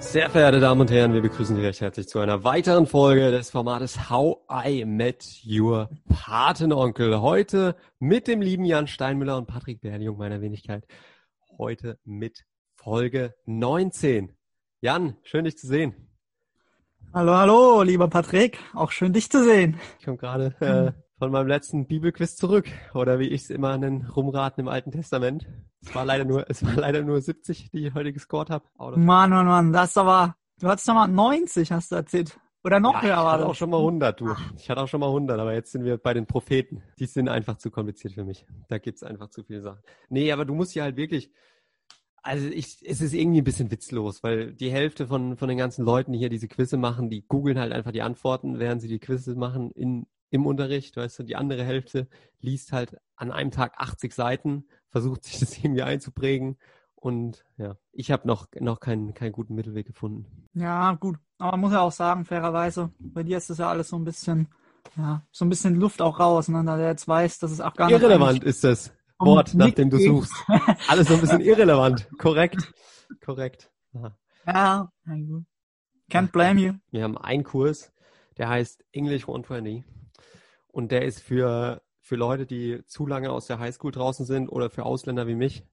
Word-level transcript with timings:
Sehr 0.00 0.30
verehrte 0.30 0.60
Damen 0.60 0.80
und 0.80 0.90
Herren, 0.90 1.12
wir 1.12 1.20
begrüßen 1.20 1.54
Sie 1.54 1.62
recht 1.62 1.82
herzlich 1.82 2.08
zu 2.08 2.18
einer 2.18 2.42
weiteren 2.42 2.86
Folge 2.86 3.30
des 3.30 3.50
Formates 3.50 4.10
How 4.10 4.38
I 4.50 4.84
Met 4.86 5.42
Your 5.46 5.90
Patenonkel. 6.08 7.20
Heute 7.20 7.76
mit 7.98 8.26
dem 8.26 8.40
lieben 8.40 8.64
Jan 8.64 8.86
Steinmüller 8.86 9.36
und 9.36 9.46
Patrick 9.46 9.82
Berljung 9.82 10.16
meiner 10.16 10.40
Wenigkeit. 10.40 10.86
Heute 11.58 11.98
mit 12.04 12.44
Folge 12.74 13.34
19. 13.44 14.32
Jan, 14.80 15.16
schön 15.22 15.44
dich 15.44 15.58
zu 15.58 15.66
sehen. 15.66 15.94
Hallo, 17.12 17.34
hallo, 17.36 17.82
lieber 17.82 18.08
Patrick. 18.08 18.58
Auch 18.74 18.92
schön 18.92 19.12
dich 19.12 19.30
zu 19.30 19.44
sehen. 19.44 19.78
Ich 19.98 20.06
komme 20.06 20.16
gerade 20.16 20.54
äh, 20.60 20.92
von 21.20 21.30
meinem 21.30 21.48
letzten 21.48 21.86
Bibelquiz 21.86 22.34
zurück. 22.34 22.66
Oder 22.94 23.18
wie 23.18 23.28
ich 23.28 23.42
es 23.42 23.50
immer 23.50 23.76
nenne, 23.76 24.10
rumraten 24.10 24.62
im 24.62 24.68
Alten 24.68 24.90
Testament. 24.90 25.46
Es 25.82 25.94
war 25.94 26.06
leider 26.06 26.24
nur, 26.24 26.46
es 26.48 26.64
war 26.64 26.72
leider 26.72 27.02
nur 27.02 27.20
70, 27.20 27.70
die 27.70 27.86
ich 27.86 27.94
heute 27.94 28.14
gescored 28.14 28.48
habe. 28.48 28.64
Mann, 28.78 29.28
Mann, 29.28 29.46
Mann, 29.46 29.72
das 29.72 29.90
ist 29.90 29.98
aber, 29.98 30.34
du 30.60 30.68
hattest 30.68 30.88
doch 30.88 30.94
mal 30.94 31.08
90, 31.08 31.70
hast 31.72 31.92
du 31.92 31.96
erzählt. 31.96 32.40
Oder 32.64 32.80
noch 32.80 32.94
ja, 32.94 33.02
höher 33.02 33.16
war 33.18 33.24
war 33.24 33.26
Ich 33.26 33.32
hatte 33.32 33.42
das. 33.42 33.50
auch 33.50 33.54
schon 33.54 33.70
mal 33.70 33.76
100, 33.76 34.20
du. 34.20 34.34
Ich 34.56 34.70
hatte 34.70 34.80
auch 34.80 34.88
schon 34.88 35.00
mal 35.00 35.08
100, 35.08 35.38
aber 35.38 35.52
jetzt 35.52 35.72
sind 35.72 35.84
wir 35.84 35.98
bei 35.98 36.14
den 36.14 36.24
Propheten. 36.24 36.82
Die 36.98 37.04
sind 37.04 37.28
einfach 37.28 37.58
zu 37.58 37.70
kompliziert 37.70 38.14
für 38.14 38.24
mich. 38.24 38.46
Da 38.68 38.78
gibt's 38.78 39.02
einfach 39.02 39.28
zu 39.28 39.42
viele 39.44 39.60
Sachen. 39.60 39.82
Nee, 40.08 40.32
aber 40.32 40.46
du 40.46 40.54
musst 40.54 40.72
hier 40.72 40.84
halt 40.84 40.96
wirklich, 40.96 41.30
also 42.22 42.48
ich, 42.48 42.82
es 42.86 43.02
ist 43.02 43.12
irgendwie 43.12 43.42
ein 43.42 43.44
bisschen 43.44 43.70
witzlos, 43.70 44.22
weil 44.22 44.54
die 44.54 44.70
Hälfte 44.70 45.06
von, 45.06 45.36
von 45.36 45.50
den 45.50 45.58
ganzen 45.58 45.84
Leuten, 45.84 46.12
die 46.12 46.18
hier 46.18 46.30
diese 46.30 46.48
Quizze 46.48 46.78
machen, 46.78 47.10
die 47.10 47.26
googeln 47.28 47.58
halt 47.58 47.72
einfach 47.72 47.92
die 47.92 48.02
Antworten, 48.02 48.58
während 48.58 48.80
sie 48.80 48.88
die 48.88 49.00
Quizze 49.00 49.34
machen 49.34 49.70
in, 49.72 50.06
im 50.30 50.46
Unterricht, 50.46 50.96
weißt 50.96 51.18
du, 51.18 51.22
die 51.24 51.36
andere 51.36 51.64
Hälfte 51.64 52.08
liest 52.40 52.72
halt 52.72 52.96
an 53.16 53.32
einem 53.32 53.50
Tag 53.50 53.74
80 53.76 54.14
Seiten, 54.14 54.64
versucht 54.88 55.24
sich 55.24 55.38
das 55.40 55.58
irgendwie 55.62 55.82
einzuprägen 55.82 56.56
und 56.94 57.44
ja, 57.56 57.76
ich 57.92 58.10
habe 58.10 58.28
noch, 58.28 58.46
noch 58.58 58.78
keinen, 58.78 59.14
keinen 59.14 59.32
guten 59.32 59.54
Mittelweg 59.54 59.86
gefunden. 59.86 60.46
Ja, 60.54 60.92
gut. 60.94 61.18
Aber 61.38 61.52
man 61.52 61.60
muss 61.60 61.72
ja 61.72 61.80
auch 61.80 61.92
sagen, 61.92 62.24
fairerweise, 62.24 62.92
bei 62.98 63.22
dir 63.22 63.38
ist 63.38 63.48
das 63.48 63.58
ja 63.58 63.68
alles 63.68 63.88
so 63.88 63.96
ein 63.96 64.04
bisschen, 64.04 64.48
ja, 64.96 65.22
so 65.30 65.44
ein 65.44 65.48
bisschen 65.48 65.76
Luft 65.76 66.02
auch 66.02 66.20
raus, 66.20 66.48
ne? 66.48 66.62
Da 66.64 66.76
der 66.76 66.88
jetzt 66.88 67.08
weiß, 67.08 67.38
dass 67.38 67.50
es 67.50 67.60
Afghanistan 67.60 68.02
Irrelevant 68.02 68.44
ist 68.44 68.64
das 68.64 68.92
Wort, 69.18 69.54
nach 69.54 69.70
dem 69.70 69.88
du 69.88 69.98
suchst. 69.98 70.32
Alles 70.88 71.08
so 71.08 71.14
ein 71.14 71.20
bisschen 71.20 71.40
irrelevant. 71.40 72.08
Korrekt. 72.18 72.72
Korrekt. 73.24 73.70
Aha. 73.94 74.16
Ja, 74.46 74.92
na 75.04 75.14
gut. 75.16 75.44
Can't 76.10 76.32
blame 76.32 76.60
you. 76.60 76.72
Wir 76.90 77.04
haben 77.04 77.16
einen 77.16 77.44
Kurs, 77.44 77.92
der 78.36 78.48
heißt 78.48 78.84
English 78.92 79.22
120 79.22 79.84
und 80.72 80.92
der 80.92 81.04
ist 81.04 81.20
für, 81.20 81.82
für 82.00 82.16
Leute, 82.16 82.46
die 82.46 82.82
zu 82.86 83.06
lange 83.06 83.30
aus 83.30 83.46
der 83.46 83.58
Highschool 83.58 83.92
draußen 83.92 84.26
sind 84.26 84.48
oder 84.48 84.70
für 84.70 84.84
Ausländer 84.84 85.26
wie 85.26 85.34
mich, 85.34 85.64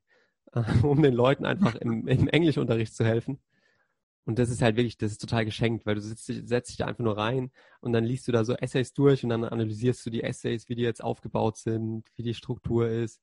äh, 0.53 0.64
um 0.84 1.02
den 1.02 1.14
Leuten 1.14 1.45
einfach 1.45 1.76
im, 1.76 2.08
im 2.08 2.28
Englischunterricht 2.28 2.95
zu 2.95 3.06
helfen. 3.06 3.40
Und 4.25 4.40
das 4.40 4.50
ist 4.50 4.62
halt 4.62 4.75
wirklich, 4.75 4.98
das 4.98 5.14
ist 5.14 5.22
total 5.22 5.45
geschenkt, 5.45 5.86
weil 5.86 5.95
du 5.95 6.02
sitzt, 6.02 6.25
setzt 6.25 6.70
dich 6.70 6.78
da 6.78 6.86
einfach 6.86 7.03
nur 7.03 7.18
rein 7.18 7.50
und 7.80 7.94
dann 7.94 8.03
liest 8.03 8.28
du 8.28 8.34
da 8.34 8.44
so 8.44 8.56
Essays 8.56 8.92
durch 8.94 9.23
und 9.23 9.30
dann 9.30 9.45
analysierst 9.45 10.06
du 10.06 10.09
die 10.09 10.22
Essays, 10.22 10.68
wie 10.68 10.75
die 10.75 10.81
jetzt 10.81 11.02
aufgebaut 11.02 11.56
sind, 11.58 12.03
wie 12.16 12.23
die 12.23 12.34
Struktur 12.34 12.90
ist. 12.90 13.22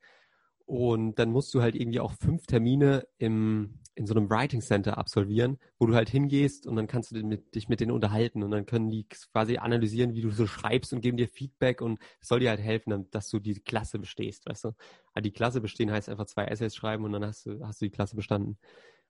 Und 0.65 1.19
dann 1.19 1.31
musst 1.31 1.53
du 1.53 1.61
halt 1.61 1.75
irgendwie 1.75 2.01
auch 2.01 2.13
fünf 2.13 2.47
Termine 2.47 3.07
im, 3.19 3.81
in 3.97 4.07
so 4.07 4.15
einem 4.15 4.29
Writing 4.29 4.61
Center 4.61 4.99
absolvieren, 4.99 5.59
wo 5.79 5.87
du 5.87 5.95
halt 5.95 6.11
hingehst 6.11 6.67
und 6.67 6.77
dann 6.77 6.87
kannst 6.87 7.11
du 7.11 7.15
dich 7.15 7.25
mit, 7.25 7.55
dich 7.55 7.69
mit 7.69 7.81
denen 7.81 7.93
unterhalten 7.93 8.43
und 8.43 8.51
dann 8.51 8.67
können 8.67 8.91
die 8.91 9.07
quasi 9.09 9.59
analysieren, 9.59 10.15
wie 10.15 10.23
du 10.23 10.31
so 10.31 10.47
schreibst 10.47 10.93
und 10.93 11.01
geben 11.01 11.17
dir 11.17 11.29
Feedback 11.29 11.81
und 11.81 12.01
es 12.21 12.29
soll 12.29 12.41
dir 12.41 12.51
halt 12.51 12.61
helfen, 12.61 13.09
dass 13.11 13.29
du 13.29 13.39
die 13.39 13.55
Klasse 13.61 13.99
bestehst, 13.99 14.47
weißt 14.47 14.65
du? 14.65 14.69
Also 15.13 15.23
die 15.23 15.31
Klasse 15.31 15.61
bestehen 15.61 15.93
heißt 15.93 16.09
einfach 16.09 16.27
zwei 16.27 16.47
Essays 16.47 16.75
schreiben 16.75 17.05
und 17.05 17.13
dann 17.13 17.25
hast 17.25 17.47
du, 17.47 17.65
hast 17.65 17.81
du 17.81 17.87
die 17.87 17.93
Klasse 17.93 18.17
bestanden. 18.17 18.59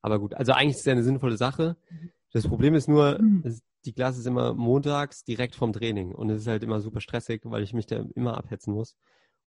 Aber 0.02 0.18
gut, 0.18 0.34
also 0.34 0.52
eigentlich 0.52 0.74
ist 0.74 0.80
es 0.80 0.84
ja 0.86 0.92
eine 0.92 1.02
sinnvolle 1.02 1.38
Sache. 1.38 1.76
Das 2.32 2.46
Problem 2.46 2.74
ist 2.74 2.88
nur, 2.88 3.20
Mhm. 3.22 3.60
die 3.86 3.92
Klasse 3.94 4.20
ist 4.20 4.26
immer 4.26 4.54
montags 4.54 5.24
direkt 5.24 5.54
vom 5.54 5.72
Training 5.72 6.12
und 6.12 6.28
es 6.30 6.42
ist 6.42 6.46
halt 6.46 6.62
immer 6.62 6.80
super 6.80 7.00
stressig, 7.00 7.42
weil 7.44 7.62
ich 7.62 7.72
mich 7.72 7.86
da 7.86 8.04
immer 8.14 8.36
abhetzen 8.36 8.74
muss. 8.74 8.96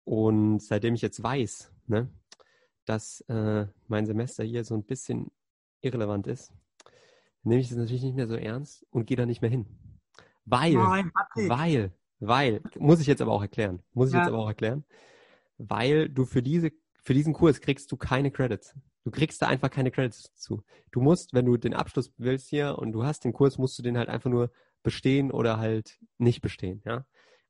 Und 0.05 0.63
seitdem 0.63 0.95
ich 0.95 1.03
jetzt 1.03 1.23
weiß, 1.23 1.73
ne, 1.87 2.09
dass 2.85 3.21
äh, 3.23 3.67
mein 3.89 4.07
Semester 4.07 4.45
hier 4.45 4.65
so 4.65 4.75
ein 4.75 4.85
bisschen 4.85 5.31
irrelevant 5.81 6.27
ist, 6.27 6.53
nehme 7.43 7.61
ich 7.61 7.69
das 7.69 7.79
natürlich 7.79 8.03
nicht 8.03 8.17
mehr 8.17 8.27
so 8.27 8.35
ernst 8.37 8.87
und 8.91 9.07
gehe 9.07 9.17
da 9.17 9.27
nicht 9.27 9.43
mehr 9.43 9.51
hin. 9.51 9.67
Weil, 10.47 10.75
Nein, 10.75 11.13
weil, 11.35 11.93
weil, 12.21 12.63
muss 12.79 13.01
ich 13.01 13.07
jetzt 13.07 13.23
aber 13.23 13.33
auch 13.33 13.43
erklären, 13.43 13.83
muss 13.93 14.09
ich 14.09 14.15
Ja. 14.15 14.21
jetzt 14.21 14.29
aber 14.29 14.39
auch 14.39 14.49
erklären, 14.49 14.85
weil 15.59 16.09
du 16.09 16.25
für 16.25 16.43
diese, 16.43 16.73
für 17.03 17.15
diesen 17.15 17.33
Kurs 17.35 17.61
kriegst 17.61 17.91
du 17.93 17.97
keine 17.97 18.31
Credits. 18.31 18.75
Du 19.05 19.11
kriegst 19.11 19.41
da 19.43 19.49
einfach 19.49 19.71
keine 19.71 19.91
Credits 19.91 20.35
zu. 20.35 20.63
Du 20.91 21.01
musst, 21.01 21.35
wenn 21.35 21.45
du 21.45 21.57
den 21.57 21.75
Abschluss 21.75 22.13
willst 22.17 22.49
hier 22.49 22.79
und 22.79 22.93
du 22.93 23.05
hast 23.05 23.25
den 23.25 23.33
Kurs, 23.35 23.59
musst 23.59 23.79
du 23.79 23.83
den 23.83 23.99
halt 23.99 24.09
einfach 24.09 24.31
nur 24.31 24.51
bestehen 24.83 25.31
oder 25.31 25.59
halt 25.59 25.99
nicht 26.19 26.41
bestehen, 26.41 26.83
ja. 26.85 27.07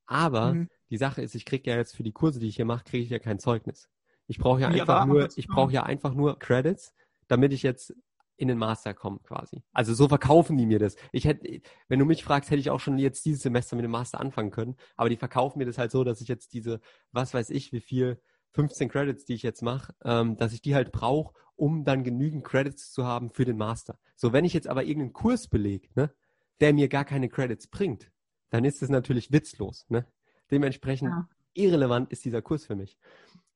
Aber 0.07 0.53
Mhm. 0.53 0.69
die 0.91 0.99
Sache 0.99 1.23
ist, 1.23 1.35
ich 1.35 1.45
kriege 1.45 1.71
ja 1.71 1.77
jetzt 1.77 1.97
für 1.97 2.03
die 2.03 2.13
Kurse, 2.13 2.39
die 2.41 2.49
ich 2.49 2.57
hier 2.57 2.65
mache, 2.65 2.85
kriege 2.85 3.05
ich 3.05 3.11
ja 3.11 3.19
kein 3.19 3.39
Zeugnis. 3.39 3.89
Ich 4.27 4.39
brauche 4.39 4.61
ja 4.61 4.71
Ja, 4.71 4.83
einfach 4.83 5.07
nur, 5.07 5.23
was 5.25 5.37
ich 5.37 5.47
brauche 5.47 5.73
ja 5.73 5.83
einfach 5.83 6.15
nur 6.15 6.39
Credits, 6.39 6.95
damit 7.29 7.53
ich 7.53 7.63
jetzt 7.63 7.95
in 8.37 8.49
den 8.49 8.59
Master 8.59 8.95
komme 8.95 9.21
quasi. 9.21 9.63
Also 9.73 9.95
so 9.95 10.09
verkaufen 10.09 10.57
die 10.57 10.67
mir 10.67 10.79
das. 10.79 10.97
Ich 11.13 11.25
hätte, 11.25 11.61
wenn 11.89 11.99
du 11.99 12.05
mich 12.05 12.25
fragst, 12.25 12.51
hätte 12.51 12.61
ich 12.61 12.71
auch 12.71 12.81
schon 12.81 12.99
jetzt 12.99 13.25
dieses 13.25 13.43
Semester 13.43 13.77
mit 13.77 13.85
dem 13.85 13.93
Master 13.93 14.21
anfangen 14.21 14.51
können. 14.51 14.77
Aber 14.97 15.09
die 15.09 15.17
verkaufen 15.17 15.59
mir 15.59 15.67
das 15.67 15.79
halt 15.79 15.93
so, 15.93 16.03
dass 16.03 16.21
ich 16.21 16.29
jetzt 16.29 16.53
diese, 16.53 16.81
was 17.13 17.33
weiß 17.33 17.51
ich, 17.51 17.73
wie 17.73 17.81
viel, 17.81 18.21
15 18.55 18.89
Credits, 18.89 19.25
die 19.25 19.35
ich 19.35 19.43
jetzt 19.43 19.63
mache, 19.63 19.95
ähm, 20.05 20.37
dass 20.37 20.53
ich 20.53 20.63
die 20.63 20.75
halt 20.75 20.93
brauche, 20.93 21.35
um 21.57 21.85
dann 21.85 22.05
genügend 22.05 22.45
Credits 22.45 22.93
zu 22.93 23.05
haben 23.05 23.31
für 23.31 23.45
den 23.45 23.57
Master. 23.57 23.99
So, 24.17 24.33
wenn 24.33 24.45
ich 24.45 24.53
jetzt 24.53 24.69
aber 24.69 24.85
irgendeinen 24.85 25.13
Kurs 25.13 25.49
belege, 25.49 25.89
ne, 25.95 26.15
der 26.61 26.73
mir 26.73 26.89
gar 26.89 27.05
keine 27.05 27.29
Credits 27.29 27.67
bringt, 27.67 28.11
dann 28.51 28.65
ist 28.65 28.83
es 28.83 28.89
natürlich 28.89 29.33
witzlos. 29.33 29.87
Ne? 29.89 30.07
Dementsprechend 30.51 31.11
Ja. 31.11 31.29
irrelevant 31.55 32.11
ist 32.13 32.25
dieser 32.25 32.43
Kurs 32.43 32.65
für 32.65 32.77
mich. 32.77 32.97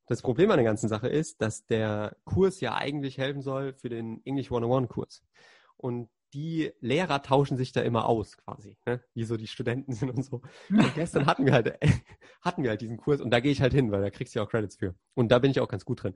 Das 0.09 0.23
Problem 0.23 0.51
an 0.51 0.57
der 0.57 0.65
ganzen 0.65 0.89
Sache 0.89 1.09
ist, 1.09 1.43
dass 1.43 1.67
der 1.67 2.17
Kurs 2.25 2.61
ja 2.61 2.75
eigentlich 2.75 3.19
helfen 3.19 3.43
soll 3.43 3.75
für 3.75 3.89
den 3.89 4.25
English 4.25 4.47
101 4.47 4.89
Kurs. 4.89 5.23
Und 5.77 6.09
die 6.33 6.73
Lehrer 6.81 7.23
tauschen 7.23 7.57
sich 7.57 7.73
da 7.73 7.83
immer 7.83 8.07
aus, 8.07 8.37
quasi, 8.37 8.77
ne? 8.87 9.03
wie 9.15 9.25
so 9.25 9.37
die 9.37 9.47
Studenten 9.47 9.93
sind 9.93 10.11
und 10.11 10.23
so. 10.25 10.43
Und 10.71 10.95
gestern 10.95 11.27
hatten 11.27 11.47
wir 11.47 11.53
halt, 11.53 11.79
hatten 12.43 12.63
wir 12.63 12.71
halt 12.71 12.81
diesen 12.81 12.97
Kurs 12.97 13.21
und 13.21 13.31
da 13.31 13.41
gehe 13.41 13.53
ich 13.53 13.61
halt 13.61 13.73
hin, 13.73 13.91
weil 13.91 14.03
da 14.03 14.11
kriegst 14.11 14.35
du 14.35 14.39
ja 14.39 14.45
auch 14.45 14.51
Credits 14.51 14.77
für. 14.77 14.95
Und 15.15 15.31
da 15.31 15.39
bin 15.39 15.51
ich 15.51 15.61
auch 15.61 15.69
ganz 15.69 15.85
gut 15.85 16.03
drin. 16.03 16.15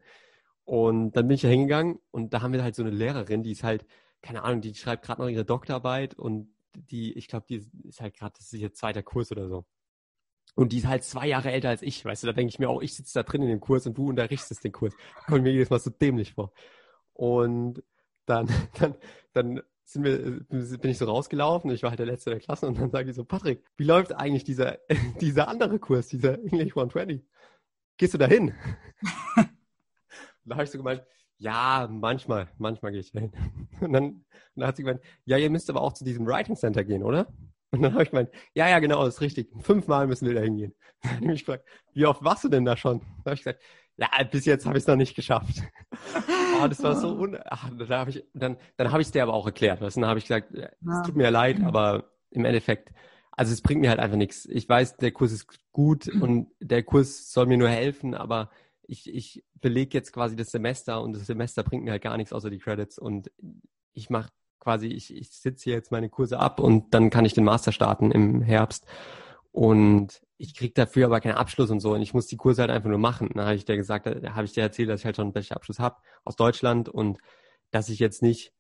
Und 0.65 1.13
dann 1.13 1.29
bin 1.29 1.35
ich 1.35 1.43
da 1.43 1.49
hingegangen 1.49 1.99
und 2.11 2.33
da 2.35 2.43
haben 2.43 2.53
wir 2.53 2.63
halt 2.63 2.75
so 2.75 2.83
eine 2.83 2.91
Lehrerin, 2.91 3.43
die 3.43 3.53
ist 3.53 3.65
halt, 3.65 3.87
keine 4.23 4.43
Ahnung, 4.43 4.61
die 4.61 4.75
schreibt 4.75 5.05
gerade 5.05 5.21
noch 5.21 5.29
ihre 5.29 5.45
Doktorarbeit 5.45 6.15
und 6.15 6.55
die, 6.75 7.13
ich 7.15 7.29
glaube, 7.29 7.47
die 7.49 7.67
ist 7.85 8.01
halt 8.01 8.15
gerade, 8.15 8.35
das 8.37 8.53
ist 8.53 8.61
ihr 8.61 8.73
zweiter 8.73 9.03
Kurs 9.03 9.33
oder 9.33 9.49
so. 9.49 9.67
Und 10.55 10.73
die 10.73 10.79
ist 10.79 10.87
halt 10.87 11.03
zwei 11.05 11.27
Jahre 11.29 11.51
älter 11.51 11.71
als 11.71 11.83
ich, 11.83 12.05
weißt 12.05 12.23
du, 12.23 12.27
da 12.27 12.33
denke 12.33 12.51
ich 12.51 12.59
mir 12.59 12.69
auch, 12.69 12.83
ich 12.83 12.95
sitze 12.95 13.15
da 13.15 13.23
drin 13.23 13.43
in 13.43 13.49
dem 13.49 13.61
Kurs 13.61 13.87
und 13.87 13.97
du 13.97 14.09
unterrichtest 14.09 14.63
den 14.65 14.73
Kurs. 14.73 14.95
Kommt 15.27 15.43
mir 15.43 15.53
jedes 15.53 15.71
Mal 15.71 15.81
so 15.81 15.91
dämlich 15.91 16.35
vor. 16.35 16.53
Und 17.15 17.83
dann, 18.27 18.49
dann, 18.79 18.95
dann 19.33 19.63
sind 19.85 20.05
wir, 20.05 20.41
bin 20.79 20.91
ich 20.91 20.99
so 20.99 21.07
rausgelaufen, 21.07 21.71
ich 21.71 21.83
war 21.83 21.91
halt 21.91 21.99
der 21.99 22.07
Letzte 22.07 22.31
der 22.31 22.39
Klasse 22.39 22.67
und 22.67 22.79
dann 22.79 22.91
sage 22.91 23.11
ich 23.11 23.17
so, 23.17 23.25
Patrick, 23.25 23.65
wie 23.77 23.85
läuft 23.85 24.13
eigentlich 24.15 24.45
dieser, 24.45 24.79
dieser 25.21 25.49
andere 25.49 25.79
Kurs, 25.79 26.09
dieser 26.09 26.35
English 26.35 26.77
120? 26.77 27.25
Gehst 27.97 28.15
du 28.15 28.19
da 28.19 28.27
hin? 28.27 28.55
da 30.45 30.55
habe 30.55 30.65
ich 30.65 30.71
so 30.71 30.79
gemeint, 30.79 31.03
ja, 31.39 31.89
manchmal, 31.91 32.49
manchmal 32.59 32.93
gehe 32.93 33.01
ich 33.01 33.13
da 33.13 33.21
hin. 33.21 33.33
Und 33.81 33.93
dann, 33.93 34.05
und 34.05 34.25
dann 34.55 34.69
hat 34.69 34.77
sie 34.77 34.83
gemeint, 34.83 35.03
ja, 35.25 35.39
ihr 35.39 35.51
müsst 35.51 35.69
aber 35.71 35.83
auch 35.83 35.93
zu 35.93 36.05
diesem 36.05 36.27
Writing 36.27 36.57
Center 36.57 36.85
gehen, 36.85 37.03
oder? 37.03 37.33
Und 37.73 37.81
dann 37.83 37.95
habe 37.95 38.03
ich 38.03 38.11
gemeint, 38.11 38.29
ja, 38.55 38.69
ja, 38.69 38.79
genau, 38.79 39.05
das 39.05 39.15
ist 39.15 39.21
richtig. 39.23 39.51
Fünfmal 39.63 40.07
müssen 40.07 40.29
wir 40.29 40.35
da 40.35 40.43
hingehen. 40.43 40.75
Dann 41.03 41.13
habe 41.13 41.25
ich 41.25 41.31
mich 41.31 41.41
gefragt, 41.41 41.65
wie 41.95 42.07
oft 42.07 42.23
warst 42.23 42.45
du 42.45 42.49
denn 42.49 42.65
da 42.65 42.77
schon? 42.77 43.01
Dann 43.01 43.25
habe 43.25 43.35
ich 43.35 43.41
gesagt, 43.41 43.63
ja, 43.97 44.09
bis 44.31 44.45
jetzt 44.45 44.67
habe 44.67 44.77
ich 44.77 44.85
es 44.85 44.87
noch 44.87 44.97
nicht 44.97 45.17
geschafft. 45.17 45.63
Oh, 46.63 46.67
das 46.69 46.83
war 46.83 46.95
so 46.97 47.17
un 47.19 47.39
Ach, 47.47 47.71
da 47.77 47.99
habe 47.99 48.11
ich, 48.11 48.25
dann, 48.35 48.57
dann 48.77 48.93
habe 48.93 49.01
ich 49.01 49.09
es 49.09 49.13
dir 49.13 49.23
aber 49.23 49.33
auch 49.33 49.47
erklärt. 49.47 49.81
Weißt? 49.81 49.97
Dann 49.97 50.07
habe 50.07 50.19
ich 50.19 50.27
gesagt, 50.27 50.53
es 50.55 51.03
tut 51.05 51.17
mir 51.17 51.31
leid, 51.31 51.63
aber 51.63 52.13
im 52.31 52.45
Endeffekt, 52.45 52.93
also 53.33 53.53
es 53.53 53.63
bringt 53.63 53.81
mir 53.81 53.89
halt 53.89 54.01
einfach 54.01 54.17
nichts. 54.17 54.47
Ich 54.47 54.69
weiß, 54.69 54.99
der 54.99 55.13
Kurs 55.13 55.33
ist 55.33 55.47
gut 55.73 56.09
und 56.09 56.49
der 56.61 56.83
Kurs 56.83 57.33
soll 57.33 57.47
mir 57.47 57.57
nur 57.57 57.71
helfen, 57.71 58.15
aber 58.15 58.51
ich, 58.83 59.13
ich 59.13 59.45
belege 59.55 59.97
jetzt 59.97 60.13
quasi 60.13 60.37
das 60.37 60.51
Semester 60.51 61.03
und 61.03 61.15
das 61.15 61.27
Semester 61.27 61.63
bringt 61.63 61.85
mir 61.85 61.93
halt 61.93 62.03
gar 62.03 62.19
nichts 62.19 62.33
außer 62.33 62.51
die 62.51 62.59
Credits 62.59 62.99
und 62.99 63.31
ich 63.95 64.11
mache 64.11 64.31
quasi, 64.63 64.87
ich, 64.87 65.15
ich 65.15 65.31
sitze 65.31 65.65
hier 65.65 65.75
jetzt 65.75 65.91
meine 65.91 66.09
Kurse 66.09 66.39
ab 66.39 66.61
und 66.61 66.95
dann 66.95 67.11
kann 67.11 67.25
ich 67.25 67.35
den 67.35 67.45
Master 67.45 67.73
starten 67.73 68.13
im 68.13 68.43
Herbst 68.43 68.87
und 69.51 70.23
ich 70.39 70.55
krieg 70.55 70.75
dafür 70.75 71.07
aber 71.07 71.21
keinen 71.21 71.35
Abschluss 71.35 71.71
und 71.71 71.81
so 71.81 71.95
und 71.95 72.03
ich 72.03 72.15
muss 72.15 72.27
die 72.29 72.37
Kurse 72.37 72.63
halt 72.63 72.71
einfach 72.71 72.89
nur 72.89 72.99
machen. 72.99 73.31
Da 73.35 73.45
habe 73.45 73.55
ich 73.55 73.65
dir 73.65 73.77
gesagt, 73.77 74.07
da 74.07 74.35
habe 74.35 74.45
ich 74.45 74.53
dir 74.53 74.63
erzählt, 74.63 74.89
dass 74.89 75.01
ich 75.01 75.05
halt 75.05 75.17
schon 75.17 75.27
einen 75.27 75.33
Bachelorabschluss 75.33 75.79
habe 75.79 75.97
aus 76.25 76.37
Deutschland 76.37 76.89
und 76.89 77.19
dass 77.73 77.89
ich 77.89 77.99
jetzt 77.99 78.23
nicht, 78.23 78.53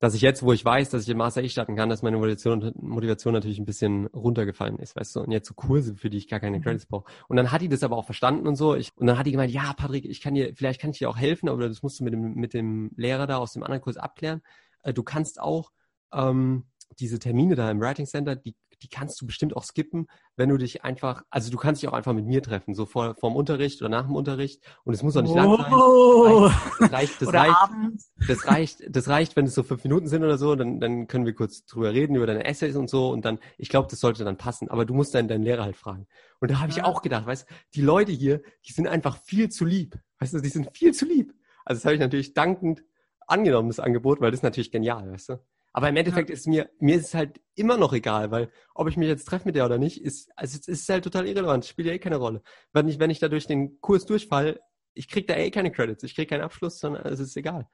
dass 0.00 0.14
ich 0.14 0.22
jetzt, 0.22 0.42
wo 0.42 0.52
ich 0.52 0.64
weiß, 0.64 0.88
dass 0.90 1.02
ich 1.02 1.06
den 1.06 1.18
Master 1.18 1.42
eh 1.42 1.48
starten 1.48 1.76
kann, 1.76 1.90
dass 1.90 2.02
meine 2.02 2.16
Motivation, 2.16 2.72
Motivation 2.80 3.34
natürlich 3.34 3.58
ein 3.58 3.66
bisschen 3.66 4.06
runtergefallen 4.06 4.78
ist, 4.78 4.96
weißt 4.96 5.16
du, 5.16 5.20
und 5.20 5.30
jetzt 5.30 5.46
so 5.46 5.54
Kurse, 5.54 5.94
für 5.94 6.10
die 6.10 6.16
ich 6.16 6.28
gar 6.28 6.40
keine 6.40 6.58
Mhm. 6.58 6.62
Credits 6.62 6.86
brauche. 6.86 7.10
Und 7.28 7.36
dann 7.36 7.52
hat 7.52 7.60
die 7.60 7.68
das 7.68 7.82
aber 7.82 7.96
auch 7.96 8.06
verstanden 8.06 8.46
und 8.46 8.56
so. 8.56 8.74
Ich, 8.74 8.92
und 8.96 9.06
dann 9.06 9.18
hat 9.18 9.26
die 9.26 9.32
gemeint, 9.32 9.52
ja, 9.52 9.74
Patrick, 9.74 10.06
ich 10.06 10.22
kann 10.22 10.34
dir, 10.34 10.54
vielleicht 10.54 10.80
kann 10.80 10.90
ich 10.90 10.98
dir 10.98 11.10
auch 11.10 11.18
helfen, 11.18 11.48
aber 11.50 11.68
das 11.68 11.82
musst 11.82 12.00
du 12.00 12.04
mit 12.04 12.14
dem, 12.14 12.34
mit 12.34 12.54
dem 12.54 12.90
Lehrer 12.96 13.26
da 13.26 13.36
aus 13.36 13.52
dem 13.52 13.62
anderen 13.62 13.82
Kurs 13.82 13.98
abklären. 13.98 14.40
Äh, 14.82 14.92
Du 14.92 15.02
kannst 15.02 15.40
auch 15.40 15.70
ähm, 16.12 16.66
diese 16.98 17.18
Termine 17.18 17.54
da 17.54 17.70
im 17.70 17.80
Writing 17.80 18.06
Center, 18.06 18.34
die, 18.36 18.56
die 18.82 18.88
kannst 18.88 19.20
du 19.20 19.26
bestimmt 19.26 19.54
auch 19.56 19.62
skippen, 19.62 20.06
wenn 20.36 20.48
du 20.48 20.56
dich 20.56 20.82
einfach, 20.84 21.22
also 21.30 21.50
du 21.50 21.58
kannst 21.58 21.82
dich 21.82 21.88
auch 21.88 21.92
einfach 21.92 22.14
mit 22.14 22.24
mir 22.26 22.42
treffen, 22.42 22.74
so 22.74 22.86
vor 22.86 23.14
vorm 23.14 23.36
Unterricht 23.36 23.80
oder 23.82 23.90
nach 23.90 24.06
dem 24.06 24.16
Unterricht. 24.16 24.62
Und 24.84 24.94
es 24.94 25.02
muss 25.02 25.16
auch 25.16 25.22
nicht 25.22 25.34
lang 25.34 25.56
sein. 25.56 25.72
Oh. 25.72 26.50
Das 26.80 26.90
reicht, 26.92 27.20
das 27.20 27.28
Oder 27.28 27.40
reicht, 27.40 27.56
abends. 27.56 28.12
das 28.26 28.46
reicht, 28.46 28.82
das 28.96 29.08
reicht, 29.08 29.36
wenn 29.36 29.44
es 29.44 29.54
so 29.54 29.62
fünf 29.62 29.84
Minuten 29.84 30.08
sind 30.08 30.24
oder 30.24 30.38
so, 30.38 30.56
dann, 30.56 30.80
dann 30.80 31.06
können 31.08 31.26
wir 31.26 31.34
kurz 31.34 31.64
drüber 31.66 31.92
reden, 31.92 32.16
über 32.16 32.26
deine 32.26 32.44
Essays 32.44 32.74
und 32.74 32.88
so. 32.90 33.10
Und 33.10 33.24
dann, 33.24 33.38
ich 33.58 33.68
glaube, 33.68 33.88
das 33.90 34.00
sollte 34.00 34.24
dann 34.24 34.36
passen. 34.38 34.68
Aber 34.68 34.84
du 34.86 34.94
musst 34.94 35.14
dann 35.14 35.28
deinen 35.28 35.44
Lehrer 35.44 35.64
halt 35.64 35.76
fragen. 35.76 36.06
Und 36.40 36.50
da 36.50 36.58
habe 36.58 36.70
ich 36.70 36.76
Ja. 36.78 36.84
auch 36.86 37.02
gedacht, 37.02 37.26
weißt 37.26 37.48
du, 37.48 37.54
die 37.74 37.82
Leute 37.82 38.12
hier, 38.12 38.40
die 38.66 38.72
sind 38.72 38.88
einfach 38.88 39.18
viel 39.22 39.50
zu 39.50 39.64
lieb. 39.64 39.96
Weißt 40.18 40.32
du, 40.34 40.40
die 40.40 40.48
sind 40.48 40.74
viel 40.76 40.92
zu 40.94 41.04
lieb. 41.04 41.34
Also 41.66 41.78
das 41.80 41.84
habe 41.84 41.94
ich 41.94 42.00
natürlich 42.00 42.32
dankend 42.34 42.82
angenommen, 43.30 43.68
das 43.68 43.80
Angebot, 43.80 44.20
weil 44.20 44.30
das 44.30 44.40
ist 44.40 44.44
natürlich 44.44 44.70
genial, 44.70 45.10
weißt 45.10 45.30
du. 45.30 45.40
Aber 45.72 45.88
im 45.88 45.96
Endeffekt 45.96 46.30
ist 46.30 46.48
mir, 46.48 46.68
mir 46.80 46.96
ist 46.96 47.06
es 47.06 47.14
halt 47.14 47.40
immer 47.54 47.76
noch 47.76 47.92
egal, 47.92 48.30
weil 48.32 48.50
ob 48.74 48.88
ich 48.88 48.96
mich 48.96 49.08
jetzt 49.08 49.26
treffe 49.26 49.46
mit 49.46 49.54
der 49.54 49.66
oder 49.66 49.78
nicht, 49.78 50.02
ist, 50.02 50.30
also 50.34 50.58
es 50.58 50.66
ist 50.66 50.88
halt 50.88 51.04
total 51.04 51.28
irrelevant, 51.28 51.64
spielt 51.64 51.86
ja 51.86 51.94
eh 51.94 52.00
keine 52.00 52.16
Rolle. 52.16 52.42
Wenn 52.72 52.88
ich, 52.88 52.98
wenn 52.98 53.10
ich 53.10 53.20
da 53.20 53.28
durch 53.28 53.46
den 53.46 53.80
Kurs 53.80 54.04
durchfall, 54.04 54.60
ich 54.94 55.08
krieg 55.08 55.28
da 55.28 55.36
eh 55.36 55.50
keine 55.52 55.70
Credits, 55.70 56.02
ich 56.02 56.16
krieg 56.16 56.28
keinen 56.28 56.42
Abschluss, 56.42 56.80
sondern 56.80 57.06
es 57.06 57.20
ist 57.20 57.36
egal. 57.36 57.68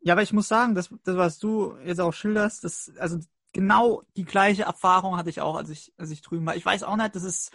Ja, 0.00 0.14
aber 0.14 0.22
ich 0.22 0.32
muss 0.32 0.48
sagen, 0.48 0.74
das, 0.74 0.92
das 1.04 1.16
was 1.16 1.38
du 1.38 1.76
jetzt 1.84 2.00
auch 2.00 2.12
schilderst, 2.12 2.64
das, 2.64 2.90
also 2.98 3.18
genau 3.52 4.02
die 4.16 4.24
gleiche 4.24 4.62
Erfahrung 4.62 5.18
hatte 5.18 5.30
ich 5.30 5.42
auch, 5.42 5.56
als 5.56 5.68
ich, 5.68 5.92
als 5.98 6.10
ich 6.10 6.22
drüben 6.22 6.46
war. 6.46 6.56
Ich 6.56 6.64
weiß 6.64 6.82
auch 6.82 6.96
nicht, 6.96 7.14
das 7.14 7.24
ist, 7.24 7.52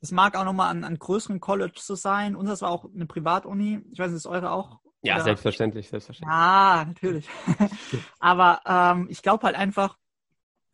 das 0.00 0.12
mag 0.12 0.36
auch 0.36 0.44
nochmal 0.44 0.70
an, 0.70 0.84
an 0.84 0.98
größeren 0.98 1.40
College 1.40 1.78
so 1.78 1.96
sein. 1.96 2.36
Unseres 2.36 2.62
war 2.62 2.70
auch 2.70 2.84
eine 2.84 3.06
Privatuni. 3.06 3.80
Ich 3.92 3.98
weiß 3.98 4.10
nicht, 4.10 4.18
ist 4.18 4.26
eure 4.26 4.52
auch? 4.52 4.81
Ja, 5.02 5.16
Oder- 5.16 5.24
selbstverständlich, 5.24 5.88
selbstverständlich. 5.88 6.32
Ja, 6.32 6.84
natürlich. 6.86 7.28
Aber 8.20 8.60
ähm, 8.64 9.08
ich 9.10 9.22
glaube 9.22 9.44
halt 9.46 9.56
einfach, 9.56 9.98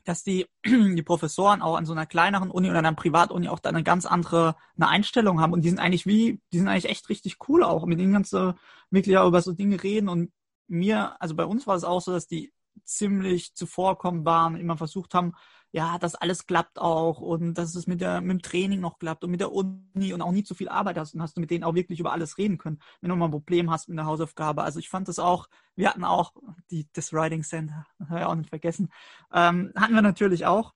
dass 0.05 0.23
die, 0.23 0.47
die 0.67 1.03
Professoren 1.03 1.63
auch 1.63 1.77
an 1.77 1.87
so 1.87 1.93
einer 1.93 2.07
kleineren 2.07 2.51
Uni 2.51 2.69
oder 2.69 2.79
einer 2.79 2.95
Privatuni 2.95 3.49
auch 3.49 3.59
da 3.59 3.71
eine 3.71 3.83
ganz 3.83 4.07
andere 4.07 4.57
eine 4.77 4.89
Einstellung 4.89 5.41
haben 5.41 5.53
und 5.53 5.63
die 5.63 5.69
sind 5.71 5.79
eigentlich 5.79 6.07
wie, 6.07 6.41
die 6.53 6.59
sind 6.59 6.69
eigentlich 6.69 6.91
echt 6.91 7.09
richtig 7.09 7.37
cool 7.49 7.63
auch. 7.63 7.87
Mit 7.87 7.99
denen 7.99 8.13
kannst 8.13 8.33
du 8.33 8.55
wirklich 8.91 9.17
auch 9.19 9.29
über 9.29 9.43
so 9.43 9.53
Dinge 9.53 9.83
reden 9.83 10.09
und 10.09 10.31
mir, 10.67 11.17
also 11.21 11.35
bei 11.35 11.45
uns 11.45 11.67
war 11.67 11.77
es 11.77 11.85
auch 11.85 12.01
so, 12.01 12.13
dass 12.13 12.27
die 12.27 12.53
ziemlich 12.85 13.55
zuvorkommen 13.55 14.25
waren, 14.25 14.57
immer 14.57 14.77
versucht 14.77 15.15
haben, 15.15 15.35
ja, 15.71 15.99
dass 15.99 16.15
alles 16.15 16.47
klappt 16.47 16.79
auch 16.79 17.21
und 17.21 17.55
dass 17.55 17.75
es 17.75 17.87
mit, 17.87 18.01
der, 18.01 18.21
mit 18.21 18.31
dem 18.31 18.43
Training 18.43 18.81
noch 18.81 18.99
klappt 18.99 19.23
und 19.25 19.31
mit 19.31 19.41
der 19.41 19.53
Uni 19.53 20.13
und 20.15 20.23
auch 20.23 20.33
nie 20.33 20.43
zu 20.43 20.55
viel 20.55 20.69
Arbeit 20.69 20.97
hast 20.97 21.15
und 21.15 21.21
hast 21.21 21.37
du 21.37 21.41
mit 21.41 21.51
denen 21.51 21.65
auch 21.65 21.75
wirklich 21.75 22.01
über 22.01 22.13
alles 22.13 22.39
reden 22.39 22.57
können, 22.57 22.81
wenn 23.01 23.11
du 23.11 23.17
mal 23.17 23.27
ein 23.27 23.31
Problem 23.31 23.71
hast 23.71 23.89
mit 23.89 23.99
der 23.99 24.07
Hausaufgabe. 24.07 24.63
Also 24.63 24.79
ich 24.79 24.89
fand 24.89 25.09
das 25.09 25.19
auch, 25.19 25.49
wir 25.77 25.91
hatten 25.91 26.05
auch 26.05 26.33
die, 26.71 26.89
das 26.95 27.13
Writing 27.13 27.43
Center, 27.43 27.87
das 27.99 28.09
habe 28.09 28.21
ich 28.21 28.27
auch 28.27 28.35
nicht 28.35 28.49
vergessen, 28.49 28.91
ähm, 29.33 29.73
hatten 29.77 29.95
wir 29.95 30.03
natürlich 30.03 30.47
auch. 30.47 30.73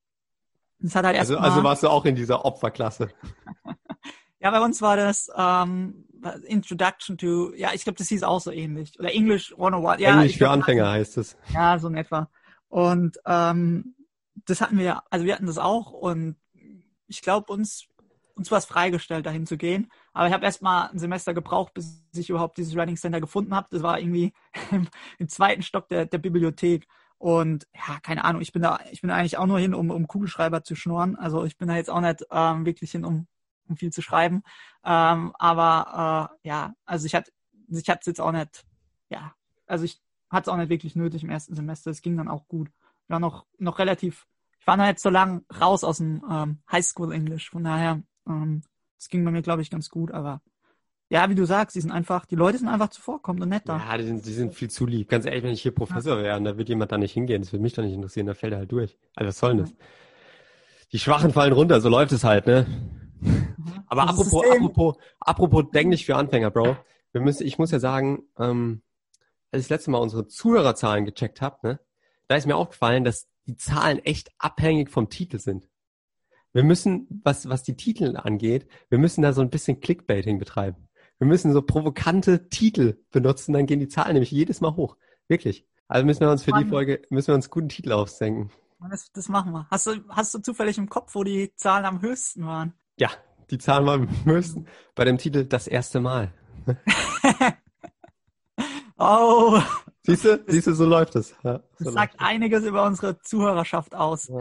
Das 0.78 0.94
hat 0.94 1.06
halt 1.06 1.16
erst 1.16 1.30
Also, 1.30 1.40
mal, 1.40 1.48
also 1.48 1.62
warst 1.62 1.82
du 1.84 1.88
auch 1.88 2.04
in 2.04 2.16
dieser 2.16 2.44
Opferklasse. 2.44 3.08
ja, 4.40 4.50
bei 4.50 4.60
uns 4.60 4.82
war 4.82 4.96
das 4.96 5.30
ähm, 5.34 6.04
Introduction 6.46 7.18
to, 7.18 7.52
ja, 7.54 7.70
ich 7.74 7.84
glaube, 7.84 7.98
das 7.98 8.08
hieß 8.08 8.22
auch 8.22 8.40
so 8.40 8.50
ähnlich. 8.50 8.98
Oder 8.98 9.12
English 9.12 9.52
101. 9.52 10.00
Ja, 10.00 10.14
Englisch 10.14 10.38
für 10.38 10.50
Anfänger 10.50 10.90
heißt 10.90 11.18
es. 11.18 11.36
Ja, 11.52 11.78
so 11.78 11.88
in 11.88 11.96
etwa. 11.96 12.28
Und 12.68 13.18
ähm, 13.26 13.94
das 14.46 14.60
hatten 14.60 14.78
wir, 14.78 14.84
ja, 14.84 15.02
also 15.10 15.26
wir 15.26 15.34
hatten 15.34 15.46
das 15.46 15.58
auch 15.58 15.90
und 15.92 16.36
ich 17.06 17.22
glaube, 17.22 17.52
uns, 17.52 17.86
uns 18.34 18.50
war 18.50 18.58
es 18.58 18.64
freigestellt, 18.64 19.26
dahin 19.26 19.46
zu 19.46 19.56
gehen. 19.56 19.90
Aber 20.12 20.26
ich 20.26 20.32
habe 20.32 20.44
erst 20.44 20.62
mal 20.62 20.86
ein 20.86 20.98
Semester 20.98 21.34
gebraucht, 21.34 21.74
bis 21.74 22.02
ich 22.14 22.30
überhaupt 22.30 22.56
dieses 22.56 22.74
Writing 22.74 22.96
Center 22.96 23.20
gefunden 23.20 23.54
habe. 23.54 23.68
Das 23.70 23.82
war 23.82 23.98
irgendwie 23.98 24.32
im, 24.70 24.88
im 25.18 25.28
zweiten 25.28 25.62
Stock 25.62 25.88
der, 25.88 26.06
der 26.06 26.18
Bibliothek. 26.18 26.86
Und 27.18 27.68
ja, 27.74 28.00
keine 28.00 28.24
Ahnung, 28.24 28.42
ich 28.42 28.52
bin 28.52 28.62
da, 28.62 28.80
ich 28.90 29.00
bin 29.00 29.10
eigentlich 29.10 29.38
auch 29.38 29.46
nur 29.46 29.58
hin, 29.60 29.74
um, 29.74 29.90
um 29.90 30.08
Kugelschreiber 30.08 30.64
zu 30.64 30.74
schnorren. 30.74 31.16
Also 31.16 31.44
ich 31.44 31.56
bin 31.56 31.68
da 31.68 31.76
jetzt 31.76 31.90
auch 31.90 32.00
nicht 32.00 32.26
ähm, 32.32 32.66
wirklich 32.66 32.90
hin, 32.90 33.04
um, 33.04 33.28
um 33.68 33.76
viel 33.76 33.92
zu 33.92 34.02
schreiben. 34.02 34.42
Ähm, 34.84 35.32
aber 35.38 36.30
äh, 36.42 36.48
ja, 36.48 36.74
also 36.84 37.06
ich 37.06 37.14
hatte 37.14 37.32
ich 37.80 37.88
hatte 37.88 38.00
es 38.00 38.06
jetzt 38.06 38.20
auch 38.20 38.32
nicht, 38.32 38.64
ja, 39.08 39.34
also 39.66 39.84
ich 39.84 40.00
hatte 40.30 40.50
es 40.50 40.52
auch 40.52 40.56
nicht 40.56 40.68
wirklich 40.68 40.96
nötig 40.96 41.22
im 41.22 41.30
ersten 41.30 41.54
Semester. 41.54 41.90
Es 41.90 42.02
ging 42.02 42.16
dann 42.16 42.28
auch 42.28 42.48
gut. 42.48 42.68
Ich 43.04 43.10
war 43.10 43.20
noch, 43.20 43.46
noch 43.58 43.78
relativ, 43.78 44.26
ich 44.58 44.66
war 44.66 44.76
noch 44.76 44.86
nicht 44.86 44.98
so 44.98 45.10
lang 45.10 45.44
raus 45.60 45.84
aus 45.84 45.98
dem 45.98 46.22
ähm, 46.30 46.58
Highschool 46.70 47.12
English. 47.12 47.50
Von 47.50 47.64
daher, 47.64 48.02
ähm, 48.26 48.62
es 48.98 49.08
ging 49.08 49.24
bei 49.24 49.30
mir, 49.30 49.42
glaube 49.42 49.62
ich, 49.62 49.70
ganz 49.70 49.90
gut. 49.90 50.10
Aber 50.12 50.40
ja, 51.08 51.28
wie 51.28 51.34
du 51.34 51.44
sagst, 51.44 51.76
die 51.76 51.80
sind 51.80 51.90
einfach, 51.90 52.24
die 52.24 52.36
Leute 52.36 52.58
sind 52.58 52.68
einfach 52.68 52.88
zuvorkommend 52.88 53.42
und 53.42 53.48
nett 53.50 53.64
da. 53.66 53.78
Ja, 53.78 53.98
die 53.98 54.04
sind, 54.04 54.24
die 54.24 54.32
sind 54.32 54.54
viel 54.54 54.70
zu 54.70 54.86
lieb. 54.86 55.08
Ganz 55.08 55.26
ehrlich, 55.26 55.42
wenn 55.42 55.52
ich 55.52 55.62
hier 55.62 55.74
Professor 55.74 56.18
wäre 56.22 56.36
und 56.38 56.44
da 56.44 56.56
wird 56.56 56.68
jemand 56.68 56.92
da 56.92 56.98
nicht 56.98 57.12
hingehen, 57.12 57.42
das 57.42 57.52
würde 57.52 57.62
mich 57.62 57.74
doch 57.74 57.82
nicht 57.82 57.94
interessieren, 57.94 58.26
da 58.26 58.34
fällt 58.34 58.54
er 58.54 58.60
halt 58.60 58.72
durch. 58.72 58.96
Also 59.14 59.28
was 59.28 59.38
soll 59.38 59.50
denn 59.50 59.64
das? 59.64 59.74
Die 60.92 60.98
Schwachen 60.98 61.32
fallen 61.32 61.52
runter, 61.52 61.80
so 61.80 61.88
läuft 61.88 62.12
es 62.12 62.24
halt, 62.24 62.46
ne? 62.46 62.66
Aber 63.92 64.08
apropos, 64.08 64.42
apropos, 64.50 64.96
apropos 65.20 65.64
denklich 65.70 66.06
für 66.06 66.16
Anfänger, 66.16 66.50
Bro. 66.50 66.78
Wir 67.12 67.20
müssen, 67.20 67.46
ich 67.46 67.58
muss 67.58 67.72
ja 67.72 67.78
sagen, 67.78 68.22
ähm, 68.38 68.80
als 69.50 69.64
ich 69.64 69.68
das 69.68 69.76
letzte 69.76 69.90
Mal 69.90 69.98
unsere 69.98 70.26
Zuhörerzahlen 70.26 71.04
gecheckt 71.04 71.42
habe, 71.42 71.58
ne, 71.62 71.80
da 72.26 72.36
ist 72.36 72.46
mir 72.46 72.56
aufgefallen, 72.56 73.04
dass 73.04 73.28
die 73.44 73.58
Zahlen 73.58 73.98
echt 73.98 74.30
abhängig 74.38 74.88
vom 74.88 75.10
Titel 75.10 75.38
sind. 75.38 75.68
Wir 76.54 76.64
müssen, 76.64 77.20
was, 77.22 77.50
was 77.50 77.64
die 77.64 77.76
Titel 77.76 78.16
angeht, 78.16 78.66
wir 78.88 78.96
müssen 78.96 79.20
da 79.20 79.34
so 79.34 79.42
ein 79.42 79.50
bisschen 79.50 79.80
Clickbaiting 79.80 80.38
betreiben. 80.38 80.88
Wir 81.18 81.26
müssen 81.26 81.52
so 81.52 81.60
provokante 81.60 82.48
Titel 82.48 82.96
benutzen, 83.10 83.52
dann 83.52 83.66
gehen 83.66 83.78
die 83.78 83.88
Zahlen 83.88 84.14
nämlich 84.14 84.30
jedes 84.30 84.62
Mal 84.62 84.74
hoch. 84.74 84.96
Wirklich. 85.28 85.66
Also 85.86 86.06
müssen 86.06 86.20
wir 86.20 86.30
uns 86.30 86.44
für 86.44 86.52
die. 86.52 86.64
Folge, 86.64 87.02
müssen 87.10 87.28
wir 87.28 87.34
uns 87.34 87.50
guten 87.50 87.68
Titel 87.68 87.92
ausdenken. 87.92 88.50
Das, 88.90 89.12
das 89.12 89.28
machen 89.28 89.52
wir. 89.52 89.66
Hast 89.70 89.86
du, 89.86 89.96
hast 90.08 90.32
du 90.32 90.38
zufällig 90.38 90.78
im 90.78 90.88
Kopf, 90.88 91.14
wo 91.14 91.24
die 91.24 91.52
Zahlen 91.56 91.84
am 91.84 92.00
höchsten 92.00 92.46
waren? 92.46 92.72
Ja, 92.96 93.10
die 93.52 93.58
Zahlen 93.58 93.88
am 93.88 94.08
höchsten 94.24 94.66
bei 94.96 95.04
dem 95.04 95.18
Titel 95.18 95.44
Das 95.44 95.68
erste 95.68 96.00
Mal. 96.00 96.32
Oh, 98.98 99.60
Siehst 100.04 100.24
du, 100.24 100.44
siehst 100.46 100.66
du, 100.68 100.74
so 100.74 100.84
läuft 100.84 101.16
es. 101.16 101.34
Ja, 101.42 101.58
das 101.58 101.64
so 101.78 101.90
sagt 101.90 102.16
einiges 102.18 102.64
über 102.64 102.84
unsere 102.84 103.18
Zuhörerschaft 103.20 103.94
aus. 103.94 104.28
Ja, 104.28 104.40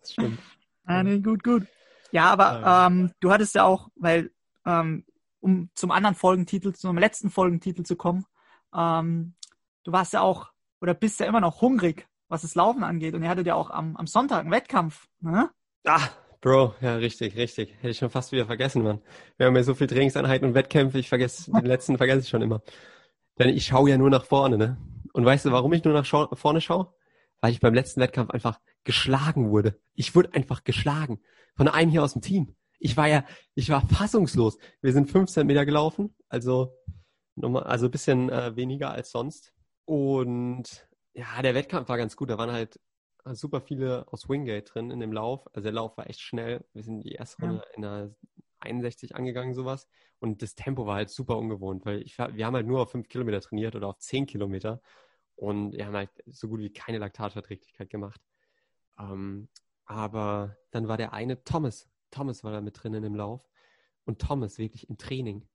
das 0.00 0.12
stimmt. 0.12 0.40
Ja, 0.88 1.02
nee, 1.04 1.20
gut, 1.20 1.44
gut. 1.44 1.66
Ja, 2.10 2.30
aber 2.30 2.60
Ja. 2.60 2.86
ähm, 2.86 3.12
du 3.20 3.30
hattest 3.30 3.54
ja 3.54 3.64
auch, 3.64 3.88
weil, 3.96 4.32
ähm, 4.66 5.04
um 5.40 5.70
zum 5.74 5.90
anderen 5.92 6.16
Folgentitel, 6.16 6.72
zum 6.72 6.98
letzten 6.98 7.30
Folgentitel 7.30 7.82
zu 7.84 7.94
kommen, 7.96 8.24
ähm, 8.74 9.34
du 9.84 9.92
warst 9.92 10.12
ja 10.12 10.22
auch 10.22 10.50
oder 10.80 10.94
bist 10.94 11.20
ja 11.20 11.26
immer 11.26 11.40
noch 11.40 11.60
hungrig, 11.60 12.08
was 12.28 12.42
das 12.42 12.54
Laufen 12.56 12.82
angeht. 12.82 13.14
Und 13.14 13.22
ihr 13.22 13.28
hattet 13.28 13.46
ja 13.46 13.54
auch 13.54 13.70
am, 13.70 13.96
am 13.96 14.06
Sonntag 14.08 14.40
einen 14.40 14.50
Wettkampf. 14.50 15.06
Ne? 15.20 15.50
Ah, 15.86 16.08
Bro, 16.40 16.74
ja, 16.80 16.94
richtig, 16.96 17.36
richtig. 17.36 17.74
Hätte 17.78 17.90
ich 17.90 17.98
schon 17.98 18.10
fast 18.10 18.30
wieder 18.30 18.46
vergessen, 18.46 18.82
Mann. 18.84 19.00
Wir 19.36 19.46
haben 19.46 19.56
ja 19.56 19.64
so 19.64 19.74
viel 19.74 19.88
Trainingseinheiten 19.88 20.46
und 20.48 20.54
Wettkämpfe, 20.54 20.98
ich 20.98 21.08
vergesse, 21.08 21.50
den 21.50 21.66
letzten 21.66 21.96
vergesse 21.96 22.20
ich 22.20 22.28
schon 22.28 22.42
immer. 22.42 22.62
Denn 23.38 23.48
ich 23.48 23.66
schaue 23.66 23.90
ja 23.90 23.98
nur 23.98 24.10
nach 24.10 24.24
vorne, 24.24 24.56
ne? 24.56 24.76
Und 25.12 25.24
weißt 25.24 25.46
du, 25.46 25.52
warum 25.52 25.72
ich 25.72 25.82
nur 25.82 25.94
nach 25.94 26.04
schau 26.04 26.28
vorne 26.34 26.60
schaue? 26.60 26.92
Weil 27.40 27.52
ich 27.52 27.60
beim 27.60 27.74
letzten 27.74 28.00
Wettkampf 28.00 28.30
einfach 28.30 28.60
geschlagen 28.84 29.50
wurde. 29.50 29.80
Ich 29.94 30.14
wurde 30.14 30.32
einfach 30.34 30.62
geschlagen. 30.62 31.20
Von 31.56 31.66
einem 31.66 31.90
hier 31.90 32.04
aus 32.04 32.12
dem 32.12 32.22
Team. 32.22 32.54
Ich 32.78 32.96
war 32.96 33.08
ja, 33.08 33.24
ich 33.56 33.68
war 33.70 33.80
fassungslos. 33.88 34.58
Wir 34.80 34.92
sind 34.92 35.10
15 35.10 35.44
Meter 35.44 35.66
gelaufen, 35.66 36.14
also 36.28 36.72
nochmal, 37.34 37.64
also 37.64 37.88
bisschen 37.88 38.30
äh, 38.30 38.54
weniger 38.54 38.92
als 38.92 39.10
sonst. 39.10 39.52
Und 39.86 40.86
ja, 41.14 41.42
der 41.42 41.54
Wettkampf 41.54 41.88
war 41.88 41.98
ganz 41.98 42.14
gut. 42.14 42.30
Da 42.30 42.38
waren 42.38 42.52
halt 42.52 42.78
super 43.34 43.60
viele 43.60 44.06
aus 44.12 44.28
Wingate 44.28 44.70
drin 44.72 44.90
in 44.90 45.00
dem 45.00 45.12
Lauf. 45.12 45.46
Also 45.54 45.62
der 45.62 45.72
Lauf 45.72 45.96
war 45.96 46.08
echt 46.08 46.20
schnell. 46.20 46.64
Wir 46.72 46.82
sind 46.82 47.00
die 47.00 47.12
erste 47.12 47.42
Ja. 47.42 47.48
Runde 47.48 47.64
in 47.74 47.84
einer 47.84 48.14
61 48.60 49.14
angegangen, 49.14 49.54
sowas. 49.54 49.88
Und 50.20 50.42
das 50.42 50.54
Tempo 50.54 50.86
war 50.86 50.96
halt 50.96 51.10
super 51.10 51.36
ungewohnt, 51.38 51.84
weil 51.86 52.02
ich, 52.02 52.18
wir 52.18 52.46
haben 52.46 52.54
halt 52.54 52.66
nur 52.66 52.82
auf 52.82 52.90
5 52.90 53.08
Kilometer 53.08 53.40
trainiert 53.40 53.76
oder 53.76 53.88
auf 53.88 53.98
10 53.98 54.26
Kilometer. 54.26 54.80
Und 55.36 55.72
wir 55.72 55.86
haben 55.86 55.94
halt 55.94 56.10
so 56.26 56.48
gut 56.48 56.60
wie 56.60 56.72
keine 56.72 56.98
Laktatverträglichkeit 56.98 57.90
gemacht. 57.90 58.20
Ähm, 58.98 59.48
aber 59.84 60.56
dann 60.70 60.88
war 60.88 60.96
der 60.96 61.12
eine 61.12 61.44
Thomas. 61.44 61.88
Thomas 62.10 62.42
war 62.42 62.52
da 62.52 62.60
mit 62.60 62.82
drin 62.82 62.94
in 62.94 63.02
dem 63.02 63.14
Lauf. 63.14 63.48
Und 64.04 64.20
Thomas 64.20 64.58
wirklich 64.58 64.88
im 64.88 64.98
Training, 64.98 65.46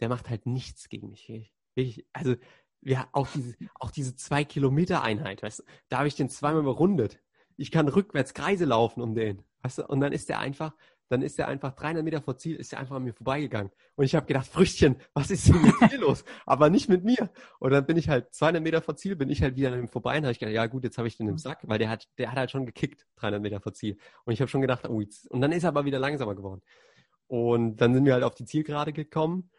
der 0.00 0.08
macht 0.08 0.30
halt 0.30 0.46
nichts 0.46 0.88
gegen 0.88 1.10
mich. 1.10 1.28
Wirklich, 1.74 2.06
also 2.12 2.36
ja, 2.82 3.08
auch 3.12 3.28
diese, 3.28 3.56
auch 3.78 3.90
diese 3.90 4.14
zwei 4.16 4.44
Kilometer 4.44 5.02
Einheit, 5.02 5.42
weißt 5.42 5.60
du, 5.60 5.64
da 5.88 5.98
habe 5.98 6.08
ich 6.08 6.16
den 6.16 6.28
zweimal 6.28 6.62
überrundet. 6.62 7.20
Ich 7.56 7.70
kann 7.70 7.88
rückwärts 7.88 8.34
Kreise 8.34 8.64
laufen 8.64 9.02
um 9.02 9.14
den, 9.14 9.42
weißt 9.62 9.78
du, 9.78 9.86
und 9.86 10.00
dann 10.00 10.12
ist 10.12 10.28
der 10.28 10.38
einfach, 10.38 10.74
dann 11.08 11.22
ist 11.22 11.38
der 11.38 11.48
einfach 11.48 11.72
300 11.74 12.02
Meter 12.02 12.22
vor 12.22 12.36
Ziel, 12.38 12.56
ist 12.56 12.72
der 12.72 12.80
einfach 12.80 12.96
an 12.96 13.04
mir 13.04 13.12
vorbeigegangen. 13.12 13.70
Und 13.96 14.04
ich 14.04 14.14
habe 14.14 14.26
gedacht, 14.26 14.46
Früchtchen, 14.46 14.96
was 15.12 15.30
ist 15.30 15.48
denn 15.48 15.64
jetzt 15.64 15.90
hier 15.90 16.00
los? 16.00 16.24
Aber 16.46 16.70
nicht 16.70 16.88
mit 16.88 17.04
mir. 17.04 17.30
Und 17.58 17.70
dann 17.70 17.84
bin 17.84 17.98
ich 17.98 18.08
halt 18.08 18.32
200 18.32 18.62
Meter 18.62 18.80
vor 18.80 18.96
Ziel, 18.96 19.14
bin 19.16 19.28
ich 19.28 19.42
halt 19.42 19.56
wieder 19.56 19.72
an 19.72 19.78
ihm 19.78 19.88
vorbei 19.88 20.16
und 20.16 20.24
habe 20.24 20.32
ich 20.32 20.38
gedacht, 20.38 20.54
ja 20.54 20.66
gut, 20.66 20.84
jetzt 20.84 20.96
habe 20.96 21.08
ich 21.08 21.16
den 21.16 21.28
im 21.28 21.38
Sack, 21.38 21.60
weil 21.64 21.78
der 21.78 21.90
hat, 21.90 22.08
der 22.18 22.30
hat 22.30 22.38
halt 22.38 22.50
schon 22.50 22.64
gekickt, 22.64 23.06
300 23.16 23.42
Meter 23.42 23.60
vor 23.60 23.74
Ziel. 23.74 23.98
Und 24.24 24.32
ich 24.32 24.40
habe 24.40 24.48
schon 24.48 24.62
gedacht, 24.62 24.88
oh, 24.88 25.00
jetzt, 25.00 25.30
und 25.30 25.42
dann 25.42 25.52
ist 25.52 25.64
er 25.64 25.68
aber 25.68 25.84
wieder 25.84 25.98
langsamer 25.98 26.34
geworden. 26.34 26.62
Und 27.26 27.76
dann 27.76 27.94
sind 27.94 28.04
wir 28.04 28.14
halt 28.14 28.24
auf 28.24 28.34
die 28.34 28.44
Zielgerade 28.44 28.92
gekommen 28.92 29.50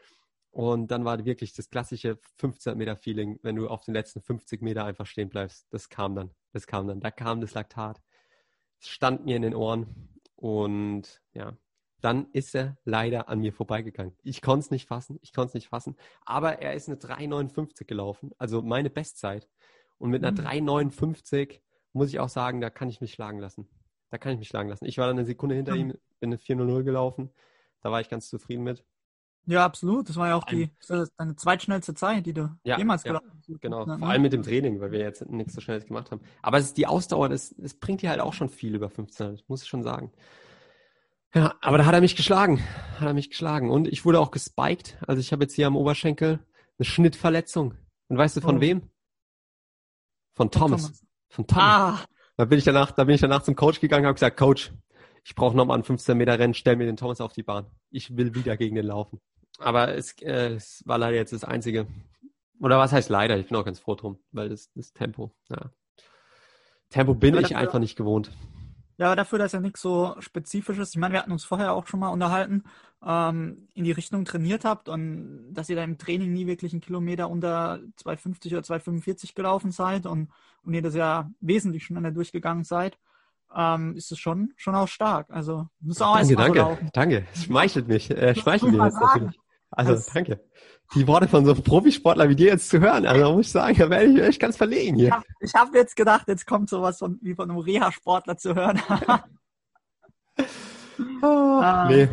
Und 0.53 0.91
dann 0.91 1.03
war 1.03 1.25
wirklich 1.25 1.53
das 1.53 1.71
klassische 1.71 2.19
15 2.37 2.77
Meter 2.77 2.95
Feeling, 2.95 3.39
wenn 3.41 3.55
du 3.55 3.67
auf 3.67 3.83
den 3.85 3.95
letzten 3.95 4.21
50 4.21 4.61
Meter 4.61 4.85
einfach 4.85 5.07
stehen 5.07 5.27
bleibst. 5.27 5.65
Das 5.71 5.89
kam 5.89 6.13
dann, 6.13 6.29
das 6.51 6.67
kam 6.67 6.87
dann. 6.87 6.99
Da 6.99 7.09
kam 7.09 7.41
das 7.41 7.55
Laktat. 7.55 7.99
Es 8.79 8.87
stand 8.87 9.25
mir 9.25 9.35
in 9.35 9.41
den 9.41 9.55
Ohren. 9.55 10.19
Und 10.35 11.23
ja, 11.33 11.57
dann 12.01 12.27
ist 12.33 12.53
er 12.53 12.77
leider 12.85 13.29
an 13.29 13.39
mir 13.39 13.51
vorbeigegangen. 13.51 14.15
Ich 14.21 14.43
konnte 14.43 14.65
es 14.65 14.71
nicht 14.71 14.87
fassen, 14.87 15.17
ich 15.23 15.33
konnte 15.33 15.47
es 15.47 15.53
nicht 15.55 15.69
fassen. 15.69 15.95
Aber 16.23 16.61
er 16.61 16.75
ist 16.75 16.87
eine 16.87 16.99
3,59 16.99 17.85
gelaufen, 17.85 18.29
also 18.37 18.61
meine 18.61 18.91
Bestzeit. 18.91 19.49
Und 19.97 20.11
mit 20.11 20.23
einer 20.23 20.39
mhm. 20.39 20.69
3,59 20.69 21.61
muss 21.93 22.09
ich 22.09 22.19
auch 22.19 22.29
sagen, 22.29 22.61
da 22.61 22.69
kann 22.69 22.89
ich 22.89 23.01
mich 23.01 23.13
schlagen 23.13 23.39
lassen. 23.39 23.67
Da 24.11 24.19
kann 24.19 24.33
ich 24.33 24.37
mich 24.37 24.49
schlagen 24.49 24.69
lassen. 24.69 24.85
Ich 24.85 24.99
war 24.99 25.07
dann 25.07 25.17
eine 25.17 25.25
Sekunde 25.25 25.55
hinter 25.55 25.73
mhm. 25.73 25.79
ihm, 25.79 25.87
bin 26.19 26.29
eine 26.29 26.37
4,00 26.37 26.83
gelaufen. 26.83 27.31
Da 27.81 27.89
war 27.89 28.01
ich 28.01 28.09
ganz 28.09 28.29
zufrieden 28.29 28.61
mit. 28.61 28.85
Ja, 29.45 29.65
absolut. 29.65 30.07
Das 30.07 30.15
war 30.15 30.29
ja 30.29 30.35
auch 30.35 30.45
die 30.45 30.69
deine 31.17 31.35
zweitschnellste 31.35 31.93
Zeit, 31.93 32.25
die 32.25 32.33
du 32.33 32.49
ja, 32.63 32.77
jemals 32.77 33.03
gelaufen 33.03 33.29
hast. 33.37 33.49
Ja, 33.49 33.55
genau, 33.59 33.85
vor 33.85 34.07
allem 34.07 34.21
mit 34.21 34.31
dem 34.33 34.43
Training, 34.43 34.79
weil 34.79 34.91
wir 34.91 34.99
jetzt 34.99 35.29
nichts 35.29 35.53
so 35.53 35.61
schnelles 35.61 35.85
gemacht 35.85 36.11
haben. 36.11 36.21
Aber 36.41 36.57
es 36.57 36.65
ist 36.65 36.77
die 36.77 36.87
Ausdauer, 36.87 37.29
das, 37.29 37.53
das 37.57 37.73
bringt 37.73 38.01
dir 38.01 38.09
halt 38.09 38.21
auch 38.21 38.33
schon 38.33 38.49
viel 38.49 38.73
über 38.73 38.89
15, 38.89 39.31
das 39.31 39.43
muss 39.47 39.63
ich 39.63 39.67
schon 39.67 39.83
sagen. 39.83 40.11
Ja, 41.35 41.55
aber 41.61 41.79
da 41.79 41.85
hat 41.85 41.93
er 41.93 42.01
mich 42.01 42.15
geschlagen. 42.15 42.61
Hat 42.99 43.07
er 43.07 43.13
mich 43.13 43.29
geschlagen. 43.29 43.71
Und 43.71 43.87
ich 43.87 44.05
wurde 44.05 44.19
auch 44.19 44.29
gespiked. 44.29 44.97
Also 45.07 45.19
ich 45.19 45.31
habe 45.31 45.43
jetzt 45.43 45.55
hier 45.55 45.65
am 45.65 45.75
Oberschenkel 45.75 46.39
eine 46.77 46.85
Schnittverletzung. 46.85 47.73
Und 48.07 48.17
weißt 48.17 48.37
du 48.37 48.41
von 48.41 48.57
oh. 48.57 48.61
wem? 48.61 48.83
Von 50.33 50.51
Thomas. 50.51 50.83
Thomas. 50.83 51.05
Von 51.29 51.47
Thomas. 51.47 51.63
Ah. 51.63 52.05
Da 52.37 52.45
bin 52.45 52.59
ich 52.59 52.65
danach, 52.65 52.91
da 52.91 53.03
bin 53.03 53.15
ich 53.15 53.21
danach 53.21 53.43
zum 53.43 53.55
Coach 53.55 53.79
gegangen, 53.79 54.05
habe 54.05 54.15
gesagt, 54.15 54.37
Coach, 54.37 54.71
ich 55.23 55.35
brauche 55.35 55.55
nochmal 55.55 55.77
ein 55.77 55.83
15 55.83 56.17
Meter 56.17 56.37
Rennen, 56.37 56.53
stell 56.53 56.75
mir 56.75 56.85
den 56.85 56.97
Thomas 56.97 57.21
auf 57.21 57.33
die 57.33 57.43
Bahn. 57.43 57.67
Ich 57.89 58.17
will 58.17 58.35
wieder 58.35 58.57
gegen 58.57 58.75
den 58.75 58.85
laufen. 58.85 59.19
Aber 59.59 59.95
es, 59.95 60.13
äh, 60.21 60.55
es 60.55 60.83
war 60.85 60.97
leider 60.97 61.15
jetzt 61.15 61.33
das 61.33 61.43
einzige. 61.43 61.87
Oder 62.59 62.77
was 62.79 62.91
heißt 62.91 63.09
leider? 63.09 63.37
Ich 63.37 63.47
bin 63.47 63.57
auch 63.57 63.65
ganz 63.65 63.79
froh 63.79 63.95
drum, 63.95 64.19
weil 64.31 64.49
das, 64.49 64.71
das 64.73 64.93
Tempo, 64.93 65.31
ja. 65.49 65.71
Tempo 66.89 67.15
bin 67.15 67.35
ich 67.37 67.55
einfach 67.55 67.79
nicht 67.79 67.95
gewohnt. 67.95 68.31
Ja, 68.97 69.07
aber 69.07 69.15
dafür, 69.15 69.39
dass 69.39 69.51
ja 69.51 69.59
nichts 69.59 69.81
so 69.81 70.15
Spezifisches, 70.19 70.91
ich 70.91 70.97
meine, 70.97 71.13
wir 71.13 71.19
hatten 71.19 71.31
uns 71.31 71.43
vorher 71.43 71.73
auch 71.73 71.87
schon 71.87 71.99
mal 71.99 72.09
unterhalten, 72.09 72.63
ähm, 73.03 73.67
in 73.73 73.83
die 73.83 73.91
Richtung 73.91 74.23
trainiert 74.23 74.63
habt 74.63 74.87
und 74.87 75.51
dass 75.51 75.69
ihr 75.69 75.75
da 75.75 75.83
im 75.83 75.97
Training 75.97 76.31
nie 76.31 76.45
wirklich 76.45 76.71
einen 76.71 76.81
Kilometer 76.81 77.29
unter 77.29 77.79
2,50 77.97 78.51
oder 78.51 78.61
2,45 78.61 79.33
gelaufen 79.33 79.71
seid 79.71 80.05
und, 80.05 80.29
und 80.61 80.73
ihr 80.73 80.83
das 80.83 80.93
ja 80.93 81.29
wesentlich 81.41 81.85
schneller 81.85 82.11
durchgegangen 82.11 82.63
seid, 82.63 82.97
ähm, 83.55 83.95
ist 83.95 84.11
es 84.11 84.19
schon, 84.19 84.53
schon 84.55 84.75
auch 84.75 84.87
stark. 84.87 85.29
Also, 85.31 85.67
muss 85.79 86.01
auch 86.01 86.15
danke, 86.17 86.35
danke, 86.35 86.59
laufen. 86.59 86.89
danke. 86.93 87.27
Es 87.33 87.43
schmeichelt 87.45 87.87
mich, 87.87 88.11
äh, 88.11 88.35
schmeichelt 88.35 88.71
mich 88.71 88.81
jetzt 88.81 88.99
natürlich. 88.99 89.39
Also, 89.75 89.93
das, 89.93 90.05
danke 90.07 90.39
die 90.95 91.07
Worte 91.07 91.27
von 91.27 91.45
so 91.45 91.53
einem 91.53 91.63
Profisportler 91.63 92.29
wie 92.29 92.35
dir 92.35 92.47
jetzt 92.47 92.69
zu 92.69 92.79
hören. 92.79 93.05
Also 93.05 93.33
muss 93.33 93.47
ich 93.47 93.51
sagen, 93.51 93.77
da 93.77 93.89
werde 93.89 94.05
ich 94.05 94.21
echt 94.21 94.39
ganz 94.39 94.57
verlegen 94.57 94.95
hier. 94.95 95.23
Ich 95.39 95.53
habe 95.53 95.69
hab 95.69 95.75
jetzt 95.75 95.95
gedacht, 95.95 96.27
jetzt 96.27 96.45
kommt 96.45 96.69
sowas 96.69 96.99
von, 96.99 97.19
wie 97.21 97.33
von 97.35 97.49
einem 97.49 97.59
Reha-Sportler 97.59 98.37
zu 98.37 98.55
hören. 98.55 98.81
oh, 101.21 101.25
ah. 101.25 101.87
Nee. 101.89 102.09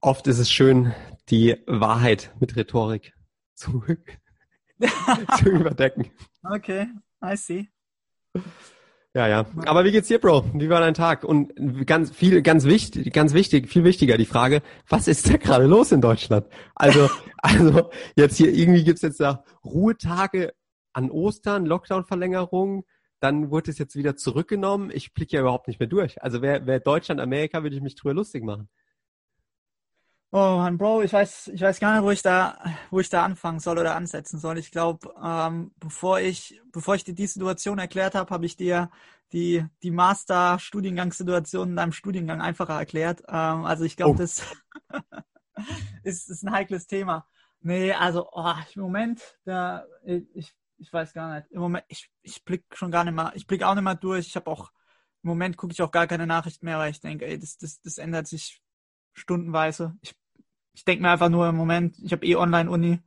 Oft 0.00 0.26
ist 0.26 0.38
es 0.38 0.50
schön, 0.50 0.94
die 1.30 1.56
Wahrheit 1.66 2.30
mit 2.40 2.56
Rhetorik 2.56 3.14
zu, 3.54 3.82
zu 5.38 5.48
überdecken. 5.48 6.10
Okay, 6.42 6.88
I 7.24 7.36
see. 7.36 7.68
Ja, 9.14 9.28
ja. 9.28 9.46
Aber 9.66 9.84
wie 9.84 9.92
geht's 9.92 10.08
dir, 10.08 10.18
Bro? 10.18 10.44
Wie 10.54 10.68
war 10.68 10.80
dein 10.80 10.94
Tag? 10.94 11.22
Und 11.22 11.52
ganz 11.86 12.10
viel, 12.10 12.42
ganz 12.42 12.64
wichtig, 12.64 13.12
ganz 13.12 13.32
wichtig, 13.32 13.68
viel 13.68 13.84
wichtiger 13.84 14.18
die 14.18 14.26
Frage, 14.26 14.60
was 14.88 15.06
ist 15.06 15.30
da 15.30 15.36
gerade 15.36 15.66
los 15.66 15.92
in 15.92 16.00
Deutschland? 16.00 16.46
Also, 16.74 17.08
also 17.38 17.90
jetzt 18.16 18.36
hier 18.36 18.52
irgendwie 18.52 18.82
gibt's 18.82 19.02
jetzt 19.02 19.20
da 19.20 19.44
Ruhetage 19.64 20.52
an 20.92 21.12
Ostern, 21.12 21.64
Lockdown-Verlängerung, 21.64 22.84
dann 23.20 23.50
wurde 23.50 23.70
es 23.70 23.78
jetzt 23.78 23.94
wieder 23.94 24.16
zurückgenommen. 24.16 24.90
Ich 24.92 25.14
blicke 25.14 25.36
ja 25.36 25.42
überhaupt 25.42 25.68
nicht 25.68 25.78
mehr 25.78 25.88
durch. 25.88 26.20
Also 26.20 26.42
wer, 26.42 26.66
wer 26.66 26.80
Deutschland, 26.80 27.20
Amerika, 27.20 27.62
würde 27.62 27.76
ich 27.76 27.82
mich 27.82 27.94
drüber 27.94 28.14
lustig 28.14 28.42
machen. 28.42 28.68
Oh 30.36 30.56
Mann, 30.56 30.78
Bro, 30.78 31.02
ich 31.02 31.12
weiß, 31.12 31.52
ich 31.54 31.60
weiß 31.60 31.78
gar 31.78 31.94
nicht, 31.94 32.02
wo 32.02 32.10
ich 32.10 32.20
da, 32.20 32.58
wo 32.90 32.98
ich 32.98 33.08
da 33.08 33.24
anfangen 33.24 33.60
soll 33.60 33.78
oder 33.78 33.94
ansetzen 33.94 34.40
soll. 34.40 34.58
Ich 34.58 34.72
glaube, 34.72 35.14
ähm, 35.22 35.72
bevor 35.76 36.18
ich, 36.18 36.60
bevor 36.72 36.96
ich 36.96 37.04
dir 37.04 37.14
die 37.14 37.28
Situation 37.28 37.78
erklärt 37.78 38.16
habe, 38.16 38.34
habe 38.34 38.44
ich 38.44 38.56
dir 38.56 38.90
die, 39.32 39.64
die 39.84 39.92
Master-Studiengangssituation 39.92 41.68
in 41.68 41.76
deinem 41.76 41.92
Studiengang 41.92 42.40
einfacher 42.40 42.76
erklärt. 42.76 43.22
Ähm, 43.28 43.64
also 43.64 43.84
ich 43.84 43.96
glaube, 43.96 44.14
oh. 44.14 44.18
das 44.18 44.42
ist, 46.02 46.28
ist 46.28 46.42
ein 46.42 46.50
heikles 46.50 46.88
Thema. 46.88 47.28
Nee, 47.60 47.92
also 47.92 48.28
oh, 48.32 48.54
im 48.74 48.82
Moment, 48.82 49.22
da, 49.44 49.84
ich, 50.04 50.52
ich 50.78 50.92
weiß 50.92 51.12
gar 51.12 51.32
nicht. 51.32 51.48
Im 51.52 51.60
Moment, 51.60 51.84
ich, 51.86 52.10
ich 52.22 52.44
blick 52.44 52.64
schon 52.72 52.90
gar 52.90 53.04
nicht 53.04 53.14
mehr, 53.14 53.30
ich 53.36 53.46
blick 53.46 53.62
auch 53.62 53.76
nicht 53.76 53.84
mehr 53.84 53.94
durch. 53.94 54.26
Ich 54.26 54.34
habe 54.34 54.50
auch, 54.50 54.72
im 55.22 55.28
Moment 55.28 55.56
gucke 55.56 55.72
ich 55.74 55.80
auch 55.80 55.92
gar 55.92 56.08
keine 56.08 56.26
Nachrichten 56.26 56.66
mehr, 56.66 56.78
weil 56.78 56.90
ich 56.90 56.98
denke, 56.98 57.24
ey, 57.24 57.38
das, 57.38 57.56
das, 57.56 57.80
das 57.82 57.98
ändert 57.98 58.26
sich 58.26 58.60
stundenweise. 59.12 59.96
Ich 60.00 60.16
ich 60.74 60.84
denke 60.84 61.02
mir 61.02 61.10
einfach 61.10 61.28
nur 61.28 61.48
im 61.48 61.56
Moment, 61.56 61.96
ich 62.02 62.12
habe 62.12 62.26
eh 62.26 62.36
Online-Uni. 62.36 63.00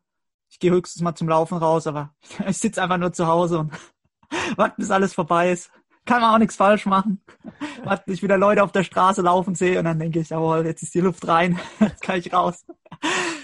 Ich 0.49 0.59
gehe 0.59 0.71
höchstens 0.71 1.01
mal 1.01 1.15
zum 1.15 1.27
Laufen 1.27 1.57
raus, 1.57 1.85
aber 1.85 2.15
ich 2.47 2.57
sitze 2.57 2.81
einfach 2.81 2.97
nur 2.97 3.13
zu 3.13 3.27
Hause 3.27 3.59
und 3.59 3.73
warte, 4.55 4.75
bis 4.77 4.89
alles 4.91 5.13
vorbei 5.13 5.51
ist. 5.51 5.71
Kann 6.05 6.21
man 6.21 6.33
auch 6.33 6.37
nichts 6.39 6.55
falsch 6.55 6.85
machen. 6.85 7.21
Warte, 7.83 8.03
bis 8.05 8.15
ich 8.15 8.23
wieder 8.23 8.37
Leute 8.37 8.63
auf 8.63 8.71
der 8.71 8.85
Straße 8.85 9.21
laufen 9.21 9.55
sehe 9.55 9.77
und 9.77 9.83
dann 9.83 9.99
denke 9.99 10.21
ich, 10.21 10.29
jawohl, 10.29 10.65
jetzt 10.65 10.81
ist 10.81 10.95
die 10.95 11.01
Luft 11.01 11.27
rein, 11.27 11.59
jetzt 11.81 12.01
kann 12.01 12.17
ich 12.17 12.31
raus. 12.31 12.65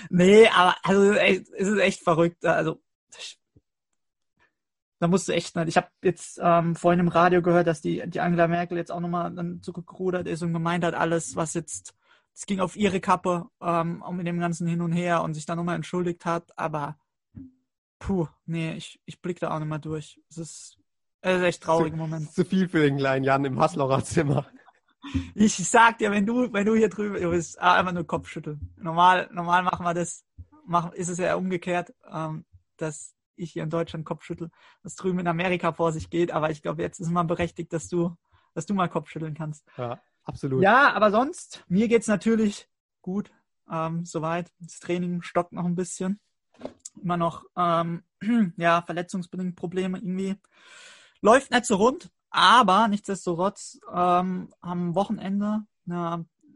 nee, 0.09 0.47
aber 0.47 0.73
also 0.81 1.11
es 1.11 1.49
ist 1.49 1.79
echt 1.79 2.03
verrückt. 2.03 2.45
Also 2.45 2.79
da 5.03 5.09
musst 5.09 5.27
du 5.27 5.33
echt, 5.33 5.57
ich 5.67 5.75
habe 5.75 5.89
jetzt 6.01 6.39
ähm, 6.41 6.77
vorhin 6.77 7.01
im 7.01 7.09
Radio 7.09 7.41
gehört, 7.41 7.67
dass 7.67 7.81
die, 7.81 8.01
die 8.07 8.21
Angela 8.21 8.47
Merkel 8.47 8.77
jetzt 8.77 8.93
auch 8.93 9.01
nochmal 9.01 9.35
dann 9.35 9.61
zurückgerudert 9.61 10.25
ist 10.29 10.41
und 10.43 10.53
gemeint 10.53 10.85
hat, 10.85 10.93
alles, 10.93 11.35
was 11.35 11.53
jetzt 11.53 11.93
es 12.33 12.45
ging 12.45 12.59
auf 12.59 12.75
ihre 12.75 12.99
Kappe 12.99 13.45
ähm, 13.61 14.01
um 14.01 14.17
mit 14.17 14.27
dem 14.27 14.39
ganzen 14.39 14.67
Hin 14.67 14.81
und 14.81 14.91
Her 14.91 15.23
und 15.23 15.33
sich 15.33 15.45
dann 15.45 15.57
nochmal 15.57 15.75
entschuldigt 15.75 16.25
hat, 16.25 16.57
aber 16.57 16.97
puh, 17.99 18.27
nee, 18.45 18.73
ich, 18.73 18.99
ich 19.05 19.21
blick 19.21 19.39
da 19.39 19.51
auch 19.51 19.59
nicht 19.59 19.69
mehr 19.69 19.79
durch. 19.79 20.19
Es 20.29 20.37
ist, 20.37 20.77
es 21.21 21.37
ist 21.37 21.43
echt 21.43 21.63
traurig 21.63 21.93
im 21.93 21.99
Moment. 21.99 22.31
Zu 22.31 22.43
viel 22.43 22.67
für 22.67 22.81
den 22.81 22.97
kleinen 22.97 23.23
Jan 23.23 23.45
im 23.45 23.59
Haslocher 23.59 24.03
Zimmer. 24.03 24.45
Ich 25.35 25.55
sag 25.55 25.97
dir, 25.97 26.11
wenn 26.11 26.25
du, 26.25 26.51
wenn 26.53 26.65
du 26.65 26.75
hier 26.75 26.89
drüben 26.89 27.21
du 27.21 27.29
bist, 27.31 27.61
ah, 27.61 27.75
einfach 27.75 27.91
nur 27.91 28.07
Kopfschütteln. 28.07 28.73
Normal, 28.77 29.29
normal 29.33 29.63
machen 29.63 29.85
wir 29.85 29.93
das, 29.93 30.25
machen, 30.65 30.93
ist 30.93 31.09
es 31.09 31.17
ja 31.17 31.35
umgekehrt, 31.35 31.93
ähm, 32.09 32.45
dass 32.77 33.13
ich 33.35 33.51
hier 33.51 33.63
in 33.63 33.69
Deutschland 33.69 34.05
Kopfschüttel, 34.05 34.49
was 34.81 34.95
drüben 34.95 35.19
in 35.19 35.27
Amerika 35.27 35.73
vor 35.73 35.91
sich 35.91 36.09
geht, 36.09 36.31
aber 36.31 36.51
ich 36.51 36.61
glaube, 36.61 36.81
jetzt 36.81 36.99
ist 36.99 37.09
man 37.09 37.27
berechtigt, 37.27 37.73
dass 37.73 37.87
du, 37.89 38.15
dass 38.53 38.65
du 38.65 38.73
mal 38.73 38.87
Kopfschütteln 38.87 39.33
kannst. 39.33 39.65
Ja. 39.77 40.01
Absolut. 40.23 40.61
Ja, 40.61 40.93
aber 40.93 41.11
sonst, 41.11 41.63
mir 41.67 41.87
geht's 41.87 42.07
natürlich 42.07 42.67
gut. 43.01 43.31
Ähm, 43.71 44.05
soweit. 44.05 44.51
Das 44.59 44.79
Training 44.79 45.21
stockt 45.21 45.53
noch 45.53 45.65
ein 45.65 45.75
bisschen. 45.75 46.19
Immer 47.01 47.17
noch, 47.17 47.45
ähm, 47.57 48.03
ja, 48.57 48.81
verletzungsbedingt 48.81 49.55
Probleme 49.55 49.97
irgendwie. 49.97 50.35
Läuft 51.21 51.51
nicht 51.51 51.65
so 51.65 51.75
rund, 51.75 52.11
aber 52.29 52.87
nichtsdestotrotz 52.87 53.79
ähm, 53.93 54.53
am 54.61 54.95
Wochenende 54.95 55.65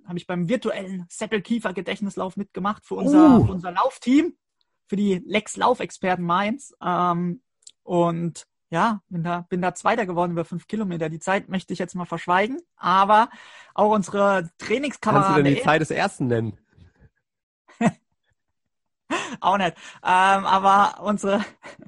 habe 0.07 0.17
ich 0.17 0.25
beim 0.25 0.47
virtuellen 0.47 1.05
Seppelkiefer-Gedächtnislauf 1.09 2.37
mitgemacht 2.37 2.85
für 2.85 2.95
unser, 2.95 3.39
uh. 3.39 3.45
für 3.45 3.51
unser 3.51 3.71
Laufteam, 3.71 4.37
für 4.85 4.95
die 4.95 5.21
Lex 5.25 5.57
Laufexperten 5.57 6.23
Mainz. 6.23 6.73
Ähm, 6.81 7.41
und 7.83 8.47
ja, 8.69 9.01
bin 9.09 9.23
da, 9.23 9.41
bin 9.49 9.61
da 9.61 9.73
Zweiter 9.73 10.05
geworden 10.05 10.31
über 10.31 10.45
fünf 10.45 10.67
Kilometer. 10.67 11.09
Die 11.09 11.19
Zeit 11.19 11.47
möchte 11.49 11.73
ich 11.73 11.79
jetzt 11.79 11.95
mal 11.95 12.05
verschweigen, 12.05 12.59
aber 12.75 13.29
auch 13.73 13.93
unsere 13.93 14.49
Trainingskameraden. 14.57 15.27
Kannst 15.27 15.39
du 15.39 15.43
denn 15.43 15.55
die 15.55 15.61
Zeit 15.61 15.81
des 15.81 15.91
Ersten 15.91 16.27
nennen? 16.27 16.57
auch 19.39 19.57
nicht. 19.57 19.77
Ähm, 20.03 20.45
aber 20.45 21.01
unsere, 21.01 21.45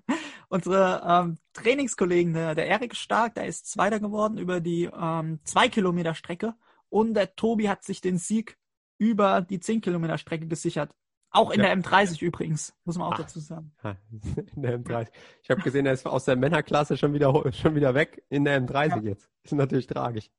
unsere 0.49 1.03
ähm, 1.05 1.37
Trainingskollegen, 1.53 2.33
der, 2.33 2.55
der 2.55 2.67
Erik 2.67 2.95
Stark, 2.95 3.35
der 3.35 3.45
ist 3.47 3.69
Zweiter 3.69 3.99
geworden 3.99 4.37
über 4.37 4.61
die 4.61 4.85
ähm, 4.85 5.39
zwei 5.43 5.67
Kilometer 5.67 6.15
Strecke 6.15 6.55
und 6.87 7.13
der 7.13 7.35
Tobi 7.35 7.67
hat 7.69 7.83
sich 7.83 7.99
den 7.99 8.17
Sieg 8.17 8.57
über 8.97 9.41
die 9.41 9.59
zehn 9.59 9.81
Kilometer 9.81 10.17
Strecke 10.17 10.47
gesichert. 10.47 10.95
Auch 11.31 11.51
in 11.51 11.59
ja. 11.59 11.67
der 11.67 11.77
M30 11.77 12.23
übrigens, 12.23 12.73
muss 12.85 12.97
man 12.97 13.07
auch 13.07 13.13
Ach, 13.13 13.19
dazu 13.19 13.39
sagen. 13.39 13.71
In 14.55 14.63
der 14.63 14.79
M30. 14.79 15.09
Ich 15.43 15.51
habe 15.51 15.61
gesehen, 15.61 15.85
er 15.85 15.93
ist 15.93 16.07
aus 16.07 16.25
der 16.25 16.35
Männerklasse 16.35 16.97
schon 16.97 17.13
wieder, 17.13 17.51
schon 17.53 17.75
wieder 17.75 17.93
weg 17.93 18.23
in 18.29 18.45
der 18.45 18.59
M30 18.59 18.89
ja. 18.89 19.01
jetzt. 19.01 19.29
Ist 19.43 19.53
natürlich 19.53 19.85
tragisch. 19.85 20.31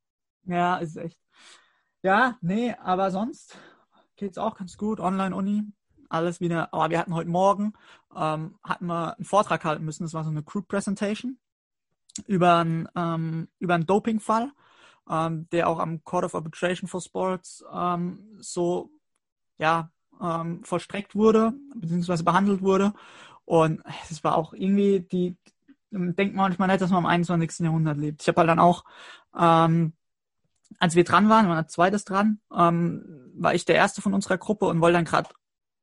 Ja, 0.44 0.78
ist 0.78 0.96
echt. 0.96 1.18
Ja, 2.02 2.38
nee, 2.40 2.74
aber 2.82 3.10
sonst 3.10 3.56
geht's 4.16 4.38
auch 4.38 4.56
ganz 4.56 4.76
gut. 4.76 4.98
Online-Uni, 4.98 5.62
alles 6.08 6.40
wieder. 6.40 6.74
Aber 6.74 6.90
wir 6.90 6.98
hatten 6.98 7.14
heute 7.14 7.30
Morgen, 7.30 7.74
ähm, 8.16 8.58
hatten 8.64 8.86
wir 8.86 9.16
einen 9.16 9.24
Vortrag 9.24 9.64
halten 9.64 9.84
müssen. 9.84 10.02
Das 10.02 10.14
war 10.14 10.24
so 10.24 10.30
eine 10.30 10.42
Group 10.42 10.66
Presentation 10.66 11.38
über 12.26 12.56
einen, 12.56 12.88
ähm, 12.96 13.48
über 13.60 13.74
einen 13.74 13.86
Doping-Fall, 13.86 14.50
ähm, 15.08 15.48
der 15.50 15.68
auch 15.68 15.78
am 15.78 16.02
Court 16.02 16.24
of 16.24 16.34
Arbitration 16.34 16.88
for 16.88 17.00
Sports 17.00 17.64
ähm, 17.72 18.36
so, 18.40 18.90
ja, 19.58 19.92
ähm, 20.22 20.62
vollstreckt 20.64 21.14
wurde, 21.14 21.52
beziehungsweise 21.74 22.24
behandelt 22.24 22.62
wurde. 22.62 22.92
Und 23.44 23.82
es 24.10 24.22
war 24.22 24.36
auch 24.36 24.52
irgendwie 24.52 25.00
die, 25.00 25.36
denkt 25.90 26.34
man 26.34 26.50
manchmal 26.50 26.68
nicht, 26.68 26.80
dass 26.80 26.90
man 26.90 27.00
im 27.00 27.06
21. 27.06 27.64
Jahrhundert 27.64 27.98
lebt. 27.98 28.22
Ich 28.22 28.28
habe 28.28 28.40
halt 28.40 28.48
dann 28.48 28.58
auch, 28.58 28.84
ähm, 29.38 29.92
als 30.78 30.94
wir 30.94 31.04
dran 31.04 31.28
waren, 31.28 31.48
waren 31.48 31.58
als 31.58 31.72
zweites 31.72 32.04
dran, 32.04 32.40
ähm, 32.56 33.32
war 33.34 33.54
ich 33.54 33.64
der 33.64 33.76
erste 33.76 34.02
von 34.02 34.14
unserer 34.14 34.38
Gruppe 34.38 34.66
und 34.66 34.80
wollte 34.80 34.98
dann 34.98 35.04
gerade 35.04 35.30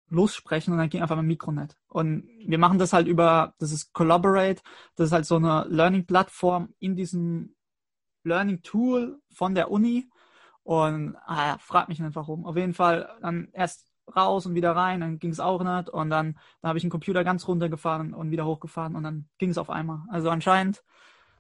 lossprechen 0.10 0.74
und 0.74 0.80
dann 0.80 0.90
ging 0.90 1.02
einfach 1.02 1.16
mein 1.16 1.26
Mikro 1.26 1.52
nicht. 1.52 1.76
Und 1.90 2.30
wir 2.46 2.58
machen 2.58 2.80
das 2.80 2.94
halt 2.94 3.08
über, 3.08 3.54
das 3.60 3.72
ist 3.72 3.94
Collaborate, 3.94 4.62
das 4.96 5.08
ist 5.08 5.12
halt 5.12 5.26
so 5.26 5.36
eine 5.36 5.66
Learning-Plattform 5.68 6.74
in 6.80 6.96
diesem 6.96 7.56
Learning-Tool 8.24 9.20
von 9.34 9.56
der 9.56 9.72
Uni. 9.72 10.10
Und 10.64 11.16
ah, 11.26 11.58
frag 11.60 11.88
mich 11.90 12.00
nicht 12.00 12.16
warum. 12.16 12.46
Auf 12.46 12.58
jeden 12.58 12.74
Fall 12.74 13.10
dann 13.22 13.50
erst 13.54 13.86
raus 14.16 14.46
und 14.46 14.56
wieder 14.56 14.76
rein, 14.76 15.02
dann 15.02 15.20
ging 15.20 15.32
es 15.32 15.40
auch 15.40 15.64
nicht. 15.64 15.90
Und 15.90 16.10
dann, 16.10 16.38
dann 16.62 16.70
habe 16.70 16.78
ich 16.78 16.84
den 16.84 16.90
Computer 16.90 17.24
ganz 17.24 17.48
runtergefahren 17.48 18.14
und 18.14 18.32
wieder 18.32 18.46
hochgefahren 18.46 18.96
und 18.96 19.04
dann 19.04 19.28
ging 19.38 19.50
es 19.50 19.58
auf 19.58 19.70
einmal. 19.70 20.02
Also 20.10 20.30
anscheinend, 20.30 20.84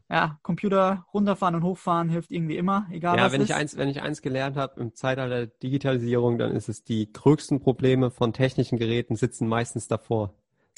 ja, 0.10 0.40
Computer 0.42 1.06
runterfahren 1.14 1.56
und 1.56 1.64
hochfahren 1.64 2.10
hilft 2.10 2.32
irgendwie 2.32 2.58
immer, 2.58 2.88
egal 2.92 3.18
ja, 3.18 3.26
was 3.26 3.34
wenn 3.34 3.42
ist. 3.42 3.50
ich 3.50 3.56
eins, 3.56 3.78
wenn 3.78 3.90
ich 3.90 4.02
eins 4.02 4.22
gelernt 4.22 4.56
habe 4.56 4.80
im 4.80 4.94
Zeitalter 4.96 5.36
der 5.36 5.48
Digitalisierung, 5.48 6.38
dann 6.38 6.56
ist 6.56 6.70
es 6.70 6.84
die 6.84 7.12
größten 7.12 7.60
Probleme 7.60 8.10
von 8.10 8.32
technischen 8.32 8.78
Geräten 8.78 9.16
sitzen 9.16 9.48
meistens 9.48 9.88
davor. 9.88 10.34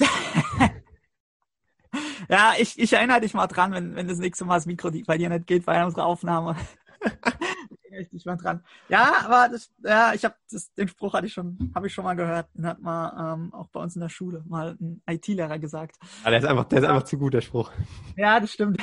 ja, 2.28 2.54
ich, 2.58 2.78
ich 2.78 2.92
erinnere 2.92 3.20
dich 3.20 3.34
mal 3.34 3.46
dran, 3.46 3.72
wenn, 3.72 3.94
wenn 3.94 4.08
das 4.08 4.18
nächste 4.18 4.44
Mal 4.44 4.56
das 4.56 4.66
Mikro 4.66 4.90
bei 5.06 5.16
dir 5.16 5.28
nicht 5.28 5.46
geht 5.46 5.64
bei 5.66 5.84
unserer 5.84 6.06
Aufnahme. 6.06 6.56
ich 8.02 8.10
dich 8.10 8.24
mal 8.24 8.36
dran. 8.36 8.62
Ja, 8.88 9.24
aber 9.24 9.48
das, 9.52 9.70
ja, 9.82 10.12
ich 10.14 10.24
habe 10.24 10.34
den 10.76 10.88
Spruch 10.88 11.14
hatte 11.14 11.26
ich 11.26 11.32
schon, 11.32 11.72
habe 11.74 11.86
ich 11.86 11.94
schon 11.94 12.04
mal 12.04 12.14
gehört. 12.14 12.48
Den 12.54 12.66
hat 12.66 12.80
mal 12.80 13.34
ähm, 13.34 13.54
auch 13.54 13.68
bei 13.68 13.80
uns 13.80 13.94
in 13.94 14.00
der 14.00 14.08
Schule 14.08 14.42
mal 14.46 14.76
ein 14.80 15.02
IT-Lehrer 15.08 15.58
gesagt. 15.58 15.96
Ja, 16.24 16.30
der 16.30 16.40
ist 16.40 16.44
einfach, 16.44 16.64
der 16.64 16.78
ist 16.80 16.88
einfach 16.88 17.04
zu 17.04 17.18
gut, 17.18 17.34
der 17.34 17.40
Spruch. 17.40 17.70
Ja, 18.16 18.40
das 18.40 18.52
stimmt. 18.52 18.82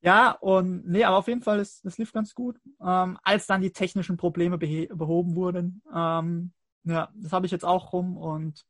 ja, 0.00 0.32
und 0.32 0.86
nee, 0.86 1.04
aber 1.04 1.18
auf 1.18 1.28
jeden 1.28 1.42
Fall, 1.42 1.58
das, 1.58 1.80
das 1.82 1.98
lief 1.98 2.12
ganz 2.12 2.34
gut. 2.34 2.60
Ähm, 2.80 3.18
als 3.22 3.46
dann 3.46 3.60
die 3.60 3.72
technischen 3.72 4.16
Probleme 4.16 4.58
behoben 4.58 5.34
wurden, 5.36 5.82
ähm, 5.94 6.52
ja, 6.84 7.08
das 7.14 7.32
habe 7.32 7.46
ich 7.46 7.52
jetzt 7.52 7.64
auch 7.64 7.92
rum 7.92 8.16
und 8.16 8.64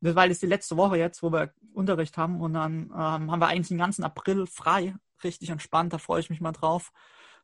das 0.00 0.14
war 0.14 0.26
jetzt 0.26 0.42
die 0.42 0.46
letzte 0.46 0.76
Woche 0.76 0.96
jetzt, 0.96 1.22
wo 1.22 1.32
wir 1.32 1.52
Unterricht 1.72 2.16
haben 2.16 2.40
und 2.40 2.54
dann 2.54 2.84
ähm, 2.84 3.30
haben 3.30 3.40
wir 3.40 3.48
eigentlich 3.48 3.68
den 3.68 3.78
ganzen 3.78 4.04
April 4.04 4.46
frei, 4.46 4.94
richtig 5.22 5.50
entspannt, 5.50 5.92
da 5.92 5.98
freue 5.98 6.20
ich 6.20 6.30
mich 6.30 6.40
mal 6.40 6.52
drauf. 6.52 6.92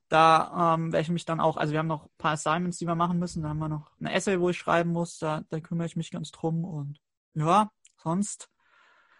Da 0.08 0.74
ähm, 0.74 0.92
werde 0.92 1.02
ich 1.02 1.08
mich 1.08 1.24
dann 1.24 1.40
auch, 1.40 1.56
also 1.56 1.72
wir 1.72 1.80
haben 1.80 1.88
noch 1.88 2.04
ein 2.04 2.10
paar 2.18 2.32
Assignments, 2.32 2.78
die 2.78 2.86
wir 2.86 2.94
machen 2.94 3.18
müssen. 3.18 3.42
Da 3.42 3.48
haben 3.48 3.58
wir 3.58 3.68
noch 3.68 3.90
ein 4.00 4.06
Essay, 4.06 4.38
wo 4.40 4.50
ich 4.50 4.58
schreiben 4.58 4.90
muss. 4.90 5.18
Da, 5.18 5.42
da 5.48 5.58
kümmere 5.60 5.86
ich 5.86 5.96
mich 5.96 6.10
ganz 6.10 6.30
drum. 6.30 6.64
Und 6.64 7.00
ja, 7.34 7.70
sonst, 8.02 8.48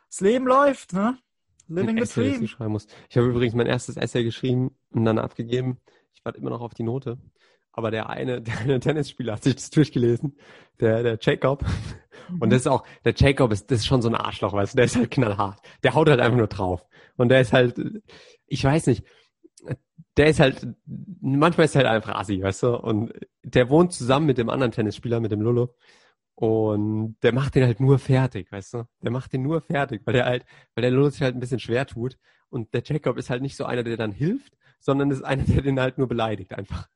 das 0.09 0.21
Leben 0.21 0.47
läuft, 0.47 0.93
ne? 0.93 1.19
Living 1.69 2.05
the 2.05 2.13
dream. 2.13 2.43
Ich 2.43 3.17
habe 3.17 3.27
übrigens 3.27 3.55
mein 3.55 3.67
erstes 3.67 3.97
Essay 3.97 4.23
geschrieben 4.23 4.77
und 4.91 5.05
dann 5.05 5.19
abgegeben. 5.19 5.81
Ich 6.15 6.25
warte 6.25 6.39
immer 6.39 6.51
noch 6.51 6.61
auf 6.61 6.75
die 6.75 6.85
Note. 6.85 7.19
Aber 7.73 7.91
der 7.91 8.09
eine, 8.09 8.41
der 8.43 8.59
eine 8.59 8.81
Tennisspieler 8.81 9.35
hat 9.35 9.43
sich 9.43 9.57
das 9.57 9.71
durchgelesen, 9.71 10.39
der, 10.81 11.03
der 11.03 11.19
Jacob. 11.21 11.65
Mhm. 12.29 12.41
Und 12.41 12.51
das 12.51 12.61
ist 12.61 12.67
auch, 12.69 12.85
der 13.05 13.15
Jacob 13.15 13.53
ist, 13.53 13.71
das 13.71 13.81
ist 13.81 13.87
schon 13.87 14.03
so 14.03 14.09
ein 14.09 14.15
Arschloch, 14.15 14.53
weißt 14.53 14.75
du, 14.75 14.77
der 14.77 14.87
ist 14.87 14.97
halt 14.97 15.11
knallhart. 15.11 15.61
Der 15.83 15.95
haut 15.95 16.09
halt 16.09 16.21
einfach 16.21 16.39
nur 16.39 16.47
drauf. 16.47 16.85
Und 17.17 17.29
der 17.29 17.41
ist 17.41 17.53
halt, 17.53 17.81
ich 18.47 18.65
weiß 18.65 18.87
nicht, 18.87 19.05
der 20.17 20.29
ist 20.29 20.41
halt, 20.41 20.67
manchmal 21.21 21.67
ist 21.67 21.75
er 21.75 21.85
halt 21.85 21.91
einfach 21.97 22.19
assi, 22.19 22.43
weißt 22.43 22.63
du? 22.63 22.77
Und 22.77 23.13
der 23.43 23.69
wohnt 23.69 23.93
zusammen 23.93 24.27
mit 24.27 24.39
dem 24.39 24.49
anderen 24.49 24.73
Tennisspieler, 24.73 25.21
mit 25.21 25.33
dem 25.33 25.43
Lolo. 25.43 25.75
Und 26.35 27.17
der 27.23 27.33
macht 27.33 27.55
den 27.55 27.65
halt 27.65 27.81
nur 27.81 27.99
fertig, 27.99 28.53
weißt 28.53 28.75
du? 28.75 28.89
Der 29.03 29.11
macht 29.11 29.33
den 29.33 29.43
nur 29.43 29.61
fertig, 29.63 30.03
weil 30.05 30.15
der 30.15 30.27
halt, 30.27 30.45
weil 30.75 30.83
der 30.83 30.91
Lolo 30.91 31.09
sich 31.11 31.23
halt 31.23 31.35
ein 31.35 31.41
bisschen 31.41 31.61
schwer 31.61 31.87
tut. 31.87 32.19
Und 32.51 32.73
der 32.75 32.83
Jacob 32.85 33.19
ist 33.19 33.31
halt 33.31 33.43
nicht 33.43 33.57
so 33.57 33.65
einer, 33.65 33.83
der 33.83 33.97
dann 33.97 34.13
hilft, 34.13 34.57
sondern 34.79 35.11
ist 35.11 35.23
einer, 35.23 35.45
der 35.45 35.63
den 35.63 35.81
halt 35.81 35.99
nur 35.99 36.09
beleidigt 36.09 36.55
einfach. 36.55 36.89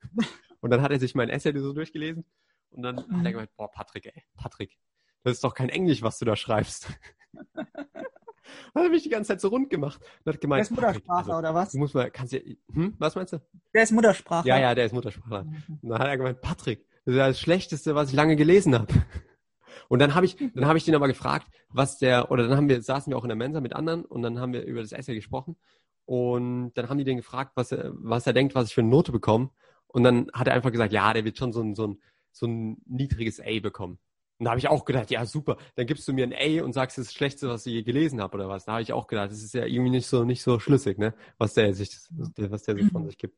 Und 0.61 0.71
dann 0.71 0.83
hat 0.83 0.91
er 0.91 1.01
sich 1.01 1.15
mein 1.15 1.31
Essay 1.31 1.59
so 1.59 1.73
durchgelesen 1.73 2.25
und 2.71 2.83
dann 2.83 2.99
hat 2.99 3.07
er 3.09 3.17
mhm. 3.17 3.25
gemeint, 3.25 3.57
boah, 3.57 3.71
Patrick, 3.71 4.07
ey, 4.07 4.25
Patrick, 4.37 4.79
das 5.23 5.35
ist 5.35 5.45
doch 5.45 5.55
kein 5.55 5.69
Englisch, 5.69 6.03
was 6.03 6.19
du 6.19 6.25
da 6.25 6.37
schreibst. 6.37 6.89
hat 8.75 8.85
er 8.85 8.91
mich 8.91 9.03
die 9.03 9.09
ganze 9.09 9.29
Zeit 9.29 9.41
so 9.41 9.49
rund 9.49 9.71
gemacht 9.71 10.01
und 10.25 10.33
hat 10.33 10.41
gemeint, 10.41 10.61
der 10.61 10.63
ist 10.63 10.71
Muttersprachler, 10.71 11.35
also, 11.35 11.39
oder 11.39 11.55
was? 11.55 11.73
Du 11.73 11.79
musst 11.79 11.95
mal, 11.95 12.11
kannst 12.11 12.33
du, 12.33 12.39
hm, 12.73 12.95
was 12.99 13.15
meinst 13.15 13.33
du? 13.33 13.41
Der 13.75 13.83
ist 13.83 13.93
Muttersprachler. 13.93 14.49
Ja, 14.49 14.61
ja, 14.61 14.75
der 14.75 14.87
ist 14.87 14.93
Muttersprachler. 14.93 15.45
Mhm. 15.45 15.79
Und 15.83 15.89
dann 15.89 15.99
hat 15.99 16.09
er 16.09 16.17
gemeint, 16.17 16.41
Patrick, 16.41 16.87
das 17.05 17.15
ist 17.15 17.19
ja 17.19 17.29
das 17.29 17.41
Schlechteste, 17.41 17.95
was 17.95 18.11
ich 18.11 18.15
lange 18.15 18.37
gelesen 18.37 18.75
habe. 18.75 18.93
Und 19.89 19.99
dann 19.99 20.15
habe 20.15 20.25
ich, 20.25 20.37
dann 20.37 20.67
habe 20.67 20.79
ich 20.79 20.85
den 20.85 20.95
aber 20.95 21.09
gefragt, 21.09 21.49
was 21.69 21.99
der, 21.99 22.31
oder 22.31 22.47
dann 22.47 22.57
haben 22.57 22.69
wir, 22.69 22.81
saßen 22.81 23.13
wir 23.13 23.17
auch 23.17 23.25
in 23.25 23.29
der 23.29 23.37
Mensa 23.37 23.61
mit 23.61 23.73
anderen 23.75 24.05
und 24.05 24.23
dann 24.23 24.39
haben 24.39 24.53
wir 24.53 24.63
über 24.65 24.83
das 24.83 24.93
Essay 24.93 25.17
gesprochen 25.17 25.57
und 26.05 26.73
dann 26.75 26.89
haben 26.89 26.99
die 26.99 27.05
den 27.05 27.17
gefragt, 27.17 27.53
was 27.55 27.73
er, 27.73 27.93
was 27.95 28.27
er 28.27 28.33
denkt, 28.33 28.55
was 28.55 28.69
ich 28.69 28.75
für 28.75 28.81
eine 28.81 28.91
Note 28.91 29.13
bekomme. 29.13 29.51
Und 29.87 30.05
dann 30.05 30.29
hat 30.33 30.49
er 30.49 30.55
einfach 30.55 30.73
gesagt, 30.73 30.93
ja, 30.93 31.13
der 31.13 31.25
wird 31.25 31.39
schon 31.39 31.53
so 31.53 31.61
ein, 31.61 31.75
so 31.75 31.87
ein, 31.87 32.03
so 32.33 32.47
ein 32.47 32.83
niedriges 32.87 33.41
A 33.41 33.61
bekommen. 33.61 33.99
Und 34.41 34.47
da 34.47 34.53
habe 34.53 34.59
ich 34.59 34.69
auch 34.69 34.87
gedacht, 34.87 35.11
ja 35.11 35.27
super, 35.27 35.59
dann 35.77 35.87
gibst 35.87 36.09
du 36.09 36.15
mir 36.15 36.27
ein 36.27 36.33
A 36.33 36.65
und 36.65 36.73
sagst, 36.73 36.97
das 36.97 37.03
ist 37.03 37.11
das 37.11 37.15
Schlechteste, 37.15 37.51
was 37.51 37.67
ich 37.67 37.75
je 37.75 37.83
gelesen 37.83 38.23
habe 38.23 38.39
oder 38.39 38.49
was. 38.49 38.65
Da 38.65 38.73
habe 38.73 38.83
ich 38.83 38.95
auch 38.95 39.07
gedacht, 39.07 39.31
das 39.31 39.43
ist 39.43 39.53
ja 39.53 39.67
irgendwie 39.67 39.91
nicht 39.91 40.07
so 40.07 40.25
nicht 40.25 40.43
so 40.43 40.59
schlüssig, 40.59 40.97
ne, 40.97 41.13
was 41.37 41.53
der 41.53 41.75
sich, 41.75 41.95
was 42.09 42.63
der 42.63 42.75
sich 42.75 42.91
von 42.91 43.05
sich 43.05 43.19
gibt. 43.19 43.37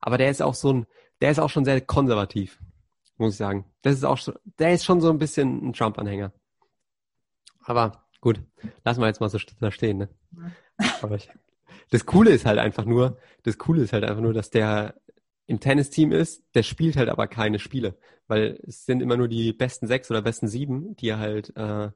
Aber 0.00 0.18
der 0.18 0.28
ist 0.28 0.42
auch 0.42 0.54
so 0.54 0.72
ein, 0.72 0.86
der 1.20 1.30
ist 1.30 1.38
auch 1.38 1.50
schon 1.50 1.64
sehr 1.64 1.80
konservativ, 1.80 2.58
muss 3.16 3.34
ich 3.34 3.38
sagen. 3.38 3.64
Das 3.82 3.94
ist 3.94 4.02
auch 4.02 4.18
schon, 4.18 4.34
der 4.58 4.72
ist 4.72 4.84
schon 4.84 5.00
so 5.00 5.08
ein 5.10 5.18
bisschen 5.18 5.68
ein 5.68 5.72
Trump-Anhänger. 5.72 6.32
Aber 7.62 8.08
gut, 8.20 8.42
lassen 8.84 9.00
wir 9.00 9.06
jetzt 9.06 9.20
mal 9.20 9.30
so 9.30 9.38
da 9.60 9.70
stehen, 9.70 9.98
ne. 9.98 10.08
Aber 11.00 11.14
ich, 11.14 11.30
das 11.90 12.06
Coole 12.06 12.32
ist 12.32 12.44
halt 12.44 12.58
einfach 12.58 12.86
nur, 12.86 13.18
das 13.44 13.56
Coole 13.56 13.82
ist 13.82 13.92
halt 13.92 14.02
einfach 14.02 14.22
nur, 14.22 14.32
dass 14.32 14.50
der 14.50 14.96
im 15.50 15.58
Tennisteam 15.58 16.12
ist, 16.12 16.44
der 16.54 16.62
spielt 16.62 16.96
halt 16.96 17.08
aber 17.08 17.26
keine 17.26 17.58
Spiele, 17.58 17.98
weil 18.28 18.60
es 18.68 18.86
sind 18.86 19.02
immer 19.02 19.16
nur 19.16 19.26
die 19.26 19.52
besten 19.52 19.88
sechs 19.88 20.08
oder 20.08 20.22
besten 20.22 20.46
sieben, 20.46 20.94
die 20.94 21.12
halt 21.12 21.54
äh, 21.56 21.90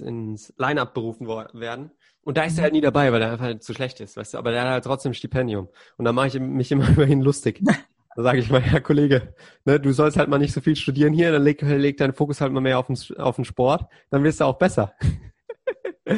ins 0.00 0.54
Line-Up 0.58 0.94
berufen 0.94 1.26
werden. 1.26 1.90
Und 2.22 2.36
da 2.36 2.44
ist 2.44 2.58
er 2.58 2.62
halt 2.62 2.72
nie 2.72 2.80
dabei, 2.80 3.12
weil 3.12 3.20
er 3.20 3.32
einfach 3.32 3.46
halt 3.46 3.64
zu 3.64 3.74
schlecht 3.74 3.98
ist, 3.98 4.16
weißt 4.16 4.34
du. 4.34 4.38
Aber 4.38 4.52
der 4.52 4.62
hat 4.62 4.68
halt 4.68 4.84
trotzdem 4.84 5.10
ein 5.10 5.14
Stipendium. 5.14 5.70
Und 5.96 6.04
da 6.04 6.12
mache 6.12 6.28
ich 6.28 6.38
mich 6.38 6.70
immer 6.70 6.88
über 6.90 7.04
ihn 7.04 7.20
lustig. 7.20 7.60
Da 8.14 8.22
sage 8.22 8.38
ich 8.38 8.48
mal, 8.48 8.60
Herr 8.60 8.80
Kollege, 8.80 9.34
ne, 9.64 9.80
du 9.80 9.92
sollst 9.92 10.16
halt 10.16 10.28
mal 10.28 10.38
nicht 10.38 10.52
so 10.52 10.60
viel 10.60 10.76
studieren 10.76 11.12
hier, 11.12 11.32
dann 11.32 11.42
leg, 11.42 11.62
leg 11.62 11.96
deinen 11.96 12.14
Fokus 12.14 12.40
halt 12.40 12.52
mal 12.52 12.60
mehr 12.60 12.78
auf 12.78 12.86
den, 12.86 12.96
auf 13.18 13.36
den 13.36 13.44
Sport, 13.44 13.86
dann 14.10 14.22
wirst 14.22 14.40
du 14.40 14.44
auch 14.44 14.58
besser. 14.58 14.94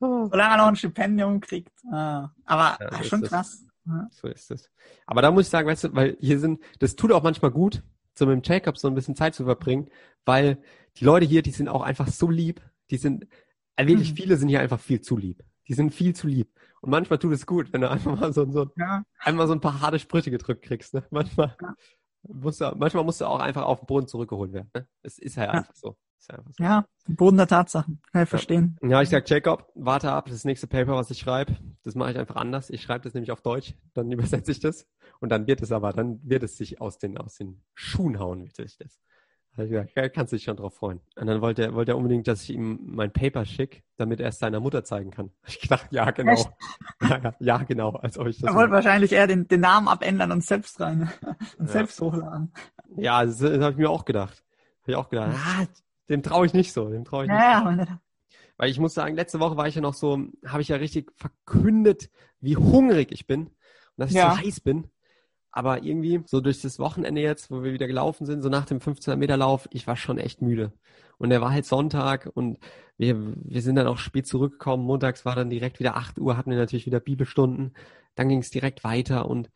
Solange 0.00 0.54
er 0.54 0.56
noch 0.56 0.66
ein 0.66 0.76
Stipendium 0.76 1.40
kriegt. 1.40 1.72
Ah. 1.92 2.30
Aber 2.46 2.78
ja, 2.80 3.04
schon 3.04 3.22
krass. 3.22 3.63
So 4.10 4.28
ist 4.28 4.50
es. 4.50 4.70
Aber 5.06 5.22
da 5.22 5.30
muss 5.30 5.44
ich 5.44 5.50
sagen, 5.50 5.68
weißt 5.68 5.84
du, 5.84 5.94
weil 5.94 6.16
hier 6.20 6.38
sind, 6.38 6.60
das 6.78 6.96
tut 6.96 7.12
auch 7.12 7.22
manchmal 7.22 7.50
gut, 7.50 7.82
so 8.14 8.26
mit 8.26 8.34
dem 8.34 8.42
Jacob 8.44 8.78
so 8.78 8.88
ein 8.88 8.94
bisschen 8.94 9.16
Zeit 9.16 9.34
zu 9.34 9.44
verbringen, 9.44 9.90
weil 10.24 10.62
die 10.96 11.04
Leute 11.04 11.26
hier, 11.26 11.42
die 11.42 11.50
sind 11.50 11.68
auch 11.68 11.82
einfach 11.82 12.08
so 12.08 12.30
lieb, 12.30 12.62
die 12.90 12.96
sind, 12.96 13.26
wirklich 13.76 14.12
mhm. 14.12 14.16
viele 14.16 14.36
sind 14.36 14.48
hier 14.48 14.60
einfach 14.60 14.80
viel 14.80 15.00
zu 15.00 15.16
lieb. 15.16 15.42
Die 15.68 15.74
sind 15.74 15.94
viel 15.94 16.14
zu 16.14 16.26
lieb. 16.26 16.50
Und 16.80 16.90
manchmal 16.90 17.18
tut 17.18 17.32
es 17.32 17.46
gut, 17.46 17.72
wenn 17.72 17.80
du 17.80 17.90
einfach 17.90 18.18
mal 18.18 18.32
so, 18.32 18.50
so, 18.50 18.70
ja. 18.76 19.04
einmal 19.18 19.46
so 19.46 19.54
ein 19.54 19.60
paar 19.60 19.80
harte 19.80 19.98
Sprüche 19.98 20.30
gedrückt 20.30 20.62
kriegst. 20.62 20.94
Ne? 20.94 21.04
Manchmal, 21.10 21.56
ja. 21.60 21.74
musst 22.22 22.60
du, 22.60 22.74
manchmal 22.76 23.04
musst 23.04 23.20
du 23.20 23.26
auch 23.26 23.40
einfach 23.40 23.62
auf 23.62 23.80
den 23.80 23.86
Boden 23.86 24.06
zurückgeholt 24.06 24.52
werden. 24.52 24.70
Ne? 24.74 24.86
Es 25.02 25.18
ist 25.18 25.36
halt 25.36 25.48
ja. 25.48 25.58
einfach 25.60 25.74
so. 25.74 25.96
Ja, 26.58 26.86
Boden 27.06 27.36
der 27.36 27.46
Tatsachen. 27.46 28.00
Kann 28.12 28.22
ich 28.22 28.28
verstehen. 28.28 28.78
Ja, 28.82 29.02
ich 29.02 29.08
sag 29.08 29.28
Jacob, 29.28 29.70
warte 29.74 30.10
ab, 30.12 30.26
das 30.28 30.44
nächste 30.44 30.66
Paper, 30.66 30.94
was 30.94 31.10
ich 31.10 31.18
schreibe, 31.18 31.56
das 31.82 31.94
mache 31.94 32.12
ich 32.12 32.18
einfach 32.18 32.36
anders. 32.36 32.70
Ich 32.70 32.82
schreibe 32.82 33.04
das 33.04 33.14
nämlich 33.14 33.30
auf 33.30 33.42
Deutsch, 33.42 33.74
dann 33.94 34.10
übersetze 34.12 34.50
ich 34.50 34.60
das 34.60 34.86
und 35.20 35.30
dann 35.30 35.46
wird 35.46 35.62
es 35.62 35.72
aber, 35.72 35.92
dann 35.92 36.20
wird 36.22 36.42
es 36.42 36.56
sich 36.56 36.80
aus 36.80 36.98
den, 36.98 37.18
aus 37.18 37.36
den 37.36 37.62
Schuhen 37.74 38.18
hauen, 38.18 38.44
wird 38.44 38.56
sich 38.56 38.78
das. 38.78 38.98
Also 39.56 39.72
ich 39.76 39.94
gesagt, 39.94 40.14
kannst 40.14 40.32
dich 40.32 40.42
schon 40.42 40.56
drauf 40.56 40.74
freuen. 40.74 41.00
Und 41.14 41.28
dann 41.28 41.40
wollte 41.40 41.62
er, 41.62 41.74
wollte 41.74 41.92
er 41.92 41.96
unbedingt, 41.96 42.26
dass 42.26 42.42
ich 42.42 42.50
ihm 42.50 42.80
mein 42.82 43.12
Paper 43.12 43.44
schicke, 43.44 43.82
damit 43.96 44.18
er 44.18 44.30
es 44.30 44.40
seiner 44.40 44.58
Mutter 44.58 44.82
zeigen 44.82 45.10
kann. 45.10 45.30
Ich 45.46 45.60
gedacht, 45.60 45.86
ja, 45.90 46.10
genau. 46.10 46.34
Ja, 47.00 47.18
ja, 47.22 47.34
ja, 47.38 47.58
genau. 47.58 47.90
Als 47.90 48.18
ob 48.18 48.26
ich 48.26 48.40
das 48.40 48.50
er 48.50 48.56
wollte 48.56 48.72
wahrscheinlich 48.72 49.12
eher 49.12 49.26
den, 49.26 49.46
den 49.46 49.60
Namen 49.60 49.86
abändern 49.88 50.32
und 50.32 50.42
selbst 50.42 50.80
rein 50.80 51.12
und 51.58 51.66
ja. 51.66 51.72
selbst 51.72 52.00
hochladen. 52.00 52.52
Ja, 52.96 53.24
das, 53.24 53.38
das 53.38 53.60
habe 53.60 53.72
ich 53.72 53.76
mir 53.76 53.90
auch 53.90 54.04
gedacht. 54.04 54.42
Habe 54.82 54.92
ich 54.92 54.96
auch 54.96 55.08
gedacht, 55.08 55.34
ah, 55.34 55.66
dem 56.08 56.22
traue 56.22 56.46
ich 56.46 56.54
nicht 56.54 56.72
so, 56.72 56.88
dem 56.88 57.04
traue 57.04 57.24
ich 57.24 57.30
ja, 57.30 57.70
nicht. 57.70 57.88
So. 57.88 57.94
Weil 58.56 58.70
ich 58.70 58.78
muss 58.78 58.94
sagen, 58.94 59.16
letzte 59.16 59.40
Woche 59.40 59.56
war 59.56 59.66
ich 59.66 59.74
ja 59.74 59.80
noch 59.80 59.94
so, 59.94 60.18
habe 60.46 60.62
ich 60.62 60.68
ja 60.68 60.76
richtig 60.76 61.10
verkündet, 61.16 62.10
wie 62.40 62.56
hungrig 62.56 63.10
ich 63.10 63.26
bin 63.26 63.46
und 63.46 63.52
dass 63.96 64.10
ich 64.10 64.16
ja. 64.16 64.30
so 64.30 64.38
heiß 64.38 64.60
bin. 64.60 64.88
Aber 65.50 65.84
irgendwie, 65.84 66.20
so 66.26 66.40
durch 66.40 66.60
das 66.62 66.80
Wochenende 66.80 67.20
jetzt, 67.20 67.50
wo 67.50 67.62
wir 67.62 67.72
wieder 67.72 67.86
gelaufen 67.86 68.26
sind, 68.26 68.42
so 68.42 68.48
nach 68.48 68.64
dem 68.64 68.76
1500 68.76 69.18
Meter 69.18 69.36
Lauf, 69.36 69.68
ich 69.70 69.86
war 69.86 69.96
schon 69.96 70.18
echt 70.18 70.42
müde. 70.42 70.72
Und 71.16 71.30
der 71.30 71.40
war 71.40 71.52
halt 71.52 71.64
Sonntag 71.64 72.28
und 72.34 72.58
wir, 72.96 73.16
wir 73.36 73.62
sind 73.62 73.76
dann 73.76 73.86
auch 73.86 73.98
spät 73.98 74.26
zurückgekommen. 74.26 74.84
Montags 74.84 75.24
war 75.24 75.36
dann 75.36 75.50
direkt 75.50 75.78
wieder 75.78 75.96
8 75.96 76.18
Uhr, 76.18 76.36
hatten 76.36 76.50
wir 76.50 76.58
natürlich 76.58 76.86
wieder 76.86 76.98
Bibelstunden. 76.98 77.72
Dann 78.16 78.28
ging 78.28 78.40
es 78.40 78.50
direkt 78.50 78.82
weiter 78.82 79.28
und 79.28 79.50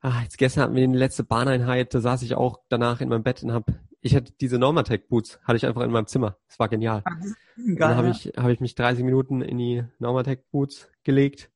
ach, 0.00 0.22
jetzt 0.22 0.38
gestern 0.38 0.64
hatten 0.64 0.74
wir 0.74 0.86
die 0.86 0.94
letzte 0.94 1.24
Bahneinheit, 1.24 1.94
da 1.94 2.00
saß 2.00 2.22
ich 2.22 2.34
auch 2.34 2.60
danach 2.68 3.00
in 3.00 3.08
meinem 3.08 3.22
Bett 3.22 3.42
und 3.42 3.52
habe 3.52 3.74
ich 4.02 4.14
hatte 4.14 4.32
diese 4.40 4.58
Normatec 4.58 5.08
Boots, 5.08 5.40
hatte 5.44 5.56
ich 5.56 5.64
einfach 5.66 5.82
in 5.82 5.90
meinem 5.90 6.06
Zimmer. 6.06 6.36
Das 6.48 6.58
war 6.58 6.68
genial. 6.68 7.02
Ah, 7.04 7.12
Geil, 7.56 7.76
dann 7.78 7.96
habe 7.96 8.08
ich, 8.10 8.32
hab 8.36 8.48
ich 8.50 8.60
mich 8.60 8.74
30 8.74 9.04
Minuten 9.04 9.40
in 9.40 9.56
die 9.58 9.84
Normatec 9.98 10.50
Boots 10.50 10.90
gelegt 11.04 11.50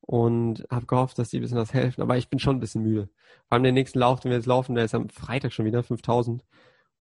und 0.00 0.66
habe 0.70 0.86
gehofft, 0.86 1.18
dass 1.18 1.28
die 1.30 1.38
ein 1.38 1.42
bisschen 1.42 1.58
was 1.58 1.72
helfen. 1.72 2.02
Aber 2.02 2.16
ich 2.16 2.28
bin 2.28 2.38
schon 2.38 2.56
ein 2.56 2.60
bisschen 2.60 2.82
müde. 2.82 3.08
Vor 3.46 3.52
allem 3.54 3.62
den 3.62 3.74
nächsten 3.74 3.98
Lauf, 4.00 4.20
den 4.20 4.30
wir 4.30 4.36
jetzt 4.36 4.46
laufen, 4.46 4.74
der 4.74 4.84
ist 4.84 4.94
am 4.94 5.08
Freitag 5.08 5.52
schon 5.52 5.64
wieder, 5.64 5.82
5000. 5.82 6.44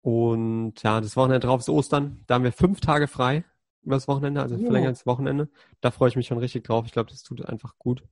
Und 0.02 0.82
ja, 0.84 1.02
das 1.02 1.16
Wochenende 1.16 1.46
drauf 1.46 1.60
ist 1.62 1.70
Ostern. 1.70 2.24
Da 2.28 2.36
haben 2.36 2.44
wir 2.44 2.52
fünf 2.52 2.80
Tage 2.80 3.08
frei 3.08 3.44
über 3.84 3.96
das 3.96 4.08
Wochenende, 4.08 4.42
also 4.42 4.58
verlängertes 4.58 5.06
Wochenende. 5.06 5.50
Da 5.82 5.92
freue 5.92 6.10
ich 6.10 6.16
mich 6.16 6.28
schon 6.28 6.38
richtig 6.40 6.64
drauf. 6.64 6.86
Ich 6.86 6.92
glaube, 6.92 7.10
das 7.10 7.24
tut 7.24 7.46
einfach 7.46 7.78
gut, 7.78 8.04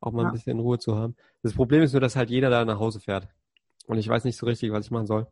auch 0.00 0.12
mal 0.12 0.22
Ja. 0.22 0.28
ein 0.28 0.32
bisschen 0.32 0.58
Ruhe 0.58 0.78
zu 0.78 0.96
haben. 0.96 1.14
Das 1.42 1.52
Problem 1.54 1.82
ist 1.82 1.92
nur, 1.92 2.00
dass 2.00 2.16
halt 2.16 2.30
jeder 2.30 2.50
da 2.50 2.64
nach 2.64 2.78
Hause 2.78 3.00
fährt. 3.00 3.28
Und 3.86 3.98
ich 3.98 4.08
weiß 4.08 4.24
nicht 4.24 4.36
so 4.36 4.46
richtig, 4.46 4.72
was 4.72 4.86
ich 4.86 4.90
machen 4.90 5.06
soll. 5.06 5.26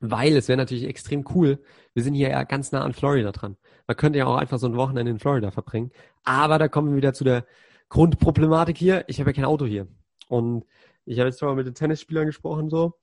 Weil 0.00 0.36
es 0.36 0.48
wäre 0.48 0.56
natürlich 0.56 0.84
extrem 0.84 1.24
cool. 1.34 1.62
Wir 1.92 2.02
sind 2.02 2.14
hier 2.14 2.30
ja 2.30 2.44
ganz 2.44 2.70
nah 2.70 2.82
an 2.82 2.92
Florida 2.92 3.32
dran. 3.32 3.56
Man 3.86 3.96
könnte 3.96 4.18
ja 4.18 4.26
auch 4.26 4.36
einfach 4.36 4.58
so 4.58 4.66
ein 4.66 4.76
Wochenende 4.76 5.10
in 5.10 5.18
Florida 5.18 5.50
verbringen. 5.50 5.90
Aber 6.24 6.58
da 6.58 6.68
kommen 6.68 6.90
wir 6.90 6.96
wieder 6.96 7.14
zu 7.14 7.24
der 7.24 7.46
Grundproblematik 7.88 8.76
hier. 8.76 9.04
Ich 9.08 9.18
habe 9.18 9.30
ja 9.30 9.34
kein 9.34 9.44
Auto 9.44 9.66
hier. 9.66 9.88
Und 10.28 10.64
ich 11.04 11.18
habe 11.18 11.28
jetzt 11.28 11.40
schon 11.40 11.48
mal 11.48 11.56
mit 11.56 11.66
den 11.66 11.74
Tennisspielern 11.74 12.26
gesprochen, 12.26 12.68
so. 12.70 12.94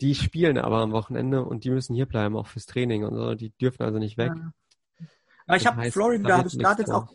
Die 0.00 0.14
spielen 0.14 0.58
aber 0.58 0.78
am 0.78 0.92
Wochenende 0.92 1.44
und 1.44 1.64
die 1.64 1.70
müssen 1.70 1.94
hier 1.94 2.06
bleiben, 2.06 2.36
auch 2.36 2.46
fürs 2.46 2.66
Training 2.66 3.04
und 3.04 3.14
so. 3.14 3.34
Die 3.34 3.50
dürfen 3.58 3.82
also 3.82 3.98
nicht 3.98 4.18
weg. 4.18 4.32
Ja. 5.46 5.56
Ich 5.56 5.66
habe 5.66 5.90
Florida, 5.90 6.28
da 6.28 6.38
habe 6.38 6.48
ich 6.48 6.58
gerade 6.58 6.82
jetzt 6.82 6.90
auch, 6.90 7.12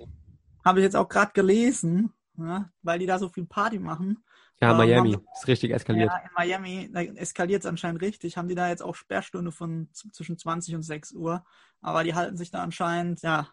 habe 0.63 0.79
ich 0.79 0.83
jetzt 0.83 0.95
auch 0.95 1.07
gerade 1.07 1.31
gelesen, 1.33 2.11
ja, 2.37 2.69
weil 2.81 2.99
die 2.99 3.05
da 3.05 3.17
so 3.17 3.29
viel 3.29 3.45
Party 3.45 3.79
machen. 3.79 4.23
Ja, 4.61 4.71
Ähm, 4.71 4.77
Miami 4.77 5.13
haben 5.13 5.27
ist 5.33 5.47
richtig 5.47 5.71
eskaliert. 5.71 6.11
Ja, 6.11 6.17
in 6.17 6.29
Miami 6.35 7.17
eskaliert 7.17 7.61
es 7.61 7.65
anscheinend 7.65 8.01
richtig. 8.01 8.37
Haben 8.37 8.47
die 8.47 8.55
da 8.55 8.69
jetzt 8.69 8.81
auch 8.81 8.95
Sperrstunde 8.95 9.51
von 9.51 9.89
zwischen 9.91 10.37
20 10.37 10.75
und 10.75 10.83
6 10.83 11.11
Uhr. 11.13 11.43
Aber 11.81 12.03
die 12.03 12.15
halten 12.15 12.37
sich 12.37 12.51
da 12.51 12.63
anscheinend, 12.63 13.21
ja, 13.21 13.49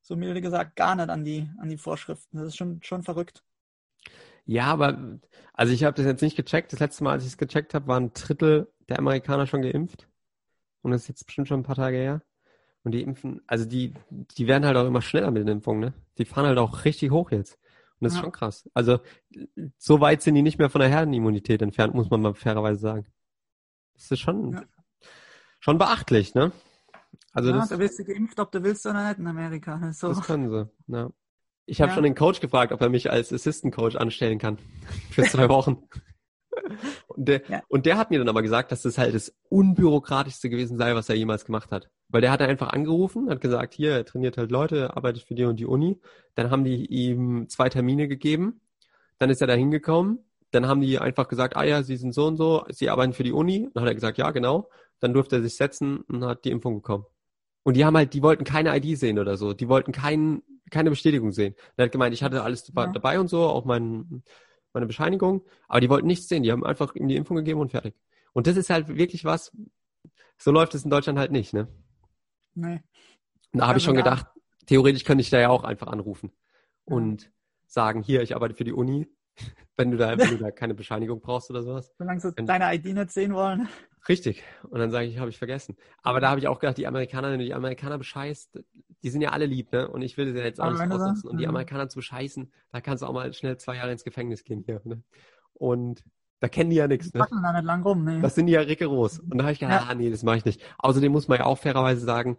so 0.00 0.16
milde 0.16 0.40
gesagt, 0.40 0.76
gar 0.76 0.94
nicht 0.96 1.10
an 1.10 1.24
die, 1.24 1.48
an 1.58 1.68
die 1.68 1.76
Vorschriften. 1.76 2.38
Das 2.38 2.48
ist 2.48 2.56
schon, 2.56 2.82
schon 2.82 3.02
verrückt. 3.02 3.44
Ja, 4.44 4.66
aber 4.66 5.18
also 5.52 5.72
ich 5.72 5.84
habe 5.84 5.94
das 5.94 6.06
jetzt 6.06 6.22
nicht 6.22 6.36
gecheckt. 6.36 6.72
Das 6.72 6.80
letzte 6.80 7.04
Mal, 7.04 7.12
als 7.12 7.22
ich 7.24 7.30
es 7.30 7.38
gecheckt 7.38 7.74
habe, 7.74 7.86
waren 7.86 8.04
ein 8.04 8.12
Drittel 8.14 8.72
der 8.88 8.98
Amerikaner 8.98 9.46
schon 9.46 9.62
geimpft. 9.62 10.08
Und 10.82 10.92
das 10.92 11.02
ist 11.02 11.08
jetzt 11.08 11.26
bestimmt 11.26 11.48
schon 11.48 11.60
ein 11.60 11.64
paar 11.64 11.76
Tage 11.76 11.96
her. 11.96 12.22
Und 12.84 12.92
die 12.92 13.02
impfen, 13.02 13.42
also 13.46 13.64
die, 13.64 13.94
die 14.10 14.48
werden 14.48 14.66
halt 14.66 14.76
auch 14.76 14.86
immer 14.86 15.02
schneller 15.02 15.30
mit 15.30 15.42
den 15.42 15.48
Impfungen, 15.48 15.80
ne? 15.80 15.94
Die 16.18 16.24
fahren 16.24 16.46
halt 16.46 16.58
auch 16.58 16.84
richtig 16.84 17.12
hoch 17.12 17.30
jetzt. 17.30 17.58
Und 18.02 18.06
das 18.06 18.14
ist 18.14 18.18
Ja. 18.18 18.22
schon 18.24 18.32
krass. 18.32 18.68
Also 18.74 18.98
so 19.78 20.00
weit 20.00 20.22
sind 20.22 20.34
die 20.34 20.42
nicht 20.42 20.58
mehr 20.58 20.70
von 20.70 20.80
der 20.80 20.90
Herdenimmunität 20.90 21.62
entfernt, 21.62 21.94
muss 21.94 22.10
man 22.10 22.20
mal 22.20 22.34
fairerweise 22.34 22.80
sagen. 22.80 23.06
Das 23.94 24.10
ist 24.10 24.18
schon, 24.18 24.52
Ja. 24.54 24.62
schon 25.60 25.78
beachtlich, 25.78 26.34
ne? 26.34 26.50
Also 27.32 27.50
ja, 27.50 27.58
das, 27.58 27.68
da 27.68 27.78
wirst 27.78 27.98
du 28.00 28.04
geimpft, 28.04 28.40
ob 28.40 28.50
du 28.50 28.62
willst 28.64 28.84
oder 28.86 29.06
nicht 29.08 29.18
in 29.20 29.26
Amerika. 29.28 29.78
Das 29.80 29.90
ist 29.90 30.00
so. 30.00 30.08
das 30.08 30.22
können 30.22 30.50
sie. 30.50 30.68
Ja. 30.88 31.10
Ich 31.66 31.80
habe 31.80 31.92
schon 31.92 32.02
den 32.02 32.16
Coach 32.16 32.40
gefragt, 32.40 32.72
ob 32.72 32.80
er 32.80 32.88
mich 32.88 33.10
als 33.12 33.32
Assistant 33.32 33.72
Coach 33.72 33.94
anstellen 33.94 34.38
kann. 34.40 34.58
Für 35.12 35.22
zwei 35.22 35.48
Wochen. 35.48 35.84
Und 37.08 37.28
der, 37.28 37.42
Ja. 37.48 37.62
und 37.68 37.86
der 37.86 37.96
hat 37.98 38.10
mir 38.10 38.18
dann 38.18 38.28
aber 38.28 38.42
gesagt, 38.42 38.72
dass 38.72 38.82
das 38.82 38.98
halt 38.98 39.14
das 39.14 39.34
unbürokratischste 39.48 40.50
gewesen 40.50 40.76
sei, 40.78 40.94
was 40.94 41.08
er 41.08 41.14
jemals 41.16 41.44
gemacht 41.44 41.70
hat. 41.72 41.88
Weil 42.08 42.20
der 42.20 42.30
hat 42.30 42.40
einfach 42.42 42.72
angerufen, 42.72 43.30
hat 43.30 43.40
gesagt, 43.40 43.74
hier, 43.74 43.92
er 43.92 44.04
trainiert 44.04 44.36
halt 44.36 44.50
Leute, 44.50 44.96
arbeitet 44.96 45.22
für 45.24 45.34
die 45.34 45.44
und 45.44 45.58
die 45.58 45.66
Uni. 45.66 45.98
Dann 46.34 46.50
haben 46.50 46.64
die 46.64 46.86
ihm 46.86 47.48
zwei 47.48 47.68
Termine 47.68 48.08
gegeben. 48.08 48.60
Dann 49.18 49.30
ist 49.30 49.40
er 49.40 49.46
da 49.46 49.54
hingekommen. 49.54 50.18
Dann 50.50 50.66
haben 50.66 50.80
die 50.82 50.98
einfach 50.98 51.28
gesagt, 51.28 51.56
ah 51.56 51.64
ja, 51.64 51.82
sie 51.82 51.96
sind 51.96 52.12
so 52.12 52.26
und 52.26 52.36
so, 52.36 52.64
sie 52.68 52.90
arbeiten 52.90 53.14
für 53.14 53.22
die 53.22 53.32
Uni. 53.32 53.70
Dann 53.72 53.82
hat 53.84 53.90
er 53.90 53.94
gesagt, 53.94 54.18
ja, 54.18 54.30
genau. 54.30 54.68
Dann 55.00 55.14
durfte 55.14 55.36
er 55.36 55.42
sich 55.42 55.56
setzen 55.56 56.00
und 56.08 56.24
hat 56.24 56.44
die 56.44 56.50
Impfung 56.50 56.76
bekommen. 56.76 57.04
Und 57.62 57.76
die 57.76 57.84
haben 57.84 57.96
halt, 57.96 58.12
die 58.12 58.22
wollten 58.22 58.44
keine 58.44 58.76
ID 58.76 58.98
sehen 58.98 59.18
oder 59.18 59.36
so. 59.36 59.54
Die 59.54 59.68
wollten 59.68 59.92
kein, 59.92 60.42
keine 60.70 60.90
Bestätigung 60.90 61.32
sehen. 61.32 61.54
Er 61.76 61.84
hat 61.86 61.92
gemeint, 61.92 62.12
ich 62.12 62.22
hatte 62.22 62.42
alles 62.42 62.70
Ja. 62.76 62.86
dabei 62.88 63.18
und 63.20 63.28
so, 63.28 63.42
auch 63.42 63.64
mein, 63.64 64.22
meine 64.72 64.86
Bescheinigung. 64.86 65.44
Aber 65.68 65.80
die 65.80 65.88
wollten 65.88 66.06
nichts 66.06 66.28
sehen. 66.28 66.42
Die 66.42 66.52
haben 66.52 66.64
einfach 66.64 66.94
ihm 66.94 67.08
die 67.08 67.16
Impfung 67.16 67.36
gegeben 67.36 67.60
und 67.60 67.70
fertig. 67.70 67.94
Und 68.32 68.46
das 68.46 68.56
ist 68.56 68.70
halt 68.70 68.88
wirklich 68.88 69.24
was, 69.24 69.52
so 70.38 70.50
läuft 70.50 70.74
es 70.74 70.84
in 70.84 70.90
Deutschland 70.90 71.18
halt 71.18 71.32
nicht, 71.32 71.52
ne? 71.52 71.68
Nee. 72.54 72.80
Und 73.52 73.60
da 73.60 73.66
habe 73.68 73.78
ich 73.78 73.86
Also 73.86 73.94
schon 73.94 73.96
da- 73.96 74.02
gedacht, 74.02 74.26
theoretisch 74.66 75.04
könnte 75.04 75.20
ich 75.22 75.30
da 75.30 75.38
ja 75.40 75.48
auch 75.50 75.64
einfach 75.64 75.86
anrufen 75.88 76.32
und 76.84 77.30
sagen, 77.66 78.02
hier, 78.02 78.22
ich 78.22 78.34
arbeite 78.34 78.54
für 78.54 78.64
die 78.64 78.72
Uni, 78.72 79.08
wenn 79.76 79.90
du 79.90 79.96
da, 79.96 80.16
wenn 80.18 80.28
du 80.30 80.38
da 80.38 80.50
keine 80.50 80.74
Bescheinigung 80.74 81.20
brauchst 81.20 81.50
oder 81.50 81.62
sowas. 81.62 81.92
Solange 81.98 82.20
sie 82.20 82.32
Wenn- 82.36 82.46
deine 82.46 82.74
ID 82.74 82.86
nicht 82.94 83.10
sehen 83.10 83.34
wollen. 83.34 83.68
Richtig. 84.08 84.42
Und 84.68 84.80
dann 84.80 84.90
sage 84.90 85.06
ich, 85.06 85.18
habe 85.18 85.30
ich 85.30 85.38
vergessen. 85.38 85.76
Aber 86.02 86.18
da 86.20 86.30
habe 86.30 86.40
ich 86.40 86.48
auch 86.48 86.58
gedacht, 86.58 86.76
die 86.76 86.86
Amerikaner, 86.88 87.30
wenn 87.30 87.38
du 87.38 87.44
die 87.44 87.54
Amerikaner 87.54 87.98
bescheißt, 87.98 88.58
die 89.02 89.10
sind 89.10 89.20
ja 89.22 89.30
alle 89.30 89.46
lieb, 89.46 89.72
ne? 89.72 89.88
Und 89.88 90.02
ich 90.02 90.16
will 90.16 90.26
das 90.26 90.36
ja 90.38 90.44
jetzt 90.44 90.60
auch 90.60 90.70
nicht 90.70 90.80
ausnutzen. 90.92 91.28
Und 91.30 91.38
die 91.38 91.44
Mhm. 91.44 91.50
Amerikaner 91.50 91.88
zu 91.88 91.96
bescheißen, 91.96 92.52
da 92.70 92.80
kannst 92.80 93.02
du 93.02 93.06
auch 93.06 93.12
mal 93.12 93.32
schnell 93.34 93.56
zwei 93.58 93.76
Jahre 93.76 93.92
ins 93.92 94.04
Gefängnis 94.04 94.44
gehen 94.44 94.62
hier, 94.64 94.80
ne? 94.84 95.02
Und 95.54 96.04
da 96.40 96.48
kennen 96.48 96.70
die 96.70 96.76
ja 96.76 96.88
nichts, 96.88 97.10
Die 97.12 97.18
ne? 97.18 97.24
packen 97.24 97.42
da 97.42 97.52
nicht 97.52 97.64
lang 97.64 97.82
rum. 97.82 98.04
Nee. 98.04 98.20
Das 98.20 98.34
sind 98.34 98.46
die 98.46 98.52
ja 98.54 98.60
rigoros. 98.62 99.20
Und 99.20 99.38
da 99.38 99.44
habe 99.44 99.52
ich 99.52 99.60
gedacht, 99.60 99.84
Ja. 99.84 99.88
ah 99.90 99.94
nee, 99.94 100.10
das 100.10 100.22
mache 100.24 100.38
ich 100.38 100.44
nicht. 100.44 100.60
Außerdem 100.78 101.12
muss 101.12 101.28
man 101.28 101.38
ja 101.38 101.44
auch 101.46 101.58
fairerweise 101.58 102.00
sagen, 102.04 102.36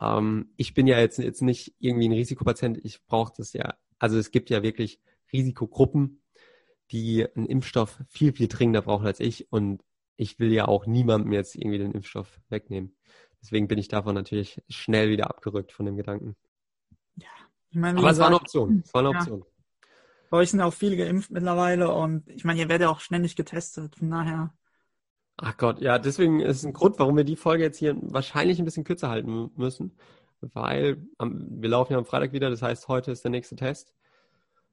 ähm, 0.00 0.50
ich 0.56 0.74
bin 0.74 0.86
ja 0.86 0.98
jetzt, 0.98 1.18
jetzt 1.18 1.42
nicht 1.42 1.74
irgendwie 1.78 2.08
ein 2.08 2.12
Risikopatient. 2.12 2.78
Ich 2.82 3.04
brauche 3.06 3.32
das 3.36 3.52
ja. 3.52 3.74
Also 3.98 4.18
es 4.18 4.30
gibt 4.32 4.50
ja 4.50 4.62
wirklich 4.62 5.00
Risikogruppen, 5.32 6.22
die 6.90 7.26
einen 7.34 7.46
Impfstoff 7.46 7.98
viel, 8.08 8.32
viel 8.32 8.48
dringender 8.48 8.82
brauchen 8.82 9.06
als 9.06 9.20
ich. 9.20 9.50
Und 9.52 9.82
ich 10.16 10.38
will 10.38 10.52
ja 10.52 10.66
auch 10.66 10.86
niemandem 10.86 11.32
jetzt 11.32 11.54
irgendwie 11.54 11.78
den 11.78 11.92
Impfstoff 11.92 12.40
wegnehmen. 12.48 12.96
Deswegen 13.46 13.68
bin 13.68 13.78
ich 13.78 13.86
davon 13.86 14.16
natürlich 14.16 14.60
schnell 14.68 15.08
wieder 15.08 15.30
abgerückt 15.30 15.70
von 15.70 15.86
dem 15.86 15.96
Gedanken. 15.96 16.34
ich 17.16 17.76
meine, 17.76 17.96
Aber 17.96 18.10
es 18.10 18.18
war 18.18 18.26
eine 18.26 18.34
Option. 18.34 18.82
Es 18.84 18.92
war 18.92 19.02
eine 19.02 19.12
Ja. 19.12 19.18
Option. 19.20 19.44
bei 20.30 20.38
euch 20.38 20.50
sind 20.50 20.60
auch 20.60 20.72
viele 20.72 20.96
geimpft 20.96 21.30
mittlerweile 21.30 21.94
und 21.94 22.28
ich 22.28 22.44
meine, 22.44 22.58
ihr 22.58 22.68
werdet 22.68 22.86
ja 22.86 22.90
auch 22.90 22.98
ständig 22.98 23.36
getestet. 23.36 23.94
Von 23.94 24.10
daher. 24.10 24.52
Ach 25.36 25.56
Gott, 25.56 25.80
ja, 25.80 26.00
deswegen 26.00 26.40
ist 26.40 26.56
es 26.56 26.64
ein 26.64 26.72
Grund, 26.72 26.98
warum 26.98 27.16
wir 27.16 27.22
die 27.22 27.36
Folge 27.36 27.62
jetzt 27.62 27.78
hier 27.78 27.94
wahrscheinlich 28.00 28.58
ein 28.58 28.64
bisschen 28.64 28.82
kürzer 28.82 29.10
halten 29.10 29.52
müssen, 29.54 29.96
weil 30.40 31.06
am, 31.18 31.46
wir 31.62 31.68
laufen 31.68 31.92
ja 31.92 31.98
am 31.98 32.04
Freitag 32.06 32.32
wieder, 32.32 32.50
das 32.50 32.62
heißt, 32.62 32.88
heute 32.88 33.12
ist 33.12 33.22
der 33.22 33.30
nächste 33.30 33.54
Test. 33.54 33.94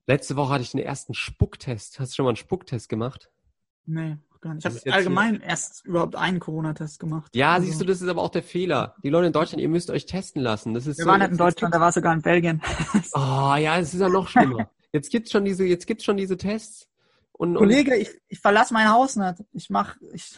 Letzte 0.07 0.35
Woche 0.35 0.51
hatte 0.53 0.63
ich 0.63 0.71
den 0.71 0.79
ersten 0.79 1.13
Spucktest. 1.13 1.99
Hast 1.99 2.13
du 2.13 2.15
schon 2.15 2.23
mal 2.23 2.29
einen 2.31 2.37
Spucktest 2.37 2.89
gemacht? 2.89 3.29
Nee, 3.85 4.17
gar 4.43 4.53
nicht. 4.53 4.65
Ich 4.65 4.75
ist 4.75 4.85
habe 4.85 4.93
allgemein 4.95 5.41
erst 5.41 5.85
überhaupt 5.85 6.15
einen 6.15 6.39
Corona-Test 6.39 6.99
gemacht. 6.99 7.35
Ja, 7.35 7.53
Also, 7.53 7.65
siehst 7.67 7.81
du, 7.81 7.85
das 7.85 8.01
ist 8.01 8.07
aber 8.07 8.21
auch 8.21 8.29
der 8.29 8.43
Fehler. 8.43 8.95
Die 9.03 9.09
Leute 9.09 9.27
in 9.27 9.33
Deutschland, 9.33 9.61
ihr 9.61 9.69
müsst 9.69 9.89
euch 9.89 10.05
testen 10.05 10.41
lassen. 10.41 10.73
Das 10.75 10.85
ist 10.85 10.97
Wir 10.99 11.05
so, 11.05 11.09
waren 11.09 11.19
nicht 11.19 11.27
in 11.29 11.33
jetzt- 11.33 11.39
Deutschland, 11.41 11.73
da 11.73 11.79
war 11.79 11.91
sogar 11.91 12.13
in 12.13 12.21
Belgien. 12.21 12.61
Oh 13.13 13.17
ja, 13.57 13.79
es 13.79 13.93
ist 13.93 13.99
ja 14.01 14.09
noch 14.09 14.27
schlimmer. 14.27 14.69
Jetzt 14.91 15.09
gibt's 15.09 15.31
schon 15.31 15.43
diese, 15.45 15.65
jetzt 15.65 15.87
gibt's 15.87 16.03
schon 16.03 16.17
diese 16.17 16.37
Tests. 16.37 16.87
Und, 17.31 17.51
und 17.57 17.63
Kollege, 17.63 17.95
ich, 17.95 18.09
ich 18.27 18.39
verlasse 18.39 18.73
mein 18.75 18.89
Haus 18.91 19.15
nicht. 19.15 19.43
Ich 19.53 19.69
mach, 19.71 19.95
ich, 20.13 20.37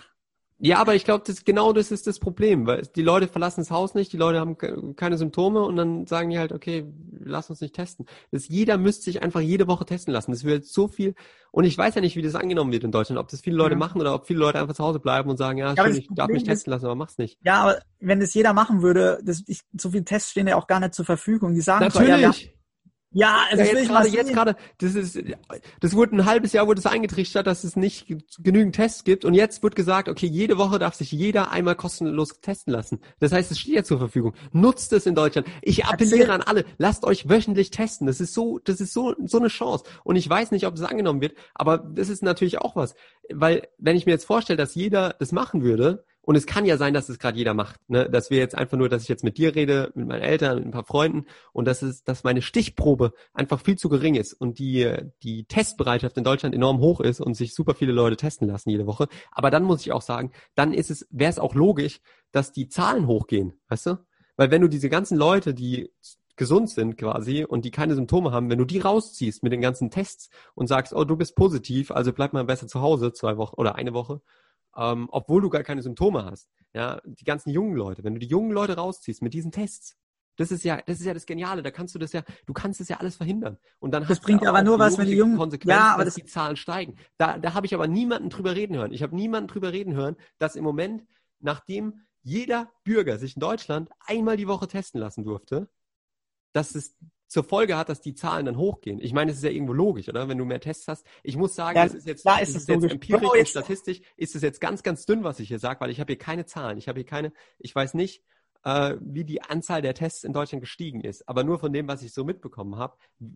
Ja, 0.58 0.78
aber 0.80 0.96
ich 0.96 1.04
glaube, 1.04 1.24
das 1.28 1.44
genau 1.44 1.74
das 1.74 1.92
ist 1.92 2.08
das 2.08 2.18
Problem, 2.20 2.66
weil 2.66 2.84
die 2.96 3.02
Leute 3.02 3.28
verlassen 3.28 3.60
das 3.62 3.72
Haus 3.72 3.94
nicht, 3.94 4.14
die 4.14 4.18
Leute 4.18 4.40
haben 4.40 4.58
ke- 4.58 4.94
keine 4.96 5.18
Symptome 5.18 5.62
und 5.62 5.76
dann 5.76 6.08
sagen 6.08 6.30
die 6.30 6.40
halt, 6.40 6.54
okay, 6.54 6.86
lass 7.20 7.50
uns 7.50 7.60
nicht 7.60 7.76
testen. 7.76 8.06
Das, 8.32 8.48
jeder 8.48 8.78
müsste 8.78 9.04
sich 9.04 9.22
einfach 9.22 9.42
jede 9.42 9.68
Woche 9.68 9.86
testen 9.86 10.14
lassen. 10.14 10.32
Das 10.32 10.46
wird 10.46 10.66
so 10.66 10.88
viel 10.88 11.14
und 11.52 11.66
ich 11.66 11.78
weiß 11.78 11.96
ja 11.96 12.02
nicht, 12.02 12.16
wie 12.16 12.22
das 12.22 12.36
angenommen 12.36 12.72
wird 12.72 12.86
in 12.86 12.92
Deutschland, 12.92 13.20
ob 13.20 13.28
das 13.28 13.42
viele 13.42 13.58
Leute 13.58 13.74
Ja. 13.74 13.80
machen 13.80 14.00
oder 14.00 14.16
ob 14.16 14.28
viele 14.28 14.40
Leute 14.40 14.60
einfach 14.60 14.76
zu 14.76 14.84
Hause 14.84 15.00
bleiben 15.00 15.30
und 15.30 15.36
sagen, 15.38 15.58
ja, 15.58 15.76
schön, 15.76 15.96
ich 15.98 16.08
darf 16.16 16.30
mich 16.32 16.44
testen 16.44 16.72
lassen, 16.72 16.86
aber 16.86 16.96
mach's 16.96 17.18
nicht. 17.18 17.38
ja, 17.44 17.56
aber 17.62 17.82
wenn 18.00 18.20
das 18.22 18.34
jeder 18.34 18.54
machen 18.54 18.82
würde, 18.82 19.20
das, 19.24 19.44
ich, 19.48 19.60
so 19.78 19.92
viele 19.92 20.06
Tests 20.06 20.32
stehen 20.32 20.48
ja 20.48 20.56
auch 20.56 20.68
gar 20.68 20.80
nicht 20.80 20.94
zur 20.94 21.06
Verfügung. 21.06 21.54
Die 21.54 21.62
sagen 21.62 21.90
zwar, 21.92 22.04
ja, 22.08 22.16
Natürlich. 22.18 22.55
Ja, 23.16 23.46
also 23.50 23.64
Ja, 23.64 23.72
jetzt 23.80 23.88
gerade, 23.88 24.08
jetzt 24.10 24.34
gerade, 24.34 24.56
das 24.80 24.94
ist, 24.94 25.18
das 25.80 25.94
wurde 25.96 26.18
ein 26.18 26.26
halbes 26.26 26.52
Jahr 26.54 26.68
wurde 26.68 26.80
es 26.80 26.86
eingetrichtert, 26.86 27.48
dass 27.48 27.64
es 27.64 27.76
nicht 27.76 28.08
ge- 28.08 28.18
genügend 28.40 28.76
Tests 28.76 29.04
gibt 29.06 29.24
und 29.26 29.34
jetzt 29.34 29.64
wird 29.64 29.76
gesagt, 29.76 30.10
okay, 30.10 30.28
jede 30.28 30.58
Woche 30.58 30.78
darf 30.80 30.96
sich 30.96 31.12
jeder 31.12 31.50
einmal 31.52 31.76
kostenlos 31.76 32.42
testen 32.42 32.74
lassen. 32.74 33.00
Das 33.20 33.32
heißt, 33.32 33.50
es 33.52 33.60
steht 33.60 33.74
ja 33.76 33.84
zur 33.84 33.98
Verfügung. 34.00 34.34
Nutzt 34.52 34.92
es 34.92 35.06
in 35.06 35.16
Deutschland. 35.16 35.48
Ich 35.62 35.86
appelliere 35.86 36.20
Erzähl- 36.20 36.32
an 36.32 36.42
alle, 36.42 36.66
lasst 36.78 37.06
euch 37.06 37.30
wöchentlich 37.30 37.72
testen. 37.72 38.06
Das 38.06 38.20
ist 38.20 38.34
so, 38.34 38.60
das 38.60 38.82
ist 38.82 38.92
so, 38.94 39.16
so 39.26 39.40
eine 39.40 39.48
Chance. 39.48 39.86
Und 40.04 40.18
ich 40.18 40.30
weiß 40.30 40.52
nicht, 40.52 40.68
ob 40.68 40.76
das 40.76 40.84
angenommen 40.86 41.22
wird, 41.22 41.38
aber 41.54 41.78
das 41.78 42.10
ist 42.10 42.22
natürlich 42.22 42.60
auch 42.60 42.76
was. 42.76 42.96
Weil, 43.34 43.68
wenn 43.78 43.96
ich 43.96 44.06
mir 44.06 44.12
jetzt 44.12 44.26
vorstelle, 44.26 44.58
dass 44.58 44.76
jeder 44.76 45.16
das 45.18 45.32
machen 45.32 45.64
würde, 45.64 46.04
und 46.26 46.36
es 46.36 46.48
kann 46.48 46.66
ja 46.66 46.78
sein, 46.78 46.96
dass 46.96 47.08
es 47.08 47.20
gerade 47.20 47.38
jeder 47.38 47.54
macht, 47.54 47.80
ne? 47.88 48.10
dass 48.10 48.32
wir 48.32 48.40
jetzt 48.40 48.58
einfach 48.58 48.78
nur, 48.78 48.90
dass 48.90 49.04
ich 49.04 49.10
jetzt 49.10 49.24
mit 49.24 49.38
dir 49.38 49.54
rede, 49.54 49.92
mit 49.94 50.08
meinen 50.08 50.24
Eltern, 50.24 50.58
mit 50.58 50.66
ein 50.66 50.72
paar 50.72 50.84
Freunden 50.84 51.26
und 51.54 51.66
dass 51.66 51.84
es, 51.84 52.04
dass 52.04 52.24
meine 52.24 52.42
Stichprobe 52.42 53.14
einfach 53.34 53.62
viel 53.62 53.78
zu 53.78 53.90
gering 53.90 54.16
ist 54.16 54.34
und 54.34 54.58
die, 54.58 54.92
die 55.22 55.46
Testbereitschaft 55.46 56.18
in 56.18 56.24
Deutschland 56.24 56.56
enorm 56.56 56.80
hoch 56.80 57.00
ist 57.00 57.22
und 57.22 57.36
sich 57.36 57.54
super 57.54 57.76
viele 57.76 57.92
Leute 57.92 58.18
testen 58.18 58.48
lassen 58.48 58.72
jede 58.72 58.88
Woche. 58.88 59.08
Aber 59.32 59.52
dann 59.52 59.64
muss 59.64 59.82
ich 59.82 59.92
auch 59.92 60.02
sagen, 60.02 60.32
dann 60.56 60.74
ist 60.74 60.90
es, 60.90 61.08
wäre 61.12 61.30
es 61.30 61.38
auch 61.38 61.54
logisch, 61.54 62.02
dass 62.32 62.52
die 62.52 62.70
Zahlen 62.70 63.06
hochgehen, 63.06 63.54
weißt 63.70 63.86
du? 63.86 63.98
Weil 64.36 64.50
wenn 64.50 64.62
du 64.62 64.68
diese 64.68 64.90
ganzen 64.90 65.18
Leute, 65.18 65.54
die 65.54 65.92
gesund 66.38 66.70
sind 66.70 66.98
quasi 66.98 67.46
und 67.46 67.64
die 67.66 67.72
keine 67.72 67.96
Symptome 67.96 68.32
haben, 68.32 68.50
wenn 68.50 68.58
du 68.58 68.66
die 68.66 68.80
rausziehst 68.80 69.44
mit 69.44 69.54
den 69.54 69.62
ganzen 69.62 69.90
Tests 69.92 70.30
und 70.56 70.68
sagst, 70.68 70.92
oh, 70.94 71.06
du 71.06 71.16
bist 71.16 71.36
positiv, 71.36 71.92
also 71.92 72.12
bleib 72.12 72.34
mal 72.34 72.44
besser 72.44 72.68
zu 72.68 72.82
Hause 72.82 73.14
zwei 73.14 73.38
Wochen 73.38 73.56
oder 73.56 73.76
eine 73.76 73.94
Woche, 73.94 74.22
ähm, 74.78 75.08
obwohl 75.12 75.42
du 75.42 75.50
gar 75.50 75.64
keine 75.64 75.82
Symptome 75.82 76.26
hast. 76.26 76.50
Ja, 76.74 77.02
die 77.06 77.24
ganzen 77.24 77.52
jungen 77.52 77.76
Leute, 77.76 78.04
wenn 78.04 78.14
du 78.14 78.20
die 78.20 78.28
jungen 78.28 78.52
Leute 78.52 78.76
rausziehst 78.76 79.22
mit 79.22 79.34
diesen 79.34 79.52
Tests, 79.52 79.96
das 80.38 80.52
ist 80.52 80.64
ja, 80.64 80.82
das 80.86 81.00
ist 81.00 81.06
ja 81.06 81.14
das 81.14 81.26
Geniale. 81.26 81.64
Da 81.64 81.72
kannst 81.72 81.96
du 81.96 82.00
das 82.00 82.12
ja, 82.12 82.24
du 82.46 82.54
kannst 82.54 82.80
das 82.80 82.90
ja 82.90 82.98
alles 82.98 83.16
verhindern. 83.16 83.58
Und 83.80 83.92
dann 83.92 84.06
das 84.06 84.20
bringt 84.20 84.46
aber 84.46 84.62
nur 84.64 84.80
was, 84.80 84.98
wenn 84.98 85.08
die 85.08 85.16
jungen 85.16 85.38
Konsequenz, 85.38 85.70
ja, 85.70 85.94
aber 85.94 86.04
dass 86.04 86.16
das 86.16 86.24
die 86.24 86.30
Zahlen 86.30 86.58
steigen. 86.58 86.98
Da, 87.18 87.38
da 87.38 87.54
habe 87.54 87.66
ich 87.66 87.74
aber 87.74 87.88
niemanden 87.88 88.30
drüber 88.30 88.56
reden 88.56 88.76
hören. 88.76 88.92
Ich 88.92 89.02
habe 89.02 89.16
niemanden 89.16 89.48
drüber 89.48 89.72
reden 89.72 89.94
hören, 89.94 90.18
dass 90.38 90.56
im 90.56 90.64
Moment, 90.64 91.06
nachdem 91.40 92.02
jeder 92.22 92.72
Bürger 92.84 93.18
sich 93.18 93.36
in 93.36 93.40
Deutschland 93.40 93.90
einmal 94.00 94.36
die 94.36 94.48
Woche 94.48 94.68
testen 94.68 95.00
lassen 95.00 95.24
durfte, 95.24 95.70
dass 96.54 96.76
es 96.76 96.98
zur 97.36 97.44
Folge 97.44 97.76
hat, 97.76 97.90
dass 97.90 98.00
die 98.00 98.16
Zahlen 98.16 98.46
dann 98.46 98.56
hochgehen. 98.56 99.02
Ich 99.02 99.12
meine, 99.12 99.30
es 99.30 99.38
ist 99.38 99.44
ja 99.44 99.50
irgendwo 99.50 99.74
logisch, 99.74 100.08
oder? 100.08 100.30
Wenn 100.30 100.38
du 100.38 100.46
mehr 100.46 100.62
Tests 100.62 100.88
hast. 100.88 101.06
Ich 101.22 101.36
muss 101.36 101.54
sagen, 101.54 101.78
ja, 101.78 101.84
es 101.84 101.94
ist 101.94 102.08
jetzt, 102.08 102.22
klar 102.22 102.42
ist 102.42 102.56
es 102.56 102.66
jetzt 102.66 102.86
empirisch 102.86 103.30
und 103.30 103.48
statistisch 103.50 104.00
ist 104.16 104.38
es 104.38 104.42
jetzt 104.42 104.62
ganz, 104.62 104.84
ganz 104.84 105.06
dünn, 105.06 105.26
was 105.26 105.42
ich 105.42 105.50
hier 105.50 105.60
sage, 105.60 105.82
weil 105.82 105.90
ich 105.90 106.00
habe 106.00 106.14
hier 106.14 106.18
keine 106.18 106.46
Zahlen. 106.46 106.78
Ich 106.78 106.88
habe 106.88 107.00
hier 107.00 107.06
keine, 107.06 107.34
ich 107.60 107.76
weiß 107.76 107.94
nicht, 107.94 108.24
äh, 108.64 108.96
wie 109.02 109.26
die 109.26 109.42
Anzahl 109.42 109.82
der 109.82 109.94
Tests 109.94 110.24
in 110.24 110.32
Deutschland 110.32 110.62
gestiegen 110.62 111.02
ist. 111.02 111.28
Aber 111.28 111.44
nur 111.44 111.60
von 111.60 111.74
dem, 111.74 111.90
was 111.90 112.04
ich 112.04 112.14
so 112.14 112.24
mitbekommen 112.24 112.78
habe, 112.78 112.96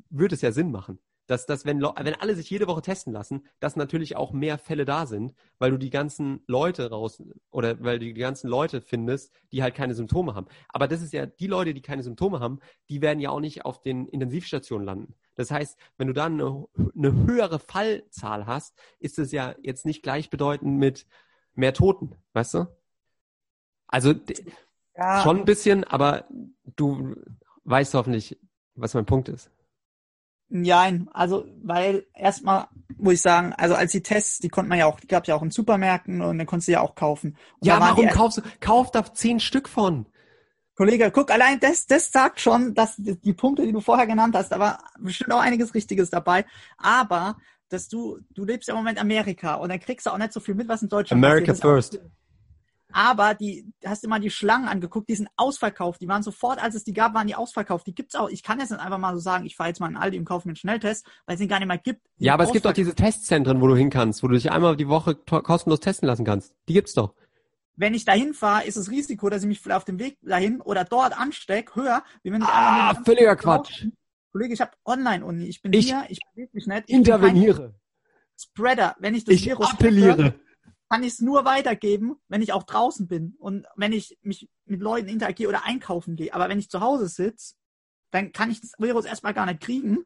würde 0.09 0.33
es 0.33 0.41
ja 0.41 0.53
Sinn 0.53 0.71
machen. 0.71 0.99
Dass, 1.29 1.45
dass 1.45 1.63
wenn, 1.63 1.79
wenn 1.81 2.15
alle 2.15 2.33
sich 2.33 2.49
jede 2.49 2.65
Woche 2.65 2.81
testen 2.81 3.13
lassen, 3.13 3.45
dass 3.59 3.75
natürlich 3.75 4.15
auch 4.15 4.31
mehr 4.31 4.57
Fälle 4.57 4.83
da 4.83 5.05
sind, 5.05 5.35
weil 5.59 5.69
du 5.69 5.77
die 5.77 5.91
ganzen 5.91 6.41
Leute 6.47 6.89
raus 6.89 7.21
oder 7.51 7.83
weil 7.83 7.99
du 7.99 8.05
die 8.05 8.15
ganzen 8.15 8.49
Leute 8.49 8.81
findest, 8.81 9.31
die 9.51 9.61
halt 9.61 9.75
keine 9.75 9.93
Symptome 9.93 10.33
haben. 10.33 10.47
Aber 10.69 10.87
das 10.87 11.03
ist 11.03 11.13
ja, 11.13 11.27
die 11.27 11.45
Leute, 11.45 11.75
die 11.75 11.83
keine 11.83 12.01
Symptome 12.01 12.39
haben, 12.39 12.59
die 12.89 13.03
werden 13.03 13.19
ja 13.19 13.29
auch 13.29 13.41
nicht 13.41 13.63
auf 13.63 13.79
den 13.79 14.07
Intensivstationen 14.07 14.87
landen. 14.87 15.13
Das 15.35 15.51
heißt, 15.51 15.77
wenn 15.97 16.07
du 16.07 16.13
dann 16.13 16.41
eine, 16.41 16.65
eine 16.95 17.13
höhere 17.13 17.59
Fallzahl 17.59 18.47
hast, 18.47 18.75
ist 18.97 19.19
es 19.19 19.31
ja 19.31 19.53
jetzt 19.61 19.85
nicht 19.85 20.01
gleichbedeutend 20.01 20.79
mit 20.79 21.05
mehr 21.53 21.75
Toten, 21.75 22.15
weißt 22.33 22.55
du? 22.55 22.67
Also 23.85 24.15
ja. 24.97 25.21
Schon 25.21 25.37
ein 25.37 25.45
bisschen, 25.45 25.83
aber 25.83 26.25
du 26.75 27.15
weißt 27.65 27.93
hoffentlich, 27.93 28.39
was 28.73 28.95
mein 28.95 29.05
Punkt 29.05 29.29
ist. 29.29 29.51
Nein, 30.49 31.07
also 31.13 31.45
weil 31.61 32.07
erstmal 32.15 32.67
muss 32.97 33.13
ich 33.13 33.21
sagen, 33.21 33.53
also 33.53 33.75
als 33.75 33.91
die 33.91 34.01
Tests, 34.01 34.39
die 34.39 34.49
konnte 34.49 34.69
man 34.69 34.79
ja 34.79 34.87
auch, 34.87 34.99
die 34.99 35.07
gab 35.07 35.27
ja 35.27 35.35
auch 35.35 35.43
in 35.43 35.51
Supermärkten 35.51 36.21
und 36.21 36.37
dann 36.37 36.47
konntest 36.47 36.67
du 36.67 36.73
ja 36.73 36.81
auch 36.81 36.95
kaufen. 36.95 37.37
Und 37.59 37.67
ja, 37.67 37.79
warum 37.79 38.07
kaufst 38.09 38.39
du, 38.39 38.41
kauf 38.59 38.91
da 38.91 39.13
zehn 39.13 39.39
Stück 39.39 39.69
von. 39.69 40.07
Kollege, 40.75 41.11
guck, 41.11 41.29
allein 41.29 41.59
das, 41.59 41.87
das 41.87 42.11
sagt 42.11 42.39
schon, 42.39 42.73
dass 42.73 42.95
die, 42.97 43.33
Punkte, 43.33 43.65
die 43.65 43.73
du 43.73 43.81
vorher 43.81 44.07
genannt 44.07 44.35
hast, 44.35 44.51
da 44.51 44.59
war 44.59 44.79
bestimmt 44.97 45.31
auch 45.33 45.41
einiges 45.41 45.75
Richtiges 45.75 46.09
dabei. 46.09 46.45
Aber, 46.77 47.37
dass 47.67 47.89
du, 47.89 48.19
du 48.33 48.45
lebst 48.45 48.69
ja 48.69 48.73
im 48.73 48.79
Moment 48.79 48.99
Amerika 48.99 49.55
und 49.55 49.69
dann 49.69 49.79
kriegst 49.79 50.05
du 50.05 50.11
auch 50.11 50.17
nicht 50.17 50.31
so 50.31 50.39
viel 50.39 50.55
mit, 50.55 50.67
was 50.67 50.81
in 50.81 50.89
Deutschland 50.89 51.23
America 51.23 51.51
passiert. 51.51 51.65
America 51.65 51.81
first. 51.81 52.18
Aber 52.91 53.35
die, 53.35 53.71
hast 53.85 54.03
du 54.03 54.07
mal 54.07 54.19
die 54.19 54.31
Schlangen 54.31 54.67
angeguckt, 54.67 55.09
die 55.09 55.15
sind 55.15 55.29
ausverkauft. 55.35 56.01
Die 56.01 56.07
waren 56.07 56.23
sofort, 56.23 56.61
als 56.61 56.75
es 56.75 56.83
die 56.83 56.93
gab, 56.93 57.13
waren 57.13 57.27
die 57.27 57.35
ausverkauft. 57.35 57.85
Die 57.85 57.93
gibt's 57.93 58.15
auch. 58.15 58.29
Ich 58.29 58.41
kann 58.41 58.59
jetzt 58.59 58.71
nicht 58.71 58.81
einfach 58.81 58.97
mal 58.97 59.13
so 59.13 59.19
sagen, 59.19 59.45
ich 59.45 59.55
fahre 59.55 59.69
jetzt 59.69 59.79
mal 59.79 59.89
in 59.89 59.97
Aldi 59.97 60.17
und 60.17 60.25
kaufe 60.25 60.47
mir 60.47 60.51
einen 60.51 60.55
Schnelltest, 60.55 61.05
weil 61.25 61.35
es 61.35 61.39
den 61.39 61.47
gar 61.47 61.59
nicht 61.59 61.67
mehr 61.67 61.77
gibt. 61.77 62.01
Die 62.19 62.25
ja, 62.25 62.33
aber 62.33 62.45
es 62.45 62.51
gibt 62.51 62.65
doch 62.65 62.73
diese 62.73 62.95
Testzentren, 62.95 63.61
wo 63.61 63.67
du 63.67 63.75
hin 63.75 63.89
kannst, 63.89 64.23
wo 64.23 64.27
du 64.27 64.33
dich 64.33 64.51
einmal 64.51 64.75
die 64.75 64.87
Woche 64.87 65.15
kostenlos 65.15 65.79
testen 65.79 66.07
lassen 66.07 66.25
kannst. 66.25 66.55
Die 66.67 66.73
gibt's 66.73 66.93
doch. 66.93 67.13
Wenn 67.75 67.93
ich 67.93 68.03
dahin 68.03 68.33
fahre, 68.33 68.65
ist 68.65 68.75
das 68.75 68.89
Risiko, 68.89 69.29
dass 69.29 69.43
ich 69.43 69.47
mich 69.47 69.61
vielleicht 69.61 69.77
auf 69.77 69.85
dem 69.85 69.99
Weg 69.99 70.17
dahin 70.21 70.59
oder 70.59 70.83
dort 70.83 71.17
anstecke, 71.17 71.75
höher, 71.75 72.03
wie 72.23 72.31
wenn 72.31 72.41
ich 72.41 72.47
ah, 72.47 72.93
völliger 73.05 73.35
Quatsch. 73.35 73.85
Kollege, 74.31 74.53
ich 74.53 74.61
habe 74.61 74.71
Online-Uni. 74.85 75.45
Ich 75.45 75.61
bin 75.61 75.73
ich 75.73 75.87
hier, 75.87 76.05
ich 76.09 76.19
bewege 76.33 76.51
mich 76.53 76.67
nicht. 76.67 76.83
Ich 76.87 76.95
interveniere. 76.95 77.73
Spreader, 78.37 78.95
wenn 78.99 79.15
ich 79.15 79.25
das 79.25 79.35
ich 79.35 79.45
Virus 79.45 79.71
appelliere. 79.71 80.23
Hätte, 80.23 80.39
kann 80.89 81.03
ich 81.03 81.13
es 81.13 81.21
nur 81.21 81.45
weitergeben, 81.45 82.15
wenn 82.27 82.41
ich 82.41 82.51
auch 82.51 82.63
draußen 82.63 83.07
bin 83.07 83.35
und 83.37 83.67
wenn 83.75 83.93
ich 83.93 84.17
mich 84.21 84.49
mit 84.65 84.81
Leuten 84.81 85.07
interagiere 85.07 85.49
oder 85.49 85.63
einkaufen 85.63 86.15
gehe. 86.15 86.33
Aber 86.33 86.49
wenn 86.49 86.59
ich 86.59 86.69
zu 86.69 86.81
Hause 86.81 87.07
sitze, 87.07 87.55
dann 88.11 88.31
kann 88.31 88.49
ich 88.49 88.59
das 88.59 88.73
Virus 88.79 89.05
erstmal 89.05 89.35
gar 89.35 89.45
nicht 89.45 89.61
kriegen. 89.61 90.03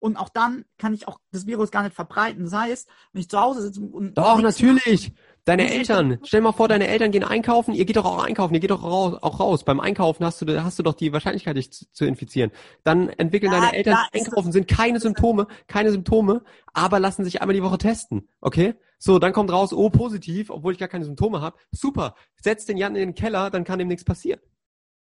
Und 0.00 0.16
auch 0.16 0.30
dann 0.30 0.64
kann 0.78 0.94
ich 0.94 1.06
auch 1.06 1.20
das 1.30 1.46
Virus 1.46 1.70
gar 1.70 1.82
nicht 1.82 1.94
verbreiten. 1.94 2.44
Das 2.44 2.54
heißt, 2.54 2.88
wenn 3.12 3.20
ich 3.20 3.28
zu 3.28 3.38
Hause 3.38 3.62
sitze 3.62 3.80
und. 3.80 4.16
Doch, 4.16 4.40
natürlich. 4.40 5.12
Deine 5.44 5.70
Eltern. 5.72 6.18
Stell 6.22 6.42
mal 6.42 6.52
vor, 6.52 6.68
deine 6.68 6.86
Eltern 6.86 7.10
gehen 7.12 7.24
einkaufen. 7.24 7.74
Ihr 7.74 7.84
geht 7.84 7.96
doch 7.96 8.04
auch 8.04 8.22
einkaufen. 8.22 8.54
Ihr 8.54 8.60
geht 8.60 8.70
doch 8.70 8.82
raus, 8.82 9.18
auch 9.20 9.40
raus. 9.40 9.64
Beim 9.64 9.80
Einkaufen 9.80 10.24
hast 10.24 10.42
du, 10.42 10.62
hast 10.62 10.78
du 10.78 10.82
doch 10.82 10.94
die 10.94 11.12
Wahrscheinlichkeit, 11.12 11.56
dich 11.56 11.72
zu, 11.72 11.90
zu 11.92 12.04
infizieren. 12.04 12.50
Dann 12.84 13.08
entwickeln 13.08 13.52
ja, 13.52 13.60
deine 13.60 13.72
Eltern 13.72 13.98
einkaufen, 14.12 14.52
sind 14.52 14.68
keine 14.68 15.00
Symptome, 15.00 15.46
keine 15.66 15.90
Symptome, 15.90 16.42
aber 16.72 17.00
lassen 17.00 17.24
sich 17.24 17.40
einmal 17.40 17.54
die 17.54 17.62
Woche 17.62 17.78
testen. 17.78 18.28
Okay? 18.40 18.74
So, 18.98 19.18
dann 19.18 19.32
kommt 19.32 19.50
raus, 19.50 19.72
oh, 19.72 19.88
positiv, 19.88 20.50
obwohl 20.50 20.74
ich 20.74 20.78
gar 20.78 20.88
keine 20.88 21.06
Symptome 21.06 21.40
habe. 21.40 21.56
Super. 21.72 22.14
Setz 22.36 22.66
den 22.66 22.76
Jan 22.76 22.94
in 22.94 23.00
den 23.00 23.14
Keller, 23.14 23.50
dann 23.50 23.64
kann 23.64 23.80
ihm 23.80 23.88
nichts 23.88 24.04
passieren. 24.04 24.40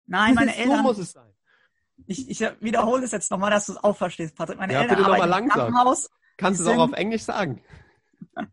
Nein, 0.06 0.36
meine 0.36 0.56
Eltern. 0.56 0.78
So 0.78 0.84
muss 0.84 0.98
es 1.00 1.12
sein. 1.14 1.32
Ich, 2.08 2.30
ich 2.30 2.40
wiederhole 2.60 3.04
es 3.04 3.12
jetzt 3.12 3.32
nochmal, 3.32 3.52
dass 3.52 3.68
du 3.68 3.74
es 3.74 3.84
auch 3.84 3.96
verstehst, 3.96 4.36
Patrick. 4.36 4.58
Meine 4.58 4.74
ja, 4.74 4.82
Eltern 4.82 4.98
bitte 4.98 5.10
nochmal 5.10 5.30
langsam. 5.30 5.74
Kannst 6.38 6.60
du 6.60 6.64
es 6.64 6.70
auch 6.70 6.80
auf 6.80 6.94
Englisch 6.94 7.24
sagen? 7.24 7.62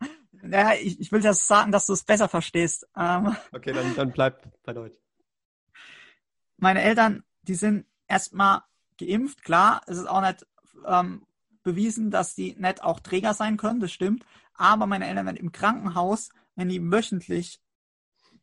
Ja, 0.51 0.73
ich, 0.75 1.01
ich 1.01 1.13
will 1.13 1.21
das 1.21 1.47
sagen, 1.47 1.73
dass 1.73 1.87
du 1.87 1.93
es 1.93 2.05
besser 2.05 2.29
verstehst. 2.29 2.87
Ähm, 2.97 3.37
okay, 3.53 3.73
dann, 3.73 3.95
dann 3.97 4.13
bleib 4.13 4.49
bei 4.63 4.73
Deutsch. 4.73 4.97
Meine 6.57 6.83
Eltern, 6.83 7.25
die 7.43 7.55
sind 7.55 7.87
erstmal 8.07 8.63
geimpft, 8.99 9.43
klar. 9.43 9.83
Es 9.87 9.99
ist 9.99 10.07
auch 10.07 10.21
nicht 10.21 10.47
ähm, 10.87 11.27
bewiesen, 11.63 12.11
dass 12.11 12.35
die 12.35 12.55
nicht 12.59 12.83
auch 12.83 13.01
Träger 13.01 13.35
sein 13.35 13.57
können, 13.57 13.81
das 13.81 13.93
stimmt. 13.93 14.25
Aber 14.55 14.87
meine 14.87 15.07
Eltern 15.07 15.27
werden 15.27 15.37
im 15.37 15.53
Krankenhaus, 15.53 16.31
wenn 16.57 16.69
die 16.69 16.83
wöchentlich 16.83 17.61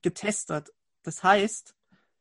getestet. 0.02 0.72
Das 1.04 1.24
heißt, 1.24 1.76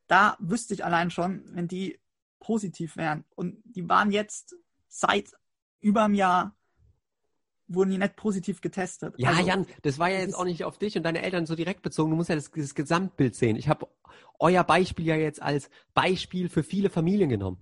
da 0.07 0.37
wüsste 0.41 0.75
ich 0.75 0.85
allein 0.85 1.11
schon, 1.11 1.45
wenn 1.55 1.69
die 1.69 2.01
positiv 2.45 2.97
wären. 2.97 3.25
Und 3.35 3.57
die 3.65 3.89
waren 3.89 4.11
jetzt 4.11 4.55
seit 4.89 5.31
über 5.81 6.05
einem 6.05 6.15
Jahr 6.15 6.55
wurden 7.67 7.91
die 7.91 7.99
nicht 7.99 8.17
positiv 8.17 8.61
getestet. 8.61 9.15
Ja, 9.17 9.31
also, 9.31 9.47
Jan, 9.47 9.67
das 9.83 9.99
war 9.99 10.11
ja 10.11 10.21
jetzt 10.21 10.35
auch 10.35 10.45
nicht 10.45 10.65
auf 10.65 10.79
dich 10.79 10.97
und 10.99 11.03
deine 11.03 11.23
Eltern 11.23 11.47
so 11.47 11.55
direkt 11.55 11.81
bezogen. 11.81 12.11
Du 12.11 12.17
musst 12.17 12.29
ja 12.29 12.35
das, 12.35 12.51
das 12.51 12.75
Gesamtbild 12.75 13.35
sehen. 13.35 13.57
Ich 13.57 13.69
habe 13.69 13.89
euer 14.39 14.63
Beispiel 14.63 15.07
ja 15.07 15.17
jetzt 15.17 15.41
als 15.41 15.71
Beispiel 15.95 16.51
für 16.51 16.63
viele 16.63 16.91
Familien 16.91 17.31
genommen. 17.31 17.59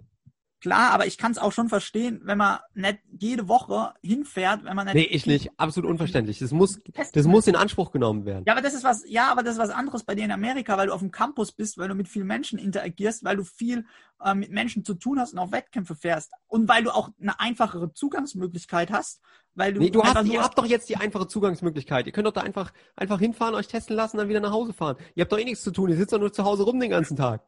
Klar, 0.63 0.93
aber 0.93 1.09
ich 1.09 1.19
kann 1.19 1.33
es 1.33 1.39
auch 1.39 1.51
schon 1.51 1.69
verstehen, 1.69 2.21
wenn 2.23 2.39
man 2.39 2.61
nicht 2.73 3.01
jede 3.19 3.49
Woche 3.49 3.95
hinfährt, 4.01 4.63
wenn 4.63 4.77
man 4.77 4.87
nicht. 4.87 4.95
Nee, 4.95 5.09
ich 5.11 5.27
nicht. 5.27 5.51
Absolut 5.57 5.91
unverständlich. 5.91 6.39
Das 6.39 6.53
muss, 6.53 6.79
das 7.15 7.27
muss 7.27 7.49
in 7.49 7.57
Anspruch 7.57 7.91
genommen 7.91 8.25
werden. 8.27 8.45
Ja, 8.47 8.53
aber 8.53 8.63
das 8.63 8.73
ist 8.73 8.85
was, 8.85 9.03
ja, 9.09 9.29
aber 9.33 9.43
das 9.43 9.55
ist 9.55 9.59
was 9.59 9.71
anderes 9.71 10.05
bei 10.05 10.15
dir 10.15 10.25
in 10.25 10.31
Amerika, 10.31 10.79
weil 10.79 10.87
du 10.87 10.93
auf 10.93 11.01
dem 11.01 11.11
Campus 11.11 11.51
bist, 11.51 11.79
weil 11.79 11.89
du 11.89 11.97
mit 11.97 12.07
vielen 12.07 12.29
Menschen 12.29 12.61
interagierst, 12.61 13.25
weil 13.25 13.39
du 13.39 13.43
viel 13.43 13.87
äh, 14.23 14.35
mit 14.35 14.53
Menschen 14.53 14.85
zu 14.85 14.95
tun 14.95 15.19
hast 15.19 15.33
und 15.33 15.41
auch 15.41 15.51
Wettkämpfe 15.51 15.97
fährst. 15.97 16.31
Und 16.47 16.69
weil 16.69 16.85
du 16.85 16.95
auch 16.95 17.11
eine 17.21 17.41
einfachere 17.41 17.93
Zugangsmöglichkeit 17.93 18.93
hast, 18.93 19.21
weil 19.57 19.75
du. 19.75 19.81
Nee, 19.81 19.91
du 19.91 20.05
hast, 20.05 20.25
ihr 20.29 20.45
habt 20.45 20.57
doch 20.57 20.67
jetzt 20.67 20.89
die 20.89 20.97
einfache 20.97 21.27
Zugangsmöglichkeit. 21.27 22.07
Ihr 22.07 22.13
könnt 22.13 22.29
doch 22.29 22.33
da 22.33 22.43
einfach, 22.43 22.73
einfach 22.95 23.19
hinfahren, 23.19 23.57
euch 23.57 23.67
testen 23.67 23.97
lassen, 23.97 24.17
dann 24.17 24.29
wieder 24.29 24.39
nach 24.39 24.53
Hause 24.53 24.73
fahren. 24.73 24.97
Ihr 25.17 25.23
habt 25.23 25.33
doch 25.33 25.41
eh 25.41 25.45
nichts 25.45 25.65
zu 25.65 25.73
tun. 25.73 25.91
Ihr 25.91 25.97
sitzt 25.97 26.13
doch 26.13 26.21
nur 26.21 26.33
zu 26.33 26.45
Hause 26.45 26.63
rum 26.63 26.79
den 26.79 26.91
ganzen 26.91 27.17
Tag. 27.17 27.43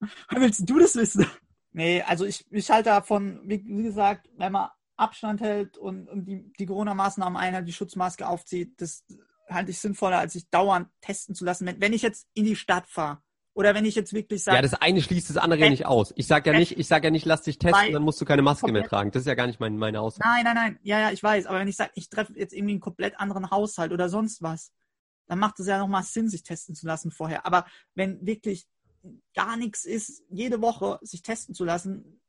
Willst 0.30 0.68
du 0.68 0.80
das 0.80 0.96
wissen? 0.96 1.24
Nee, 1.78 2.02
also 2.02 2.24
ich, 2.24 2.44
ich 2.50 2.68
halte 2.70 2.88
davon, 2.88 3.40
wie, 3.44 3.64
wie 3.64 3.84
gesagt, 3.84 4.28
wenn 4.36 4.50
man 4.50 4.68
Abstand 4.96 5.40
hält 5.40 5.78
und, 5.78 6.08
und 6.08 6.24
die, 6.24 6.52
die 6.58 6.66
Corona-Maßnahmen 6.66 7.36
einhält, 7.36 7.68
die 7.68 7.72
Schutzmaske 7.72 8.26
aufzieht, 8.26 8.80
das 8.80 9.04
halte 9.48 9.70
ich 9.70 9.78
sinnvoller, 9.78 10.18
als 10.18 10.32
sich 10.32 10.50
dauernd 10.50 10.88
testen 11.00 11.36
zu 11.36 11.44
lassen. 11.44 11.66
Wenn, 11.66 11.80
wenn 11.80 11.92
ich 11.92 12.02
jetzt 12.02 12.26
in 12.34 12.46
die 12.46 12.56
Stadt 12.56 12.88
fahre 12.88 13.22
oder 13.54 13.76
wenn 13.76 13.84
ich 13.84 13.94
jetzt 13.94 14.12
wirklich 14.12 14.42
sage. 14.42 14.56
Ja, 14.56 14.62
das 14.62 14.74
eine 14.74 15.00
schließt 15.00 15.30
das 15.30 15.36
andere 15.36 15.60
ja 15.60 15.70
nicht 15.70 15.86
aus. 15.86 16.12
Ich 16.16 16.26
sage 16.26 16.50
ja 16.50 16.58
nicht, 16.58 16.76
ich 16.76 16.88
sage 16.88 17.06
ja 17.06 17.10
nicht, 17.12 17.26
lass 17.26 17.42
dich 17.42 17.60
testen, 17.60 17.92
dann 17.92 18.02
musst 18.02 18.20
du 18.20 18.24
keine 18.24 18.42
Maske 18.42 18.72
mehr 18.72 18.82
tragen. 18.82 19.12
Das 19.12 19.20
ist 19.20 19.28
ja 19.28 19.36
gar 19.36 19.46
nicht 19.46 19.60
mein, 19.60 19.76
meine 19.76 20.00
Aussage. 20.00 20.28
Nein, 20.28 20.42
nein, 20.42 20.56
nein. 20.56 20.78
Ja, 20.82 20.98
ja, 20.98 21.10
ich 21.12 21.22
weiß. 21.22 21.46
Aber 21.46 21.60
wenn 21.60 21.68
ich 21.68 21.76
sage, 21.76 21.92
ich 21.94 22.10
treffe 22.10 22.32
jetzt 22.34 22.54
irgendwie 22.54 22.72
einen 22.72 22.80
komplett 22.80 23.20
anderen 23.20 23.52
Haushalt 23.52 23.92
oder 23.92 24.08
sonst 24.08 24.42
was, 24.42 24.72
dann 25.28 25.38
macht 25.38 25.60
es 25.60 25.68
ja 25.68 25.78
nochmal 25.78 26.02
Sinn, 26.02 26.28
sich 26.28 26.42
testen 26.42 26.74
zu 26.74 26.88
lassen 26.88 27.12
vorher. 27.12 27.46
Aber 27.46 27.66
wenn 27.94 28.26
wirklich 28.26 28.66
gar 29.34 29.56
nichts 29.56 29.84
ist, 29.84 30.22
jede 30.28 30.60
Woche 30.60 30.98
sich 31.02 31.22
testen 31.22 31.54
zu 31.54 31.64
lassen, 31.64 32.20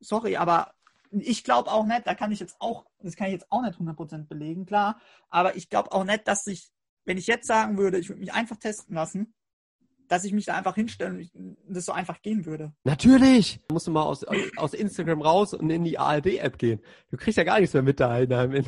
sorry, 0.00 0.36
aber 0.36 0.74
ich 1.10 1.44
glaube 1.44 1.70
auch 1.70 1.84
nicht, 1.84 2.06
da 2.06 2.14
kann 2.14 2.32
ich 2.32 2.40
jetzt 2.40 2.56
auch, 2.58 2.86
das 3.00 3.16
kann 3.16 3.28
ich 3.28 3.34
jetzt 3.34 3.50
auch 3.50 3.62
nicht 3.62 3.78
100% 3.78 4.28
belegen, 4.28 4.66
klar, 4.66 5.00
aber 5.28 5.56
ich 5.56 5.68
glaube 5.68 5.92
auch 5.92 6.04
nicht, 6.04 6.26
dass 6.26 6.46
ich, 6.46 6.70
wenn 7.04 7.18
ich 7.18 7.26
jetzt 7.26 7.46
sagen 7.46 7.78
würde, 7.78 7.98
ich 7.98 8.08
würde 8.08 8.20
mich 8.20 8.32
einfach 8.32 8.56
testen 8.56 8.94
lassen, 8.94 9.34
dass 10.12 10.24
ich 10.24 10.34
mich 10.34 10.44
da 10.44 10.54
einfach 10.54 10.74
hinstelle 10.74 11.26
und 11.32 11.56
das 11.66 11.86
so 11.86 11.92
einfach 11.92 12.20
gehen 12.20 12.44
würde. 12.44 12.74
Natürlich! 12.84 13.60
Da 13.68 13.72
musst 13.72 13.86
du 13.86 13.92
mal 13.92 14.02
aus, 14.02 14.26
aus 14.58 14.74
Instagram 14.74 15.22
raus 15.22 15.54
und 15.54 15.70
in 15.70 15.84
die 15.84 15.98
ARD-App 15.98 16.58
gehen. 16.58 16.82
Du 17.10 17.16
kriegst 17.16 17.38
ja 17.38 17.44
gar 17.44 17.58
nichts 17.58 17.72
mehr 17.72 17.82
mit 17.82 17.98
da 17.98 18.18
in, 18.18 18.52
in, 18.52 18.66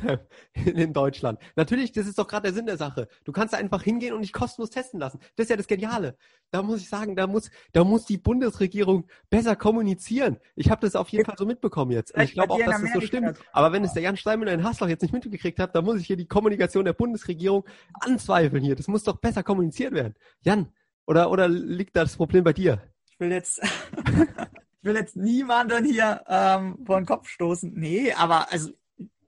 in 0.54 0.92
Deutschland. 0.94 1.38
Natürlich, 1.54 1.92
das 1.92 2.07
ist 2.07 2.18
doch 2.18 2.28
gerade 2.28 2.44
der 2.44 2.54
Sinn 2.54 2.64
der 2.64 2.78
Sache. 2.78 3.09
Du 3.24 3.33
kannst 3.33 3.52
da 3.52 3.59
einfach 3.59 3.83
hingehen 3.83 4.14
und 4.14 4.22
dich 4.22 4.33
kostenlos 4.33 4.70
testen 4.70 4.98
lassen. 4.98 5.18
Das 5.37 5.44
ist 5.44 5.50
ja 5.50 5.59
das 5.59 5.66
Geniale. 5.66 6.16
Da 6.50 6.62
muss 6.62 6.80
ich 6.80 6.88
sagen, 6.88 7.14
da 7.14 7.26
muss, 7.26 7.50
da 7.72 7.85
muss 7.85 8.07
die 8.07 8.16
Bundesregierung 8.16 9.07
besser 9.28 9.54
kommunizieren. 9.54 10.38
Ich 10.57 10.70
habe 10.70 10.80
das 10.80 10.96
auf 10.96 11.11
jeden 11.11 11.26
Fall 11.26 11.37
so 11.37 11.44
mitbekommen 11.44 11.90
jetzt. 11.90 12.14
Und 12.14 12.22
ich 12.22 12.33
glaube 12.33 12.54
auch, 12.54 12.59
dass 12.59 12.80
das 12.80 12.92
so 12.94 13.02
stimmt. 13.02 13.37
Aber 13.52 13.70
wenn 13.70 13.85
es 13.85 13.92
der 13.92 14.02
Jan 14.02 14.16
Steinmüller 14.16 14.52
in 14.54 14.64
Haslach 14.64 14.88
jetzt 14.88 15.02
nicht 15.02 15.12
mitgekriegt 15.12 15.59
hat, 15.59 15.74
dann 15.74 15.85
muss 15.85 16.00
ich 16.00 16.07
hier 16.07 16.16
die 16.16 16.26
Kommunikation 16.26 16.87
der 16.87 16.94
Bundesregierung 16.94 17.66
anzweifeln 18.00 18.64
hier. 18.64 18.76
Das 18.76 18.88
muss 18.88 19.02
doch 19.02 19.18
besser 19.18 19.42
kommuniziert 19.42 19.92
werden. 19.92 20.14
Jan, 20.40 20.72
oder, 21.06 21.30
oder 21.30 21.48
liegt 21.48 21.96
das 21.96 22.16
Problem 22.16 22.44
bei 22.44 22.52
dir? 22.52 22.82
Ich 23.10 23.20
will 23.20 23.30
jetzt, 23.30 23.60
ich 24.06 24.84
will 24.84 24.96
jetzt 24.96 25.16
niemanden 25.16 25.84
hier 25.84 26.24
ähm, 26.26 26.78
vor 26.84 27.00
den 27.00 27.06
Kopf 27.06 27.28
stoßen. 27.28 27.72
Nee, 27.74 28.12
aber 28.12 28.50
also, 28.52 28.70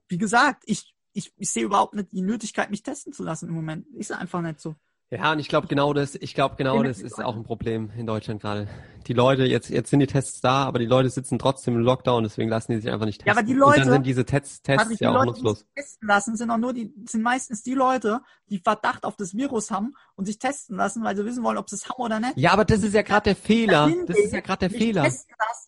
wie 0.07 0.17
gesagt, 0.17 0.63
ich, 0.65 0.93
ich, 1.13 1.33
ich 1.37 1.49
sehe 1.49 1.63
überhaupt 1.63 1.93
nicht 1.93 2.11
die 2.11 2.21
Nötigkeit, 2.21 2.69
mich 2.69 2.83
testen 2.83 3.13
zu 3.13 3.23
lassen 3.23 3.49
im 3.49 3.55
Moment. 3.55 3.87
Ist 3.95 4.11
einfach 4.11 4.41
nicht 4.41 4.59
so. 4.59 4.75
Ja, 5.09 5.31
und 5.31 5.39
ich 5.39 5.47
glaube 5.47 5.67
genau 5.67 5.93
das, 5.93 6.15
ich 6.15 6.33
glaube 6.33 6.55
genau 6.57 6.83
das 6.83 6.99
ist 6.99 7.23
auch 7.23 7.37
ein 7.37 7.43
Problem 7.43 7.91
in 7.97 8.05
Deutschland 8.05 8.41
gerade. 8.41 8.67
Die 9.07 9.13
Leute, 9.13 9.45
jetzt, 9.45 9.69
jetzt 9.69 9.89
sind 9.89 10.01
die 10.01 10.07
Tests 10.07 10.41
da, 10.41 10.65
aber 10.65 10.79
die 10.79 10.85
Leute 10.85 11.09
sitzen 11.09 11.39
trotzdem 11.39 11.75
im 11.75 11.81
Lockdown, 11.81 12.23
deswegen 12.23 12.49
lassen 12.49 12.73
die 12.73 12.79
sich 12.81 12.91
einfach 12.91 13.05
nicht 13.05 13.19
testen. 13.19 13.33
Ja, 13.33 13.39
aber 13.39 13.47
die 13.47 13.53
Leute, 13.53 13.79
und 13.79 13.85
dann 13.85 13.93
sind 13.93 14.05
diese 14.05 14.25
Tests, 14.25 14.61
Tests 14.61 14.99
ja 14.99 15.11
auch 15.11 15.13
Leute, 15.13 15.27
nutzlos. 15.27 15.59
Die 15.59 15.81
testen 15.81 16.07
lassen, 16.09 16.35
sind 16.35 16.51
auch 16.51 16.57
nur 16.57 16.73
die, 16.73 16.93
sind 17.05 17.21
meistens 17.21 17.63
die 17.63 17.73
Leute, 17.73 18.19
die 18.49 18.59
Verdacht 18.59 19.05
auf 19.05 19.15
das 19.15 19.33
Virus 19.33 19.71
haben 19.71 19.93
und 20.15 20.25
sich 20.25 20.39
testen 20.39 20.75
lassen, 20.75 21.01
weil 21.05 21.15
sie 21.15 21.23
wissen 21.23 21.41
wollen, 21.41 21.57
ob 21.57 21.69
sie 21.69 21.77
es 21.77 21.87
haben 21.87 22.01
oder 22.01 22.19
nicht. 22.19 22.35
Ja, 22.35 22.51
aber 22.51 22.65
das 22.65 22.83
ist 22.83 22.93
ja 22.93 23.01
gerade 23.01 23.23
der 23.23 23.37
Fehler. 23.37 23.89
Das 24.07 24.17
ist 24.17 24.33
ja 24.33 24.41
gerade 24.41 24.67
der 24.67 24.77
Fehler. 24.77 25.09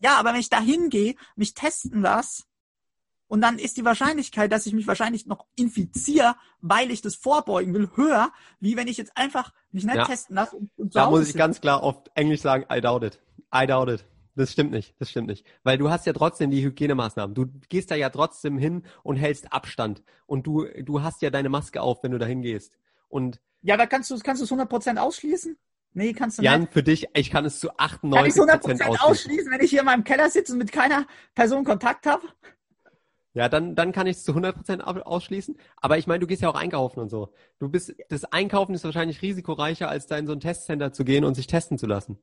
Ja, 0.02 0.19
aber 0.19 0.34
wenn 0.34 0.39
ich 0.41 0.49
da 0.49 0.60
hingehe, 0.60 1.15
mich 1.38 1.54
testen 1.54 2.02
lasse, 2.02 2.43
und 3.29 3.41
dann 3.41 3.59
ist 3.59 3.77
die 3.77 3.85
Wahrscheinlichkeit, 3.85 4.51
dass 4.51 4.65
ich 4.65 4.73
mich 4.73 4.87
wahrscheinlich 4.87 5.27
noch 5.27 5.45
infiziere, 5.55 6.35
weil 6.61 6.89
ich 6.89 7.01
das 7.01 7.15
vorbeugen 7.15 7.73
will, 7.75 7.89
höher, 7.95 8.31
wie 8.59 8.75
wenn 8.75 8.87
ich 8.87 8.97
jetzt 8.97 9.15
einfach 9.15 9.53
mich 9.71 9.85
nicht 9.85 9.95
ja. 9.95 10.05
testen 10.05 10.35
lasse. 10.35 10.57
Und, 10.57 10.71
und 10.77 10.95
da 10.95 11.09
muss 11.09 11.29
ich 11.29 11.35
ganz 11.35 11.61
klar 11.61 11.83
auf 11.83 12.01
Englisch 12.15 12.41
sagen, 12.41 12.65
I 12.73 12.81
doubt 12.81 13.03
it. 13.03 13.19
I 13.55 13.67
doubt 13.67 13.87
it. 13.87 14.03
Das 14.35 14.51
stimmt 14.51 14.71
nicht, 14.71 14.95
das 14.99 15.11
stimmt 15.11 15.27
nicht. 15.27 15.45
Weil 15.63 15.77
du 15.77 15.91
hast 15.91 16.07
ja 16.07 16.13
trotzdem 16.13 16.49
die 16.49 16.63
Hygienemaßnahmen. 16.63 17.35
Du 17.35 17.45
gehst 17.69 17.91
da 17.91 17.95
ja 17.95 18.09
trotzdem 18.09 18.57
hin 18.57 18.83
und 19.03 19.17
hältst 19.17 19.53
Abstand. 19.53 20.01
Und 20.25 20.47
du, 20.47 20.65
du 20.81 21.03
hast 21.03 21.21
ja 21.21 21.29
deine 21.29 21.49
Maske 21.49 21.81
auf, 21.81 22.01
wenn 22.01 22.11
du 22.11 22.17
da 22.17 22.25
hingehst. 22.25 22.73
Und 23.09 23.39
ja, 23.61 23.75
aber 23.75 23.85
kannst 23.85 24.09
du 24.09 24.17
kannst 24.19 24.41
du 24.41 24.45
es 24.45 24.51
100% 24.51 24.97
ausschließen? 24.97 25.55
Nee, 25.93 26.13
kannst 26.13 26.39
du 26.39 26.43
Jan, 26.43 26.61
nicht. 26.61 26.73
für 26.73 26.83
dich, 26.83 27.07
ich 27.13 27.29
kann 27.29 27.45
es 27.45 27.59
zu 27.59 27.71
98% 27.73 28.13
kann 28.13 28.25
ich 28.25 28.33
100% 28.33 28.41
ausschließen. 28.63 28.97
ausschließen, 28.97 29.51
wenn 29.51 29.61
ich 29.61 29.69
hier 29.69 29.81
in 29.81 29.85
meinem 29.85 30.03
Keller 30.03 30.29
sitze 30.29 30.53
und 30.53 30.59
mit 30.59 30.71
keiner 30.71 31.05
Person 31.35 31.63
Kontakt 31.63 32.07
habe? 32.07 32.25
Ja, 33.33 33.47
dann, 33.47 33.75
dann 33.75 33.91
kann 33.91 34.07
ich 34.07 34.17
es 34.17 34.23
zu 34.23 34.33
100% 34.33 34.81
ausschließen. 34.81 35.55
Aber 35.77 35.97
ich 35.97 36.07
meine, 36.07 36.19
du 36.19 36.27
gehst 36.27 36.41
ja 36.41 36.49
auch 36.49 36.55
einkaufen 36.55 36.99
und 36.99 37.09
so. 37.09 37.29
Du 37.59 37.69
bist, 37.69 37.93
das 38.09 38.25
Einkaufen 38.25 38.73
ist 38.73 38.83
wahrscheinlich 38.83 39.21
risikoreicher, 39.21 39.87
als 39.87 40.07
da 40.07 40.17
in 40.17 40.25
so 40.25 40.33
ein 40.33 40.39
Testcenter 40.39 40.91
zu 40.91 41.05
gehen 41.05 41.23
und 41.23 41.35
sich 41.35 41.47
testen 41.47 41.77
zu 41.77 41.85
lassen. 41.85 42.17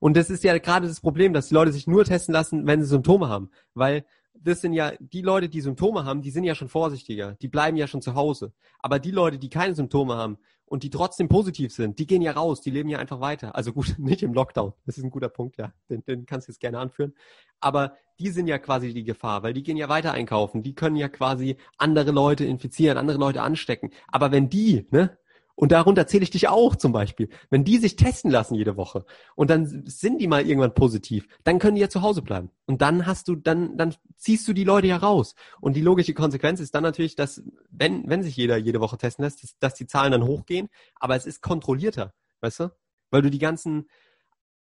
Und 0.00 0.16
das 0.16 0.30
ist 0.30 0.42
ja 0.42 0.58
gerade 0.58 0.88
das 0.88 1.00
Problem, 1.00 1.32
dass 1.32 1.46
die 1.46 1.54
Leute 1.54 1.72
sich 1.72 1.86
nur 1.86 2.04
testen 2.04 2.32
lassen, 2.32 2.66
wenn 2.66 2.80
sie 2.82 2.88
Symptome 2.88 3.28
haben. 3.28 3.50
Weil 3.74 4.04
das 4.34 4.60
sind 4.60 4.72
ja 4.72 4.92
die 4.98 5.22
Leute, 5.22 5.48
die 5.48 5.60
Symptome 5.60 6.04
haben, 6.04 6.22
die 6.22 6.32
sind 6.32 6.42
ja 6.42 6.56
schon 6.56 6.68
vorsichtiger. 6.68 7.36
Die 7.40 7.46
bleiben 7.46 7.76
ja 7.76 7.86
schon 7.86 8.02
zu 8.02 8.14
Hause. 8.14 8.52
Aber 8.80 8.98
die 8.98 9.12
Leute, 9.12 9.38
die 9.38 9.48
keine 9.48 9.76
Symptome 9.76 10.16
haben 10.16 10.38
und 10.72 10.84
die 10.84 10.88
trotzdem 10.88 11.28
positiv 11.28 11.74
sind, 11.74 11.98
die 11.98 12.06
gehen 12.06 12.22
ja 12.22 12.32
raus, 12.32 12.62
die 12.62 12.70
leben 12.70 12.88
ja 12.88 12.98
einfach 12.98 13.20
weiter. 13.20 13.54
Also 13.54 13.74
gut, 13.74 13.94
nicht 13.98 14.22
im 14.22 14.32
Lockdown. 14.32 14.72
Das 14.86 14.96
ist 14.96 15.04
ein 15.04 15.10
guter 15.10 15.28
Punkt, 15.28 15.58
ja. 15.58 15.74
Den, 15.90 16.02
den 16.06 16.24
kannst 16.24 16.48
du 16.48 16.52
jetzt 16.52 16.60
gerne 16.60 16.78
anführen. 16.78 17.12
Aber 17.60 17.98
die 18.18 18.30
sind 18.30 18.46
ja 18.46 18.56
quasi 18.56 18.94
die 18.94 19.04
Gefahr, 19.04 19.42
weil 19.42 19.52
die 19.52 19.62
gehen 19.62 19.76
ja 19.76 19.90
weiter 19.90 20.12
einkaufen. 20.12 20.62
Die 20.62 20.74
können 20.74 20.96
ja 20.96 21.10
quasi 21.10 21.58
andere 21.76 22.10
Leute 22.10 22.46
infizieren, 22.46 22.96
andere 22.96 23.18
Leute 23.18 23.42
anstecken. 23.42 23.90
Aber 24.08 24.32
wenn 24.32 24.48
die, 24.48 24.86
ne, 24.90 25.18
und 25.54 25.72
darunter 25.72 26.06
zähle 26.06 26.24
ich 26.24 26.30
dich 26.30 26.48
auch 26.48 26.76
zum 26.76 26.92
Beispiel. 26.92 27.28
Wenn 27.50 27.64
die 27.64 27.78
sich 27.78 27.96
testen 27.96 28.30
lassen 28.30 28.54
jede 28.54 28.76
Woche 28.76 29.04
und 29.34 29.50
dann 29.50 29.84
sind 29.86 30.20
die 30.20 30.26
mal 30.26 30.46
irgendwann 30.46 30.74
positiv, 30.74 31.28
dann 31.44 31.58
können 31.58 31.74
die 31.74 31.82
ja 31.82 31.88
zu 31.88 32.02
Hause 32.02 32.22
bleiben. 32.22 32.50
Und 32.66 32.82
dann 32.82 33.06
hast 33.06 33.28
du, 33.28 33.36
dann, 33.36 33.76
dann 33.76 33.94
ziehst 34.16 34.48
du 34.48 34.52
die 34.52 34.64
Leute 34.64 34.86
ja 34.86 34.96
raus. 34.96 35.34
Und 35.60 35.76
die 35.76 35.82
logische 35.82 36.14
Konsequenz 36.14 36.60
ist 36.60 36.74
dann 36.74 36.82
natürlich, 36.82 37.16
dass, 37.16 37.42
wenn, 37.70 38.08
wenn 38.08 38.22
sich 38.22 38.36
jeder 38.36 38.56
jede 38.56 38.80
Woche 38.80 38.96
testen 38.96 39.24
lässt, 39.24 39.42
dass, 39.42 39.58
dass 39.58 39.74
die 39.74 39.86
Zahlen 39.86 40.12
dann 40.12 40.24
hochgehen, 40.24 40.68
aber 40.96 41.16
es 41.16 41.26
ist 41.26 41.42
kontrollierter, 41.42 42.14
weißt 42.40 42.60
du? 42.60 42.70
Weil 43.10 43.22
du 43.22 43.30
die 43.30 43.38
ganzen, 43.38 43.88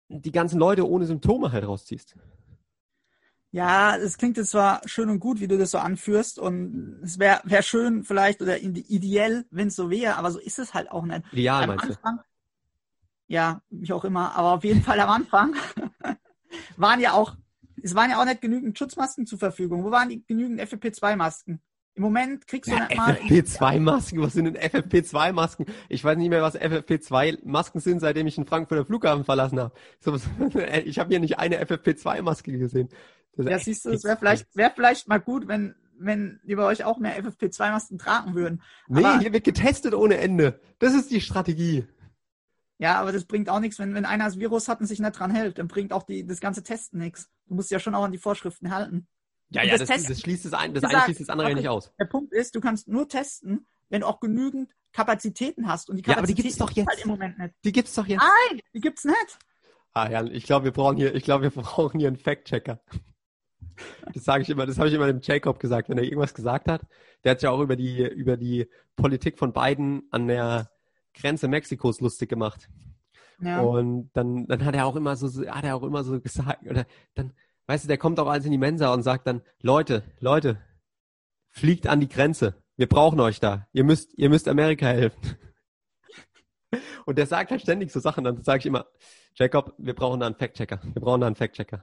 die 0.10 0.32
ganzen 0.32 0.60
Leute 0.60 0.88
ohne 0.88 1.06
Symptome 1.06 1.52
halt 1.52 1.65
rausziehst. 1.65 2.15
Ja, 3.53 3.97
es 3.97 4.17
klingt 4.17 4.37
jetzt 4.37 4.51
zwar 4.51 4.81
schön 4.85 5.09
und 5.09 5.19
gut, 5.19 5.41
wie 5.41 5.47
du 5.47 5.57
das 5.57 5.71
so 5.71 5.77
anführst, 5.77 6.39
und 6.39 7.01
es 7.03 7.19
wäre 7.19 7.41
wär 7.43 7.61
schön 7.61 8.03
vielleicht 8.05 8.41
oder 8.41 8.61
ideell, 8.61 9.45
wenn 9.51 9.67
es 9.67 9.75
so 9.75 9.89
wäre, 9.89 10.15
aber 10.15 10.31
so 10.31 10.39
ist 10.39 10.57
es 10.57 10.73
halt 10.73 10.89
auch 10.89 11.03
nicht. 11.03 11.21
Ideal, 11.33 11.67
meinst 11.67 11.85
Anfang, 11.85 12.17
du? 12.17 12.23
Ja, 13.27 13.61
wie 13.69 13.91
auch 13.91 14.05
immer, 14.05 14.35
aber 14.35 14.53
auf 14.53 14.63
jeden 14.63 14.81
Fall 14.81 14.99
am 15.01 15.09
Anfang 15.09 15.55
waren 16.77 17.01
ja 17.01 17.11
auch, 17.11 17.35
es 17.81 17.93
waren 17.93 18.09
ja 18.09 18.21
auch 18.21 18.25
nicht 18.25 18.41
genügend 18.41 18.77
Schutzmasken 18.77 19.25
zur 19.25 19.39
Verfügung. 19.39 19.83
Wo 19.83 19.91
waren 19.91 20.09
die 20.09 20.25
genügend 20.25 20.61
FFP2-Masken? 20.61 21.61
Im 21.93 22.03
Moment 22.03 22.47
kriegst 22.47 22.71
du 22.71 22.75
ja, 22.75 22.87
nicht 22.87 22.95
mal. 22.95 23.15
FFP2-Masken? 23.15 24.21
Was 24.21 24.33
sind 24.33 24.45
denn 24.45 24.57
FFP2-Masken? 24.57 25.65
Ich 25.89 26.03
weiß 26.03 26.17
nicht 26.17 26.29
mehr, 26.29 26.41
was 26.41 26.57
FFP2-Masken 26.57 27.81
sind, 27.81 27.99
seitdem 27.99 28.27
ich 28.27 28.35
den 28.35 28.45
Frankfurter 28.45 28.85
Flughafen 28.85 29.25
verlassen 29.25 29.59
habe. 29.59 29.73
Ich 30.85 30.99
habe 30.99 31.09
hier 31.09 31.19
nicht 31.19 31.37
eine 31.37 31.61
FFP2-Maske 31.63 32.57
gesehen. 32.57 32.87
Ja, 33.38 33.60
siehst 33.60 33.86
du, 33.86 33.89
es 33.89 34.04
wäre 34.04 34.17
vielleicht, 34.17 34.56
wär 34.56 34.72
vielleicht 34.72 35.08
mal 35.08 35.20
gut, 35.20 35.48
wenn, 35.48 35.76
wenn 35.98 36.39
die 36.44 36.56
bei 36.56 36.63
euch 36.63 36.84
auch 36.84 36.98
mehr 36.98 37.17
FFP2-Masken 37.24 37.98
tragen 37.98 38.36
würden. 38.36 38.62
Nee, 38.88 39.04
aber, 39.04 39.20
hier 39.20 39.34
wird 39.34 39.44
getestet 39.44 39.94
ohne 39.94 40.17
Ende. 40.17 40.60
Das 40.80 40.94
ist 40.94 41.12
die 41.12 41.22
Strategie. 41.22 41.88
Ja, 42.78 43.00
aber 43.00 43.12
das 43.12 43.26
bringt 43.26 43.48
auch 43.48 43.60
nichts, 43.60 43.78
wenn, 43.80 43.94
wenn 43.94 44.06
einer 44.06 44.26
das 44.26 44.39
Virus 44.39 44.67
hat 44.67 44.80
und 44.80 44.88
sich 44.88 45.00
nicht 45.00 45.12
dran 45.12 45.32
hält, 45.32 45.60
dann 45.60 45.67
bringt 45.67 45.94
auch 45.94 46.04
die, 46.04 46.26
das 46.26 46.39
ganze 46.39 46.63
Testen 46.63 47.00
nichts. 47.00 47.30
Du 47.46 47.54
musst 47.54 47.70
ja 47.70 47.80
schon 47.80 47.94
auch 47.94 48.04
an 48.04 48.12
die 48.12 48.17
Vorschriften 48.17 48.74
halten. 48.74 49.08
Ja, 49.50 49.62
und 49.62 49.67
ja, 49.67 49.78
das, 49.78 49.88
das, 49.88 50.06
das, 50.06 50.20
schließt 50.22 50.46
das, 50.46 50.54
ein, 50.54 50.74
das 50.74 50.84
eine 50.84 51.02
schließt 51.02 51.22
das 51.22 51.30
andere 51.30 51.48
okay, 51.48 51.56
nicht 51.56 51.70
aus. 51.70 51.94
Der 52.00 52.06
Punkt 52.06 52.34
ist, 52.34 52.56
du 52.56 52.62
kannst 52.62 52.88
nur 52.88 53.08
testen, 53.08 53.67
wenn 53.89 54.02
du 54.02 54.08
auch 54.08 54.20
genügend 54.20 54.74
Kapazitäten 54.94 55.67
hast. 55.67 55.89
Und 55.89 55.98
die 55.98 56.02
Kapazitäten 56.02 56.17
ja, 56.17 56.17
aber 56.17 56.28
die 56.28 56.41
gibt's 56.41 56.58
doch 56.58 56.72
jetzt. 56.72 56.89
Halt 56.89 57.04
im 57.04 57.10
Moment 57.10 57.38
nicht. 57.38 57.54
Die 57.63 57.72
gibt's 57.72 57.94
doch 57.94 58.08
jetzt. 58.08 58.22
Nein, 58.22 58.62
die 58.74 58.80
gibt's 58.80 59.06
nicht. 59.06 59.39
Ah 59.94 60.10
ja, 60.10 60.24
ich 60.24 60.46
glaube, 60.46 60.65
wir 60.65 60.72
brauchen 60.72 60.98
hier, 60.98 61.13
ich 61.13 61.24
glaube, 61.24 61.44
wir 61.44 61.52
brauchen 61.62 62.00
hier 62.00 62.08
einen 62.08 62.17
Fact-Checker. 62.17 62.82
Das 64.13 64.23
sage 64.23 64.43
ich 64.43 64.49
immer, 64.49 64.65
das 64.65 64.77
habe 64.77 64.89
ich 64.89 64.93
immer 64.93 65.07
dem 65.07 65.19
Jacob 65.21 65.60
gesagt, 65.60 65.89
wenn 65.89 65.97
er 65.97 66.03
irgendwas 66.03 66.34
gesagt 66.34 66.67
hat. 66.67 66.81
Der 67.23 67.31
hat 67.31 67.39
sich 67.39 67.49
auch 67.49 67.62
über 67.62 67.75
die, 67.75 68.03
über 68.03 68.38
die 68.38 68.67
Politik 68.95 69.38
von 69.38 69.53
Biden 69.53 70.03
an 70.12 70.27
der 70.27 70.69
Grenze 71.13 71.47
Mexikos 71.47 72.01
lustig 72.01 72.29
gemacht. 72.29 72.69
Ja. 73.41 73.62
Und 73.62 74.10
dann, 74.13 74.47
dann 74.47 74.65
hat 74.65 74.75
er 74.75 74.86
auch 74.86 74.95
immer 74.95 75.15
so, 75.15 75.27
hat 75.49 75.63
er 75.63 75.75
auch 75.75 75.84
immer 75.84 76.03
so 76.03 76.19
gesagt, 76.19 76.65
oder 76.67 76.86
dann, 77.15 77.34
weißt 77.67 77.86
du, 77.86 77.88
der 77.88 77.97
kommt 77.97 78.19
auch 78.19 78.27
alles 78.27 78.45
in 78.45 78.51
die 78.51 78.57
Mensa 78.57 78.93
und 78.93 79.03
sagt 79.03 79.27
dann, 79.27 79.41
Leute, 79.62 80.03
Leute, 80.19 80.60
fliegt 81.49 81.88
an 81.88 81.99
die 81.99 82.07
Grenze. 82.07 82.55
Wir 82.77 82.88
brauchen 82.88 83.19
euch 83.19 83.39
da. 83.39 83.67
Ihr 83.73 83.84
müsst, 83.84 84.17
ihr 84.17 84.29
müsst 84.29 84.47
Amerika 84.47 84.88
helfen. 84.88 85.38
Und 87.05 87.17
der 87.17 87.27
sagt 87.27 87.51
halt 87.51 87.62
ständig 87.62 87.91
so 87.91 87.99
Sachen, 87.99 88.23
dann 88.23 88.41
sage 88.43 88.60
ich 88.60 88.65
immer, 88.65 88.86
Jacob, 89.36 89.73
wir 89.77 89.93
brauchen 89.93 90.19
da 90.19 90.27
einen 90.27 90.36
Fact-Checker. 90.36 90.79
Wir 90.84 91.01
brauchen 91.01 91.21
da 91.21 91.27
einen 91.27 91.36
Fact-Checker. 91.36 91.81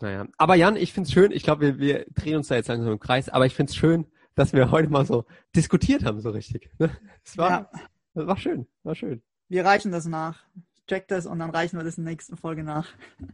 Naja, 0.00 0.26
aber 0.36 0.54
Jan, 0.54 0.76
ich 0.76 0.92
find's 0.92 1.12
schön, 1.12 1.32
ich 1.32 1.42
glaube, 1.42 1.62
wir, 1.62 1.78
wir 1.78 2.06
drehen 2.14 2.36
uns 2.36 2.48
da 2.48 2.54
jetzt 2.54 2.68
langsam 2.68 2.92
im 2.92 3.00
Kreis, 3.00 3.28
aber 3.28 3.46
ich 3.46 3.54
find's 3.54 3.74
schön, 3.74 4.06
dass 4.34 4.52
wir 4.52 4.70
heute 4.70 4.90
mal 4.90 5.04
so 5.04 5.24
diskutiert 5.56 6.04
haben, 6.04 6.20
so 6.20 6.30
richtig. 6.30 6.70
Ne? 6.78 6.90
Es 7.24 7.36
war, 7.36 7.50
ja. 7.50 7.70
das 8.14 8.26
war 8.26 8.36
schön, 8.36 8.66
war 8.84 8.94
schön. 8.94 9.22
Wir 9.48 9.64
reichen 9.64 9.90
das 9.90 10.06
nach. 10.06 10.44
Check 10.86 11.08
das 11.08 11.26
und 11.26 11.38
dann 11.38 11.50
reichen 11.50 11.76
wir 11.76 11.84
das 11.84 11.98
in 11.98 12.04
der 12.04 12.12
nächsten 12.12 12.36
Folge 12.36 12.62
nach. 12.62 12.88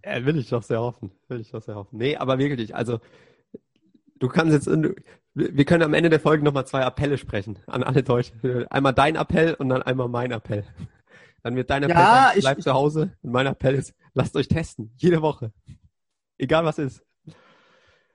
Ja, 0.05 0.25
will 0.25 0.39
ich 0.39 0.49
doch 0.49 0.63
sehr 0.63 0.81
hoffen. 0.81 1.13
Will 1.29 1.41
ich 1.41 1.51
doch 1.51 1.63
sehr 1.63 1.77
hoffen. 1.77 1.99
Nee, 1.99 2.17
aber 2.17 2.39
wirklich, 2.39 2.75
also 2.75 3.01
du 4.19 4.29
kannst 4.29 4.53
jetzt, 4.53 4.67
wir 5.35 5.65
können 5.65 5.83
am 5.83 5.95
Ende 5.95 6.11
der 6.11 6.21
Folge 6.21 6.43
nochmal 6.43 6.67
zwei 6.67 6.83
Appelle 6.83 7.19
sprechen 7.19 7.59
an 7.67 7.83
alle 7.83 8.03
Deutschen. 8.03 8.67
Einmal 8.71 8.95
dein 8.95 9.17
Appell 9.17 9.55
und 9.55 9.69
dann 9.69 9.83
einmal 9.83 10.09
mein 10.09 10.33
Appell. 10.33 10.65
Dann 11.43 11.55
wird 11.57 11.71
dein 11.71 11.83
Appell 11.83 11.97
ja, 11.97 12.31
sein, 12.33 12.41
bleib 12.41 12.59
ich, 12.59 12.65
zu 12.65 12.73
Hause 12.73 13.13
und 13.23 13.31
mein 13.31 13.47
Appell 13.47 13.75
ist, 13.75 13.95
lasst 14.15 14.35
euch 14.35 14.49
testen. 14.49 14.93
Jede 14.97 15.21
Woche. 15.21 15.53
Egal 16.39 16.65
was 16.65 16.79
ist. 16.79 17.05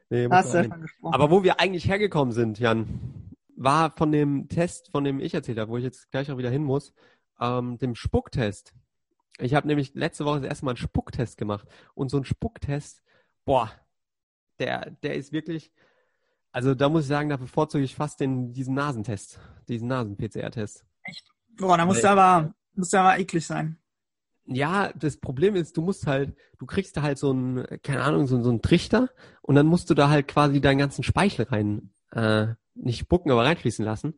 Nee, 0.09 0.27
Hast 0.29 0.53
du 0.53 0.69
gesprochen. 0.69 1.13
Aber 1.13 1.29
wo 1.29 1.43
wir 1.43 1.59
eigentlich 1.59 1.87
hergekommen 1.87 2.33
sind, 2.33 2.59
Jan, 2.59 3.29
war 3.55 3.91
von 3.95 4.11
dem 4.11 4.47
Test, 4.47 4.89
von 4.91 5.03
dem 5.03 5.19
ich 5.19 5.33
erzählt 5.33 5.59
habe, 5.59 5.71
wo 5.71 5.77
ich 5.77 5.83
jetzt 5.83 6.09
gleich 6.11 6.31
auch 6.31 6.37
wieder 6.37 6.49
hin 6.49 6.63
muss, 6.63 6.93
ähm, 7.39 7.77
dem 7.77 7.95
Spucktest. 7.95 8.73
Ich 9.37 9.53
habe 9.53 9.67
nämlich 9.67 9.93
letzte 9.93 10.25
Woche 10.25 10.41
das 10.41 10.49
erste 10.49 10.65
Mal 10.65 10.71
einen 10.71 10.77
Spucktest 10.77 11.37
gemacht. 11.37 11.67
Und 11.93 12.09
so 12.09 12.17
ein 12.17 12.25
Spucktest, 12.25 13.03
boah, 13.45 13.71
der, 14.59 14.91
der 15.03 15.15
ist 15.15 15.31
wirklich, 15.31 15.71
also 16.51 16.75
da 16.75 16.89
muss 16.89 17.03
ich 17.03 17.07
sagen, 17.07 17.29
da 17.29 17.37
bevorzuge 17.37 17.83
ich 17.83 17.95
fast 17.95 18.19
den, 18.19 18.51
diesen 18.53 18.75
Nasentest, 18.75 19.39
diesen 19.67 19.87
Nasen-PCR-Test. 19.87 20.85
Echt? 21.03 21.31
Boah, 21.57 21.77
da 21.77 21.85
muss 21.85 22.01
der 22.01 22.11
aber, 22.11 22.53
muss 22.73 22.89
der 22.89 23.01
aber 23.01 23.19
eklig 23.19 23.45
sein. 23.45 23.78
Ja, 24.51 24.91
das 24.93 25.17
Problem 25.17 25.55
ist, 25.55 25.77
du 25.77 25.81
musst 25.83 26.07
halt, 26.07 26.35
du 26.57 26.65
kriegst 26.65 26.97
da 26.97 27.03
halt 27.03 27.19
so 27.19 27.29
einen, 27.31 27.65
keine 27.83 28.01
Ahnung, 28.03 28.25
so, 28.25 28.41
so 28.41 28.49
einen 28.49 28.61
Trichter 28.63 29.09
und 29.43 29.53
dann 29.55 29.67
musst 29.67 29.89
du 29.91 29.93
da 29.93 30.09
halt 30.09 30.27
quasi 30.27 30.59
deinen 30.59 30.79
ganzen 30.79 31.03
Speichel 31.03 31.45
rein, 31.45 31.91
äh, 32.11 32.47
nicht 32.73 32.99
spucken, 32.99 33.31
aber 33.31 33.45
reinfließen 33.45 33.85
lassen. 33.85 34.15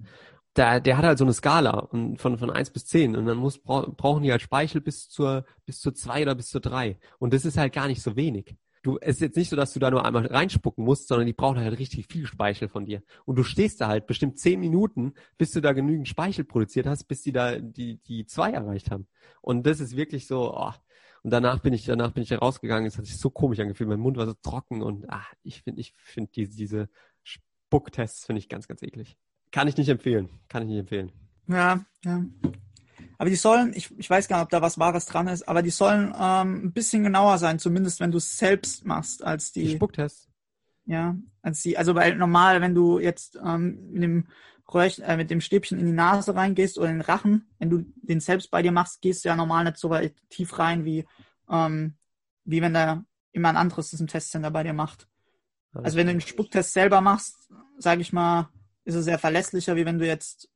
Da, 0.54 0.80
der 0.80 0.98
hat 0.98 1.06
halt 1.06 1.18
so 1.18 1.26
eine 1.26 1.34
Skala 1.34 1.72
und 1.80 2.18
von, 2.18 2.38
von 2.38 2.50
eins 2.50 2.70
bis 2.72 2.86
zehn 2.86 3.16
und 3.16 3.26
dann 3.26 3.38
muss, 3.38 3.60
brauchen 3.62 4.24
die 4.24 4.32
halt 4.32 4.42
Speichel 4.42 4.80
bis 4.82 5.10
zur, 5.10 5.46
bis 5.66 5.80
zur 5.82 5.94
zwei 5.96 6.22
oder 6.24 6.36
bis 6.36 6.50
zur 6.50 6.62
drei 6.62 6.98
Und 7.20 7.34
das 7.34 7.46
ist 7.46 7.58
halt 7.58 7.74
gar 7.74 7.88
nicht 7.88 8.02
so 8.02 8.16
wenig 8.16 8.56
du, 8.82 8.98
es 9.00 9.16
ist 9.16 9.22
jetzt 9.22 9.38
nicht 9.38 9.50
so, 9.50 9.56
dass 9.56 9.74
du 9.74 9.80
da 9.80 9.92
nur 9.92 10.06
einmal 10.06 10.26
reinspucken 10.26 10.84
musst, 10.84 11.08
sondern 11.08 11.28
die 11.28 11.34
brauchen 11.34 11.60
halt 11.60 11.78
richtig 11.78 12.08
viel 12.08 12.26
Speichel 12.26 12.68
von 12.68 12.86
dir. 12.86 13.04
Und 13.26 13.38
du 13.38 13.44
stehst 13.44 13.82
da 13.82 13.88
halt 13.88 14.08
bestimmt 14.08 14.40
zehn 14.40 14.60
Minuten, 14.60 15.14
bis 15.38 15.52
du 15.52 15.62
da 15.62 15.74
genügend 15.74 16.08
Speichel 16.08 16.46
produziert 16.46 16.88
hast, 16.88 17.06
bis 17.06 17.22
die 17.22 17.32
da 17.32 17.60
die, 17.60 17.98
die 17.98 18.26
zwei 18.26 18.52
erreicht 18.52 18.92
haben. 18.92 19.08
Und 19.42 19.66
das 19.66 19.80
ist 19.80 19.96
wirklich 19.96 20.28
so, 20.28 20.54
oh. 20.56 20.74
Und 21.24 21.30
danach 21.30 21.60
bin 21.60 21.74
ich, 21.74 21.86
danach 21.86 22.12
bin 22.12 22.24
ich 22.24 22.30
da 22.30 22.40
rausgegangen, 22.40 22.88
es 22.88 22.98
hat 22.98 23.06
sich 23.06 23.18
so 23.18 23.30
komisch 23.30 23.60
angefühlt, 23.60 23.88
mein 23.88 24.00
Mund 24.00 24.18
war 24.18 24.26
so 24.26 24.34
trocken 24.34 24.82
und 24.82 25.08
ah, 25.08 25.24
ich 25.44 25.62
finde, 25.62 25.80
ich 25.80 25.94
finde 25.98 26.32
diese, 26.34 26.56
diese 26.56 26.90
Spucktests 27.24 28.26
finde 28.26 28.40
ich 28.40 28.50
ganz, 28.50 28.68
ganz 28.68 28.82
eklig. 28.82 29.18
Kann 29.52 29.68
ich 29.68 29.78
nicht 29.78 29.90
empfehlen. 29.90 30.30
Kann 30.48 30.64
ich 30.64 30.70
nicht 30.70 30.80
empfehlen. 30.80 31.12
Ja, 31.48 31.86
ja. 32.04 32.26
Aber 33.22 33.30
die 33.30 33.36
sollen, 33.36 33.72
ich, 33.76 33.96
ich 34.00 34.10
weiß 34.10 34.28
gar 34.28 34.38
nicht, 34.38 34.46
ob 34.46 34.50
da 34.50 34.64
was 34.64 34.80
Wahres 34.80 35.06
dran 35.06 35.28
ist, 35.28 35.48
aber 35.48 35.62
die 35.62 35.70
sollen 35.70 36.12
ähm, 36.20 36.66
ein 36.66 36.74
bisschen 36.74 37.04
genauer 37.04 37.38
sein, 37.38 37.60
zumindest 37.60 38.00
wenn 38.00 38.10
du 38.10 38.18
es 38.18 38.36
selbst 38.36 38.84
machst, 38.84 39.24
als 39.24 39.52
die. 39.52 39.66
Die 39.66 39.76
Spucktests. 39.76 40.28
Ja, 40.86 41.16
als 41.44 41.62
die, 41.62 41.78
also 41.78 41.94
weil 41.94 42.16
normal, 42.16 42.62
wenn 42.62 42.74
du 42.74 42.98
jetzt 42.98 43.40
ähm, 43.46 43.92
mit 43.92 44.02
dem 44.02 44.28
Röhrch, 44.74 45.04
äh, 45.06 45.18
mit 45.18 45.30
dem 45.30 45.40
Stäbchen 45.40 45.78
in 45.78 45.86
die 45.86 45.92
Nase 45.92 46.34
reingehst 46.34 46.80
oder 46.80 46.90
in 46.90 46.96
den 46.96 47.02
Rachen, 47.02 47.48
wenn 47.60 47.70
du 47.70 47.86
den 47.98 48.22
selbst 48.22 48.50
bei 48.50 48.64
dir 48.64 48.72
machst, 48.72 49.04
gehst 49.04 49.24
du 49.24 49.30
ja 49.30 49.36
normal 49.36 49.66
nicht 49.66 49.78
so 49.78 49.92
weit 49.92 50.16
tief 50.32 50.58
rein, 50.58 50.84
wie, 50.84 51.06
ähm, 51.48 51.94
wie 52.44 52.64
wenn 52.64 52.74
da 52.74 53.06
immer 53.34 53.50
ein 53.50 53.58
anderes 53.58 53.92
das 53.92 54.00
im 54.00 54.08
Testcenter 54.08 54.50
bei 54.50 54.64
dir 54.64 54.74
macht. 54.74 55.08
Also 55.76 55.96
wenn 55.96 56.08
du 56.08 56.14
den 56.14 56.22
Spucktest 56.22 56.74
selber 56.74 57.02
machst, 57.02 57.36
sage 57.78 58.02
ich 58.02 58.14
mal, 58.14 58.50
ist 58.84 58.96
es 58.96 59.06
sehr 59.06 59.20
verlässlicher, 59.20 59.76
wie 59.76 59.86
wenn 59.86 60.00
du 60.00 60.08
jetzt 60.08 60.50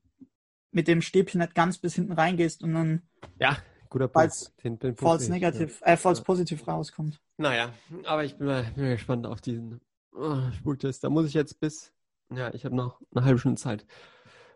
mit 0.76 0.90
dem 0.90 1.02
Stäbchen 1.02 1.40
nicht 1.40 1.56
ganz 1.56 1.78
bis 1.78 1.96
hinten 1.96 2.12
reingehst 2.12 2.62
und 2.62 2.74
dann 2.74 3.02
ja, 3.40 3.58
guter 3.90 4.10
Punkt. 4.10 4.52
Den, 4.64 4.78
den 4.78 4.98
false 4.98 5.32
negativ, 5.32 5.80
ja. 5.82 5.94
äh, 5.94 5.98
ja. 5.98 6.22
positiv 6.22 6.68
rauskommt. 6.68 7.22
Naja, 7.38 7.74
aber 8.04 8.26
ich 8.26 8.38
bin 8.38 8.48
mal, 8.48 8.64
bin 8.76 8.84
mal 8.84 8.94
gespannt 8.94 9.26
auf 9.26 9.40
diesen 9.40 9.80
oh, 10.12 10.52
Spuktest. 10.52 11.04
Da 11.04 11.10
muss 11.10 11.28
ich 11.28 11.34
jetzt 11.34 11.62
bis, 11.62 11.94
ja, 12.30 12.54
ich 12.54 12.66
habe 12.66 12.76
noch 12.76 13.02
eine 13.16 13.26
halbe 13.26 13.40
Stunde 13.40 13.60
Zeit. 13.60 13.86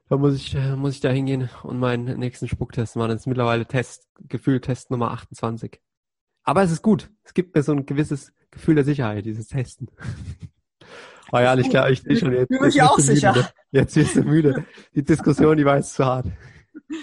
Da 0.09 0.17
muss 0.17 0.35
ich, 0.35 0.55
äh, 0.55 0.75
muss 0.75 0.93
ich 0.93 0.99
da 0.99 1.09
hingehen 1.09 1.49
und 1.63 1.79
meinen 1.79 2.19
nächsten 2.19 2.49
Spucktest 2.49 2.97
machen. 2.97 3.09
Das 3.09 3.21
ist 3.21 3.27
mittlerweile 3.27 3.65
Test, 3.65 4.09
Gefühl 4.27 4.59
Test 4.59 4.91
Nummer 4.91 5.11
28. 5.11 5.79
Aber 6.43 6.63
es 6.63 6.71
ist 6.71 6.81
gut. 6.81 7.09
Es 7.23 7.33
gibt 7.33 7.55
mir 7.55 7.63
so 7.63 7.71
ein 7.71 7.85
gewisses 7.85 8.33
Gefühl 8.51 8.75
der 8.75 8.83
Sicherheit, 8.83 9.25
dieses 9.25 9.47
Testen. 9.47 9.89
Oh 11.31 11.39
ja, 11.39 11.55
ich 11.57 11.69
glaube, 11.69 11.91
ich 11.91 12.01
sehe 12.01 12.17
schon 12.17 12.33
jetzt. 12.33 12.49
Ich 12.51 12.57
fühle 12.57 12.67
mich 12.67 12.81
auch 12.81 12.99
sicher. 12.99 13.33
Müde. 13.33 13.49
Jetzt 13.71 13.95
wirst 13.95 14.15
du 14.15 14.23
müde. 14.23 14.65
Die 14.95 15.03
Diskussion, 15.03 15.57
die 15.57 15.65
war 15.65 15.77
jetzt 15.77 15.93
zu 15.93 16.05
hart. 16.05 16.25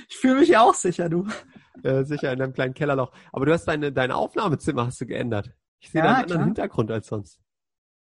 Ich 0.08 0.16
fühle 0.16 0.40
mich 0.40 0.56
auch 0.56 0.74
sicher, 0.74 1.08
du. 1.08 1.26
Ja, 1.82 2.04
sicher, 2.04 2.32
in 2.32 2.38
deinem 2.38 2.52
kleinen 2.52 2.74
Kellerloch. 2.74 3.12
Aber 3.32 3.46
du 3.46 3.52
hast 3.52 3.66
deine, 3.66 3.92
dein 3.92 4.10
Aufnahmezimmer 4.10 4.86
hast 4.86 5.00
du 5.00 5.06
geändert. 5.06 5.52
Ich 5.80 5.90
sehe 5.90 6.00
ja, 6.00 6.06
da 6.06 6.14
einen 6.14 6.22
anderen 6.24 6.44
Hintergrund 6.44 6.90
als 6.90 7.06
sonst 7.06 7.40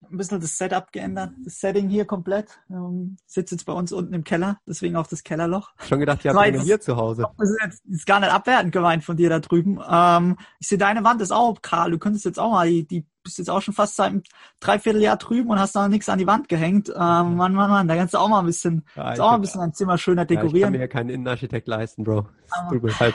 ein 0.02 0.16
bisschen 0.16 0.40
das 0.40 0.56
Setup 0.56 0.90
geändert, 0.92 1.32
das 1.44 1.60
Setting 1.60 1.88
hier 1.88 2.04
komplett. 2.04 2.58
Ähm, 2.70 3.16
sitze 3.26 3.54
jetzt 3.54 3.64
bei 3.64 3.72
uns 3.72 3.92
unten 3.92 4.14
im 4.14 4.24
Keller, 4.24 4.58
deswegen 4.66 4.96
auch 4.96 5.06
das 5.06 5.22
Kellerloch. 5.22 5.70
Schon 5.86 6.00
gedacht, 6.00 6.24
ihr 6.24 6.32
habt 6.32 6.40
eine 6.40 6.60
hier 6.60 6.80
zu 6.80 6.96
Hause. 6.96 7.26
Das 7.38 7.50
ist 7.50 7.58
jetzt 7.62 7.86
ist 7.86 8.06
gar 8.06 8.20
nicht 8.20 8.32
abwertend 8.32 8.72
gemeint 8.72 9.04
von 9.04 9.16
dir 9.16 9.28
da 9.28 9.40
drüben. 9.40 9.80
Ähm, 9.88 10.36
ich 10.58 10.68
sehe, 10.68 10.78
deine 10.78 11.04
Wand 11.04 11.20
ist 11.20 11.32
auch 11.32 11.60
kahl. 11.62 11.90
Du 11.90 11.98
könntest 11.98 12.24
jetzt 12.24 12.38
auch 12.38 12.50
mal, 12.50 12.68
die, 12.68 12.86
die 12.86 13.06
bist 13.22 13.38
jetzt 13.38 13.50
auch 13.50 13.60
schon 13.60 13.74
fast 13.74 13.96
seit 13.96 14.08
einem 14.08 14.22
Dreivierteljahr 14.60 15.16
drüben 15.16 15.50
und 15.50 15.58
hast 15.58 15.76
da 15.76 15.88
nichts 15.88 16.08
an 16.08 16.18
die 16.18 16.26
Wand 16.26 16.48
gehängt. 16.48 16.88
Ähm, 16.88 16.94
Mann, 17.36 17.54
Mann, 17.54 17.70
Mann, 17.70 17.88
da 17.88 17.96
kannst 17.96 18.14
du 18.14 18.18
auch 18.18 18.28
mal 18.28 18.40
ein 18.40 18.46
bisschen, 18.46 18.86
ja, 18.96 19.12
auch 19.12 19.18
mal 19.18 19.34
ein 19.34 19.40
bisschen 19.42 19.60
ein 19.60 19.74
Zimmer 19.74 19.98
schöner 19.98 20.24
dekorieren. 20.24 20.54
Ja, 20.54 20.56
ich 20.56 20.62
kann 20.62 20.72
mir 20.72 20.80
ja 20.80 20.86
keinen 20.88 21.10
Innenarchitekt 21.10 21.68
leisten, 21.68 22.04
Bro. 22.04 22.26
Mir 22.70 22.98
halt. 22.98 23.14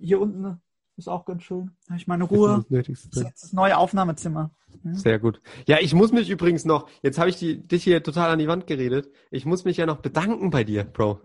Hier 0.00 0.20
unten 0.20 0.60
ist 0.96 1.08
auch 1.08 1.24
ganz 1.24 1.42
schön. 1.42 1.70
Da 1.86 1.90
habe 1.90 2.00
ich 2.00 2.06
meine 2.06 2.24
Ruhe. 2.24 2.64
Das, 2.70 2.88
ist 2.88 3.16
das, 3.16 3.34
das 3.40 3.52
neue 3.52 3.76
Aufnahmezimmer. 3.76 4.50
Ja. 4.82 4.94
Sehr 4.94 5.18
gut. 5.18 5.40
Ja, 5.66 5.78
ich 5.80 5.94
muss 5.94 6.12
mich 6.12 6.30
übrigens 6.30 6.64
noch, 6.64 6.88
jetzt 7.02 7.18
habe 7.18 7.30
ich 7.30 7.36
die, 7.36 7.66
dich 7.66 7.84
hier 7.84 8.02
total 8.02 8.30
an 8.30 8.38
die 8.38 8.48
Wand 8.48 8.66
geredet. 8.66 9.10
Ich 9.30 9.46
muss 9.46 9.64
mich 9.64 9.76
ja 9.76 9.86
noch 9.86 9.98
bedanken 9.98 10.50
bei 10.50 10.64
dir, 10.64 10.84
Bro. 10.84 11.20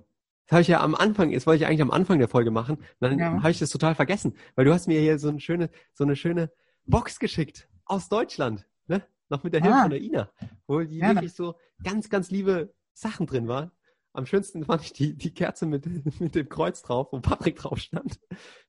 Das 0.48 0.54
habe 0.54 0.62
ich 0.62 0.68
ja 0.68 0.82
am 0.82 0.96
Anfang, 0.96 1.32
das 1.32 1.46
wollte 1.46 1.64
ich 1.64 1.68
eigentlich 1.68 1.82
am 1.82 1.92
Anfang 1.92 2.18
der 2.18 2.28
Folge 2.28 2.50
machen. 2.50 2.78
Dann 3.00 3.20
ja. 3.20 3.38
habe 3.38 3.52
ich 3.52 3.60
das 3.60 3.70
total 3.70 3.94
vergessen, 3.94 4.34
weil 4.56 4.66
du 4.66 4.74
hast 4.74 4.88
mir 4.88 5.00
hier 5.00 5.20
so 5.20 5.30
eine 5.30 5.40
schöne, 5.40 5.70
so 5.94 6.04
eine 6.04 6.16
schöne 6.16 6.52
Box 6.88 7.20
geschickt 7.20 7.68
aus 7.86 8.10
Deutschland, 8.10 8.66
ne? 8.88 9.04
Noch 9.30 9.44
mit 9.44 9.54
der 9.54 9.62
Hilfe 9.62 9.78
ah. 9.78 9.82
von 9.84 9.92
der 9.92 10.02
Ina, 10.02 10.30
wo 10.66 10.80
die 10.80 10.98
ja, 10.98 11.14
wirklich 11.14 11.34
so 11.34 11.56
ganz, 11.84 12.10
ganz 12.10 12.32
liebe 12.32 12.74
Sachen 12.94 13.28
drin 13.28 13.48
waren. 13.48 13.72
Am 14.14 14.26
schönsten 14.26 14.66
fand 14.66 14.84
ich 14.84 14.94
die, 14.94 15.16
die 15.16 15.34
Kerze 15.34 15.66
mit, 15.66 15.86
mit 16.20 16.36
dem 16.36 16.50
Kreuz 16.50 16.82
drauf, 16.82 17.10
wo 17.12 17.20
Patrick 17.20 17.58
drauf 17.58 17.80
stand. 17.80 18.20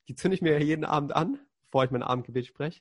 Die 0.09 0.15
zünde 0.15 0.35
ich 0.35 0.43
mir 0.43 0.63
jeden 0.63 0.85
Abend 0.85 1.15
an, 1.15 1.39
bevor 1.65 1.85
ich 1.85 1.91
mein 1.91 2.03
Abendgebet 2.03 2.47
spreche. 2.47 2.81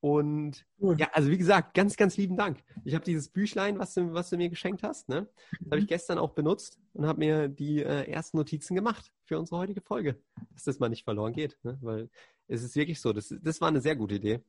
Und 0.00 0.64
cool. 0.80 0.96
ja, 0.98 1.10
also 1.12 1.30
wie 1.30 1.36
gesagt, 1.36 1.74
ganz, 1.74 1.96
ganz 1.96 2.16
lieben 2.16 2.34
Dank. 2.34 2.64
Ich 2.84 2.94
habe 2.94 3.04
dieses 3.04 3.28
Büchlein, 3.28 3.78
was 3.78 3.92
du, 3.92 4.14
was 4.14 4.30
du 4.30 4.38
mir 4.38 4.48
geschenkt 4.48 4.82
hast, 4.82 5.10
ne? 5.10 5.28
Das 5.60 5.66
habe 5.66 5.78
ich 5.78 5.84
mhm. 5.84 5.88
gestern 5.88 6.18
auch 6.18 6.30
benutzt 6.30 6.80
und 6.94 7.06
habe 7.06 7.18
mir 7.18 7.48
die 7.48 7.82
äh, 7.82 8.10
ersten 8.10 8.38
Notizen 8.38 8.74
gemacht 8.74 9.12
für 9.24 9.38
unsere 9.38 9.60
heutige 9.60 9.82
Folge. 9.82 10.18
Dass 10.54 10.64
das 10.64 10.78
mal 10.78 10.88
nicht 10.88 11.04
verloren 11.04 11.34
geht. 11.34 11.58
Ne? 11.64 11.78
Weil 11.82 12.08
es 12.48 12.62
ist 12.62 12.76
wirklich 12.76 12.98
so, 13.00 13.12
das, 13.12 13.34
das 13.42 13.60
war 13.60 13.68
eine 13.68 13.82
sehr 13.82 13.94
gute 13.94 14.14
Idee. 14.14 14.40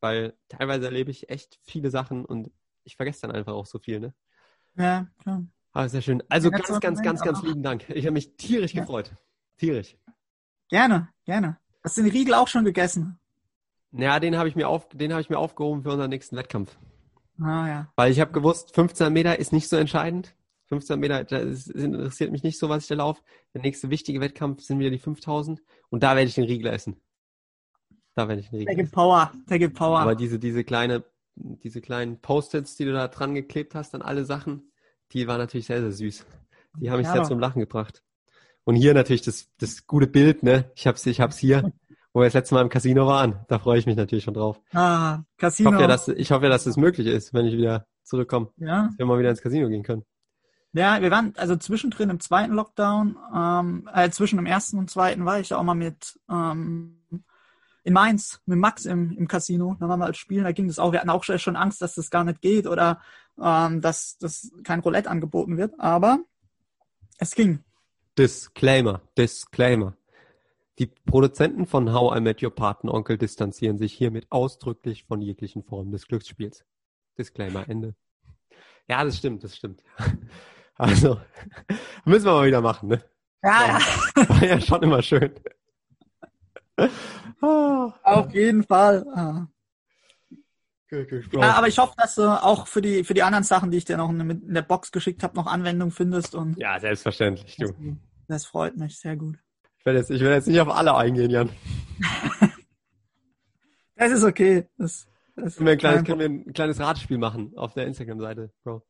Weil 0.00 0.36
teilweise 0.48 0.84
erlebe 0.84 1.10
ich 1.10 1.30
echt 1.30 1.58
viele 1.62 1.90
Sachen 1.90 2.26
und 2.26 2.50
ich 2.84 2.96
vergesse 2.96 3.22
dann 3.22 3.32
einfach 3.32 3.54
auch 3.54 3.66
so 3.66 3.78
viel, 3.78 4.00
ne? 4.00 4.14
Ja, 4.76 5.08
klar. 5.18 5.44
Ah, 5.78 5.88
sehr 5.88 6.02
schön. 6.02 6.24
Also 6.28 6.50
ganz, 6.50 6.66
ganz, 6.66 6.80
ganz, 6.80 7.02
ganz, 7.02 7.20
ganz 7.20 7.42
lieben 7.44 7.62
Dank. 7.62 7.88
Ich 7.90 8.04
habe 8.04 8.14
mich 8.14 8.36
tierisch 8.36 8.74
ja. 8.74 8.80
gefreut. 8.80 9.12
Tierisch. 9.58 9.96
Gerne, 10.68 11.08
gerne. 11.24 11.56
Hast 11.84 11.96
du 11.96 12.02
den 12.02 12.10
Riegel 12.10 12.34
auch 12.34 12.48
schon 12.48 12.64
gegessen? 12.64 13.20
Ja, 13.92 14.18
den 14.18 14.36
habe 14.36 14.48
ich 14.48 14.56
mir 14.56 14.68
auf, 14.68 14.88
den 14.88 15.12
habe 15.12 15.20
ich 15.20 15.30
mir 15.30 15.38
aufgehoben 15.38 15.84
für 15.84 15.92
unseren 15.92 16.10
nächsten 16.10 16.36
Wettkampf. 16.36 16.76
Ah 17.40 17.68
ja. 17.68 17.92
Weil 17.94 18.10
ich 18.10 18.18
habe 18.18 18.32
gewusst, 18.32 18.74
15 18.74 19.12
Meter 19.12 19.38
ist 19.38 19.52
nicht 19.52 19.68
so 19.68 19.76
entscheidend. 19.76 20.34
15 20.64 20.98
Meter, 20.98 21.22
das 21.22 21.68
interessiert 21.68 22.32
mich 22.32 22.42
nicht 22.42 22.58
so, 22.58 22.68
was 22.68 22.82
ich 22.82 22.88
da 22.88 22.96
laufe. 22.96 23.22
Der 23.54 23.62
nächste 23.62 23.88
wichtige 23.88 24.20
Wettkampf 24.20 24.62
sind 24.62 24.80
wieder 24.80 24.90
die 24.90 24.98
5000 24.98 25.62
und 25.90 26.02
da 26.02 26.16
werde 26.16 26.26
ich 26.26 26.34
den 26.34 26.44
Riegel 26.44 26.72
essen. 26.72 27.00
Da 28.16 28.26
werde 28.26 28.40
ich 28.40 28.50
den 28.50 28.58
Riegel. 28.58 28.74
Der 28.74 28.82
gibt 28.82 28.92
Power, 28.92 29.30
der 29.48 29.60
gibt 29.60 29.76
Power. 29.76 30.00
Aber 30.00 30.16
diese, 30.16 30.40
diese 30.40 30.64
kleine, 30.64 31.04
diese 31.36 31.80
kleinen 31.80 32.20
Post-its, 32.20 32.74
die 32.74 32.84
du 32.84 32.92
da 32.92 33.06
dran 33.06 33.36
geklebt 33.36 33.76
hast 33.76 33.94
an 33.94 34.02
alle 34.02 34.24
Sachen, 34.24 34.67
die 35.12 35.26
waren 35.26 35.38
natürlich 35.38 35.66
sehr, 35.66 35.80
sehr 35.80 35.92
süß. 35.92 36.26
Die 36.80 36.90
haben 36.90 36.98
mich 36.98 37.06
ja. 37.06 37.14
sehr 37.14 37.24
zum 37.24 37.38
Lachen 37.38 37.60
gebracht. 37.60 38.02
Und 38.64 38.74
hier 38.76 38.94
natürlich 38.94 39.22
das, 39.22 39.48
das 39.58 39.86
gute 39.86 40.06
Bild, 40.06 40.42
ne? 40.42 40.70
Ich 40.74 40.86
hab's, 40.86 41.06
ich 41.06 41.20
hab's 41.20 41.38
hier, 41.38 41.72
wo 42.12 42.20
wir 42.20 42.26
das 42.26 42.34
letzte 42.34 42.54
Mal 42.54 42.62
im 42.62 42.68
Casino 42.68 43.06
waren. 43.06 43.40
Da 43.48 43.58
freue 43.58 43.78
ich 43.78 43.86
mich 43.86 43.96
natürlich 43.96 44.24
schon 44.24 44.34
drauf. 44.34 44.60
Ah, 44.72 45.20
Casino. 45.38 45.70
Ich 45.70 45.74
hoffe 45.74 45.82
ja, 45.82 45.88
dass, 45.88 46.08
ich 46.08 46.30
hoffe 46.30 46.48
dass 46.48 46.66
es 46.66 46.76
möglich 46.76 47.06
ist, 47.06 47.32
wenn 47.32 47.46
ich 47.46 47.56
wieder 47.56 47.86
zurückkomme. 48.02 48.50
Ja. 48.56 48.86
Dass 48.86 48.98
wir 48.98 49.06
mal 49.06 49.18
wieder 49.18 49.30
ins 49.30 49.40
Casino 49.40 49.68
gehen 49.68 49.82
können. 49.82 50.04
Ja, 50.72 51.00
wir 51.00 51.10
waren 51.10 51.32
also 51.36 51.56
zwischendrin 51.56 52.10
im 52.10 52.20
zweiten 52.20 52.52
Lockdown, 52.52 53.16
ähm, 53.34 53.88
äh, 53.92 54.10
zwischen 54.10 54.36
dem 54.36 54.46
ersten 54.46 54.78
und 54.78 54.90
zweiten 54.90 55.24
war 55.24 55.40
ich 55.40 55.48
ja 55.48 55.56
auch 55.56 55.62
mal 55.62 55.74
mit 55.74 56.18
ähm, 56.30 56.98
in 57.84 57.92
Mainz 57.92 58.40
mit 58.46 58.58
Max 58.58 58.84
im, 58.84 59.16
im 59.16 59.28
Casino. 59.28 59.76
Da 59.80 59.88
waren 59.88 60.00
wir 60.00 60.06
als 60.06 60.18
Spielen, 60.18 60.44
da 60.44 60.52
ging 60.52 60.66
das 60.66 60.78
auch. 60.78 60.92
Wir 60.92 61.00
hatten 61.00 61.10
auch 61.10 61.24
schon 61.24 61.56
Angst, 61.56 61.80
dass 61.82 61.94
das 61.94 62.10
gar 62.10 62.24
nicht 62.24 62.40
geht 62.40 62.66
oder 62.66 63.00
ähm, 63.40 63.80
dass, 63.80 64.18
dass 64.18 64.50
kein 64.64 64.80
Roulette 64.80 65.10
angeboten 65.10 65.56
wird. 65.56 65.78
Aber 65.78 66.20
es 67.18 67.34
ging. 67.34 67.64
Disclaimer, 68.16 69.00
Disclaimer. 69.16 69.96
Die 70.78 70.86
Produzenten 70.86 71.66
von 71.66 71.92
How 71.92 72.16
I 72.16 72.20
Met 72.20 72.42
Your 72.42 72.54
Patenonkel 72.54 73.18
distanzieren 73.18 73.78
sich 73.78 73.92
hiermit 73.92 74.26
ausdrücklich 74.30 75.04
von 75.04 75.20
jeglichen 75.20 75.64
Formen 75.64 75.90
des 75.90 76.06
Glücksspiels. 76.06 76.64
Disclaimer, 77.16 77.68
Ende. 77.68 77.94
Ja, 78.88 79.04
das 79.04 79.18
stimmt, 79.18 79.44
das 79.44 79.56
stimmt. 79.56 79.82
Also, 80.80 81.20
müssen 82.04 82.26
wir 82.26 82.34
mal 82.34 82.46
wieder 82.46 82.60
machen, 82.60 82.90
ne? 82.90 83.02
Ja, 83.42 83.80
ja. 84.16 84.28
War 84.28 84.44
ja 84.44 84.60
schon 84.60 84.80
immer 84.84 85.02
schön. 85.02 85.34
Auf 87.40 88.32
jeden 88.32 88.64
Fall. 88.64 89.06
Ah. 89.14 89.46
Ja, 91.32 91.52
aber 91.52 91.68
ich 91.68 91.78
hoffe, 91.78 91.92
dass 91.98 92.14
du 92.14 92.22
auch 92.22 92.66
für 92.66 92.80
die, 92.80 93.04
für 93.04 93.12
die 93.12 93.22
anderen 93.22 93.44
Sachen, 93.44 93.70
die 93.70 93.76
ich 93.76 93.84
dir 93.84 93.98
noch 93.98 94.08
in 94.08 94.54
der 94.54 94.62
Box 94.62 94.90
geschickt 94.90 95.22
habe, 95.22 95.36
noch 95.36 95.46
Anwendung 95.46 95.90
findest. 95.90 96.34
Und 96.34 96.58
ja, 96.58 96.80
selbstverständlich. 96.80 97.56
Du. 97.56 97.66
Das, 97.66 97.74
das 98.26 98.46
freut 98.46 98.76
mich, 98.76 98.98
sehr 98.98 99.16
gut. 99.16 99.38
Ich 99.78 99.86
werde 99.86 99.98
jetzt, 99.98 100.10
ich 100.10 100.20
werde 100.22 100.36
jetzt 100.36 100.48
nicht 100.48 100.60
auf 100.60 100.70
alle 100.70 100.96
eingehen, 100.96 101.30
Jan. 101.30 101.50
das 103.96 104.12
ist 104.12 104.24
okay. 104.24 104.66
Das, 104.78 105.06
das 105.36 105.56
können, 105.56 105.66
wir 105.66 105.72
ein 105.72 105.78
kleines, 105.78 106.04
können 106.04 106.20
wir 106.20 106.28
ein 106.28 106.52
kleines 106.54 106.80
Ratspiel 106.80 107.18
machen 107.18 107.52
auf 107.56 107.74
der 107.74 107.86
Instagram-Seite, 107.86 108.50
Bro. 108.64 108.82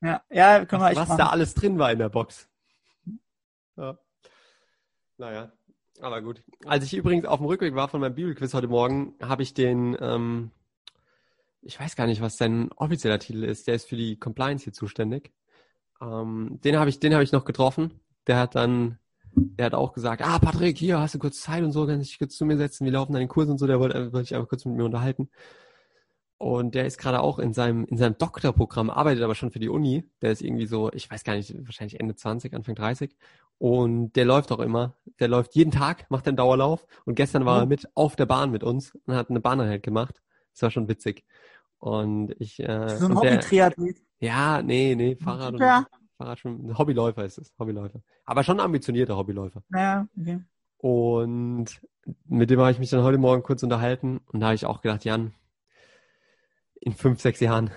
Ja, 0.00 0.22
ja, 0.30 0.64
können 0.64 0.82
was, 0.82 0.88
wir 0.88 0.90
echt 0.92 1.00
Was 1.00 1.08
machen. 1.08 1.18
da 1.18 1.26
alles 1.28 1.54
drin 1.54 1.78
war 1.78 1.92
in 1.92 1.98
der 1.98 2.08
Box. 2.08 2.48
Ja. 3.76 3.98
Naja. 5.18 5.52
Aber 6.02 6.20
gut. 6.20 6.42
Als 6.66 6.84
ich 6.84 6.94
übrigens 6.94 7.26
auf 7.26 7.38
dem 7.38 7.46
Rückweg 7.46 7.76
war 7.76 7.88
von 7.88 8.00
meinem 8.00 8.16
Bibelquiz 8.16 8.52
heute 8.54 8.66
Morgen, 8.66 9.14
habe 9.22 9.44
ich 9.44 9.54
den, 9.54 9.96
ähm, 10.00 10.50
ich 11.62 11.78
weiß 11.78 11.94
gar 11.94 12.08
nicht, 12.08 12.20
was 12.20 12.36
sein 12.36 12.70
offizieller 12.72 13.20
Titel 13.20 13.44
ist. 13.44 13.68
Der 13.68 13.76
ist 13.76 13.88
für 13.88 13.94
die 13.94 14.18
Compliance 14.18 14.64
hier 14.64 14.72
zuständig. 14.72 15.30
Ähm, 16.00 16.58
den 16.64 16.76
habe 16.76 16.90
ich, 16.90 16.98
den 16.98 17.12
ich 17.20 17.30
noch 17.30 17.44
getroffen. 17.44 18.00
Der 18.26 18.36
hat 18.36 18.56
dann, 18.56 18.98
der 19.36 19.66
hat 19.66 19.74
auch 19.74 19.92
gesagt, 19.92 20.22
ah 20.22 20.40
Patrick, 20.40 20.76
hier 20.76 20.98
hast 20.98 21.14
du 21.14 21.20
kurz 21.20 21.40
Zeit 21.40 21.62
und 21.62 21.70
so, 21.70 21.86
kannst 21.86 22.10
dich 22.10 22.18
kurz 22.18 22.36
zu 22.36 22.44
mir 22.46 22.56
setzen. 22.56 22.84
Wir 22.84 22.92
laufen 22.92 23.12
den 23.12 23.28
Kurs 23.28 23.48
und 23.48 23.58
so. 23.58 23.68
Der 23.68 23.78
wollte, 23.78 24.12
wollte 24.12 24.24
sich 24.24 24.34
einfach 24.34 24.48
kurz 24.48 24.64
mit 24.64 24.74
mir 24.76 24.84
unterhalten. 24.84 25.30
Und 26.42 26.74
der 26.74 26.86
ist 26.86 26.98
gerade 26.98 27.20
auch 27.20 27.38
in 27.38 27.52
seinem, 27.52 27.84
in 27.84 27.96
seinem 27.96 28.18
Doktorprogramm, 28.18 28.90
arbeitet 28.90 29.22
aber 29.22 29.36
schon 29.36 29.52
für 29.52 29.60
die 29.60 29.68
Uni. 29.68 30.10
Der 30.22 30.32
ist 30.32 30.42
irgendwie 30.42 30.66
so, 30.66 30.90
ich 30.92 31.08
weiß 31.08 31.22
gar 31.22 31.36
nicht, 31.36 31.54
wahrscheinlich 31.64 32.00
Ende 32.00 32.16
20, 32.16 32.52
Anfang 32.52 32.74
30. 32.74 33.16
Und 33.58 34.14
der 34.14 34.24
läuft 34.24 34.50
auch 34.50 34.58
immer. 34.58 34.96
Der 35.20 35.28
läuft 35.28 35.54
jeden 35.54 35.70
Tag, 35.70 36.10
macht 36.10 36.26
einen 36.26 36.36
Dauerlauf. 36.36 36.84
Und 37.04 37.14
gestern 37.14 37.46
war 37.46 37.60
er 37.60 37.66
mit 37.66 37.88
auf 37.94 38.16
der 38.16 38.26
Bahn 38.26 38.50
mit 38.50 38.64
uns 38.64 38.92
und 39.06 39.14
hat 39.14 39.30
eine 39.30 39.38
Bahneinheit 39.38 39.84
gemacht. 39.84 40.20
Das 40.52 40.62
war 40.62 40.72
schon 40.72 40.88
witzig. 40.88 41.24
Und 41.78 42.34
ich. 42.40 42.58
Äh, 42.58 42.88
so 42.96 43.06
ein 43.06 43.14
Hobby-Triathlet. 43.14 43.98
Ja, 44.18 44.62
nee, 44.62 44.96
nee, 44.96 45.14
Fahrrad 45.14 45.60
ja. 45.60 45.78
und 45.78 45.86
Fahrrad 46.18 46.40
schon. 46.40 46.76
Hobbyläufer 46.76 47.24
ist 47.24 47.38
es, 47.38 47.52
Hobbyläufer. 47.56 48.00
Aber 48.24 48.42
schon 48.42 48.58
ambitionierter 48.58 49.16
Hobbyläufer. 49.16 49.62
Ja, 49.72 50.08
okay. 50.20 50.40
Und 50.78 51.80
mit 52.26 52.50
dem 52.50 52.58
habe 52.58 52.72
ich 52.72 52.80
mich 52.80 52.90
dann 52.90 53.04
heute 53.04 53.18
Morgen 53.18 53.44
kurz 53.44 53.62
unterhalten 53.62 54.20
und 54.32 54.40
da 54.40 54.46
habe 54.46 54.56
ich 54.56 54.66
auch 54.66 54.80
gedacht, 54.80 55.04
Jan, 55.04 55.32
in 56.82 56.94
fünf, 56.94 57.20
sechs 57.20 57.40
Jahren, 57.40 57.70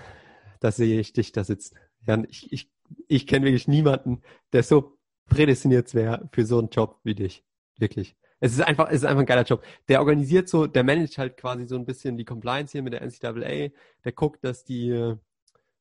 da 0.60 0.72
sehe 0.72 1.00
ich 1.00 1.12
dich 1.12 1.32
da 1.32 1.44
sitzen. 1.44 1.76
Jan, 2.06 2.26
ich, 2.28 2.52
ich, 2.52 2.70
ich 3.06 3.26
kenne 3.26 3.46
wirklich 3.46 3.68
niemanden, 3.68 4.22
der 4.52 4.62
so 4.62 4.98
prädestiniert 5.28 5.94
wäre 5.94 6.28
für 6.32 6.44
so 6.44 6.58
einen 6.58 6.70
Job 6.70 7.00
wie 7.04 7.14
dich. 7.14 7.44
Wirklich. 7.78 8.16
Es 8.40 8.52
ist 8.52 8.60
einfach, 8.60 8.88
es 8.88 8.96
ist 8.96 9.04
einfach 9.04 9.20
ein 9.20 9.26
geiler 9.26 9.44
Job. 9.44 9.64
Der 9.88 10.00
organisiert 10.00 10.48
so, 10.48 10.66
der 10.66 10.84
managt 10.84 11.18
halt 11.18 11.36
quasi 11.36 11.66
so 11.66 11.76
ein 11.76 11.86
bisschen 11.86 12.16
die 12.16 12.24
Compliance 12.24 12.72
hier 12.72 12.82
mit 12.82 12.92
der 12.92 13.02
NCAA. 13.02 13.70
Der 14.04 14.12
guckt, 14.12 14.44
dass 14.44 14.64
die 14.64 14.90
äh, 14.90 15.16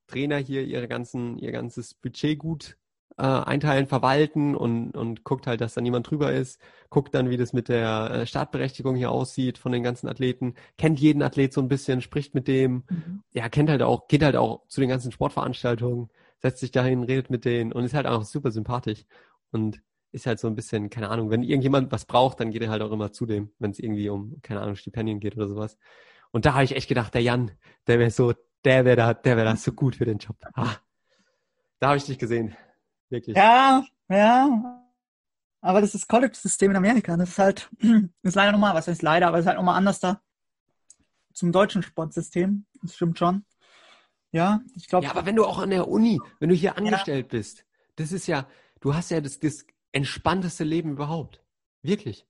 Trainer 0.08 0.38
hier 0.38 0.64
ihre 0.64 0.88
ganzen, 0.88 1.38
ihr 1.38 1.52
ganzes 1.52 1.94
Budget 1.94 2.38
gut 2.40 2.78
äh, 3.18 3.24
einteilen, 3.24 3.88
verwalten 3.88 4.56
und, 4.56 4.92
und 4.92 5.24
guckt 5.24 5.48
halt, 5.48 5.62
dass 5.62 5.74
da 5.74 5.82
niemand 5.82 6.10
drüber 6.10 6.34
ist, 6.34 6.60
guckt 6.90 7.14
dann, 7.16 7.30
wie 7.30 7.38
das 7.38 7.54
mit 7.54 7.70
der 7.70 8.12
äh, 8.12 8.26
Startberechtigung 8.26 8.96
hier 8.96 9.12
aussieht 9.12 9.58
von 9.58 9.72
den 9.72 9.84
ganzen 9.84 10.08
Athleten, 10.08 10.56
kennt 10.78 11.00
jeden 11.00 11.22
Athlet 11.22 11.54
so 11.54 11.62
ein 11.62 11.68
bisschen, 11.68 12.02
spricht 12.02 12.36
mit 12.36 12.48
dem, 12.48 12.84
mhm. 12.90 13.24
ja, 13.32 13.48
kennt 13.50 13.70
halt 13.70 13.82
auch, 13.82 14.08
geht 14.08 14.24
halt 14.24 14.36
auch 14.36 14.68
zu 14.68 14.82
den 14.82 14.90
ganzen 14.90 15.12
Sportveranstaltungen, 15.12 16.10
setzt 16.40 16.60
sich 16.60 16.72
dahin, 16.72 17.04
redet 17.04 17.30
mit 17.30 17.46
denen 17.46 17.72
und 17.72 17.84
ist 17.84 17.94
halt 17.94 18.08
auch 18.08 18.24
super 18.24 18.52
sympathisch 18.52 19.06
und 19.52 19.82
ist 20.12 20.26
halt 20.26 20.40
so 20.40 20.48
ein 20.48 20.56
bisschen, 20.56 20.90
keine 20.90 21.10
Ahnung, 21.10 21.30
wenn 21.30 21.44
irgendjemand 21.44 21.92
was 21.92 22.06
braucht, 22.06 22.40
dann 22.40 22.52
geht 22.52 22.62
er 22.62 22.70
halt 22.70 22.82
auch 22.82 22.92
immer 22.92 23.12
zu 23.12 23.26
dem, 23.26 23.52
wenn 23.60 23.72
es 23.72 23.80
irgendwie 23.80 24.10
um, 24.10 24.42
keine 24.42 24.62
Ahnung, 24.62 24.76
Stipendien 24.76 25.20
geht 25.20 25.36
oder 25.36 25.48
sowas. 25.48 25.78
Und 26.32 26.46
da 26.46 26.54
habe 26.54 26.64
ich 26.64 26.76
echt 26.76 26.90
gedacht, 26.90 27.14
der 27.14 27.22
Jan, 27.22 27.52
der 27.88 28.00
wäre 28.00 28.12
so, 28.12 28.34
der 28.64 28.86
wäre 28.86 28.96
da, 28.96 29.14
der 29.14 29.38
wäre 29.38 29.46
da 29.46 29.56
so 29.56 29.72
gut 29.72 29.96
für 29.96 30.06
den 30.06 30.18
Job. 30.18 30.38
Ah, 30.54 30.76
da 31.80 31.88
habe 31.88 31.98
ich 31.98 32.06
dich 32.06 32.18
gesehen. 32.18 32.56
Wirklich. 33.10 33.36
Ja, 33.36 33.86
ja. 34.10 34.82
Aber 35.62 35.82
das 35.82 35.96
ist 35.96 36.08
College-System 36.08 36.72
in 36.72 36.78
Amerika. 36.78 37.18
Das 37.18 37.30
ist 37.30 37.40
halt, 37.40 37.70
das 37.82 38.02
ist 38.24 38.36
leider 38.36 38.52
nochmal, 38.52 38.76
was 38.76 38.88
heißt 38.88 39.02
leider, 39.02 39.28
aber 39.28 39.38
es 39.38 39.46
ist 39.46 39.48
halt 39.48 39.58
nochmal 39.58 39.78
anders 39.78 40.00
da 40.00 40.22
zum 41.34 41.52
deutschen 41.52 41.84
Sportsystem. 41.84 42.66
Das 42.82 42.96
stimmt 42.96 43.20
schon. 43.20 43.46
Ja, 44.32 44.62
ich 44.76 44.88
glaube. 44.88 45.06
Ja, 45.06 45.12
aber 45.12 45.26
wenn 45.26 45.36
du 45.36 45.46
auch 45.46 45.60
an 45.60 45.70
der 45.70 45.88
Uni, 45.88 46.20
wenn 46.40 46.50
du 46.50 46.56
hier 46.56 46.78
angestellt 46.78 47.28
ja. 47.32 47.38
bist, 47.38 47.66
das 47.96 48.12
ist 48.12 48.28
ja, 48.28 48.48
du 48.82 48.94
hast 48.94 49.12
ja 49.12 49.22
das, 49.22 49.40
das 49.40 49.66
entspannteste 49.92 50.64
Leben 50.64 50.92
überhaupt. 50.92 51.44
Wirklich. 51.82 52.28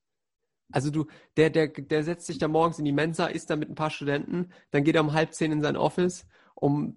Also 0.71 0.89
du, 0.89 1.05
der, 1.37 1.49
der, 1.49 1.67
der 1.67 2.03
setzt 2.03 2.27
sich 2.27 2.37
da 2.37 2.47
morgens 2.47 2.79
in 2.79 2.85
die 2.85 2.91
Mensa, 2.91 3.27
isst 3.27 3.49
da 3.49 3.55
mit 3.55 3.69
ein 3.69 3.75
paar 3.75 3.91
Studenten, 3.91 4.51
dann 4.71 4.83
geht 4.83 4.95
er 4.95 5.01
um 5.01 5.13
halb 5.13 5.33
zehn 5.33 5.51
in 5.51 5.61
sein 5.61 5.77
Office 5.77 6.25
um, 6.55 6.95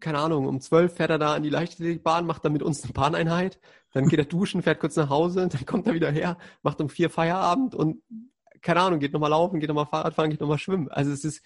keine 0.00 0.18
Ahnung, 0.18 0.46
um 0.46 0.60
zwölf 0.60 0.94
fährt 0.94 1.10
er 1.10 1.18
da 1.18 1.34
an 1.34 1.42
die 1.42 1.50
Leichtathletikbahn, 1.50 2.26
macht 2.26 2.44
dann 2.44 2.52
mit 2.52 2.62
uns 2.62 2.82
eine 2.82 2.92
Bahneinheit, 2.92 3.60
dann 3.92 4.08
geht 4.08 4.18
er 4.18 4.24
duschen, 4.24 4.62
fährt 4.62 4.80
kurz 4.80 4.96
nach 4.96 5.08
Hause, 5.08 5.48
dann 5.48 5.66
kommt 5.66 5.86
er 5.86 5.94
wieder 5.94 6.10
her, 6.10 6.36
macht 6.62 6.80
um 6.80 6.88
vier 6.88 7.08
Feierabend 7.08 7.74
und 7.74 8.02
keine 8.60 8.80
Ahnung, 8.80 8.98
geht 8.98 9.12
nochmal 9.12 9.30
laufen, 9.30 9.60
geht 9.60 9.68
nochmal 9.68 9.86
Fahrrad 9.86 10.14
fahren, 10.14 10.30
geht 10.30 10.40
nochmal 10.40 10.58
schwimmen. 10.58 10.88
Also 10.88 11.12
es 11.12 11.24
ist, 11.24 11.42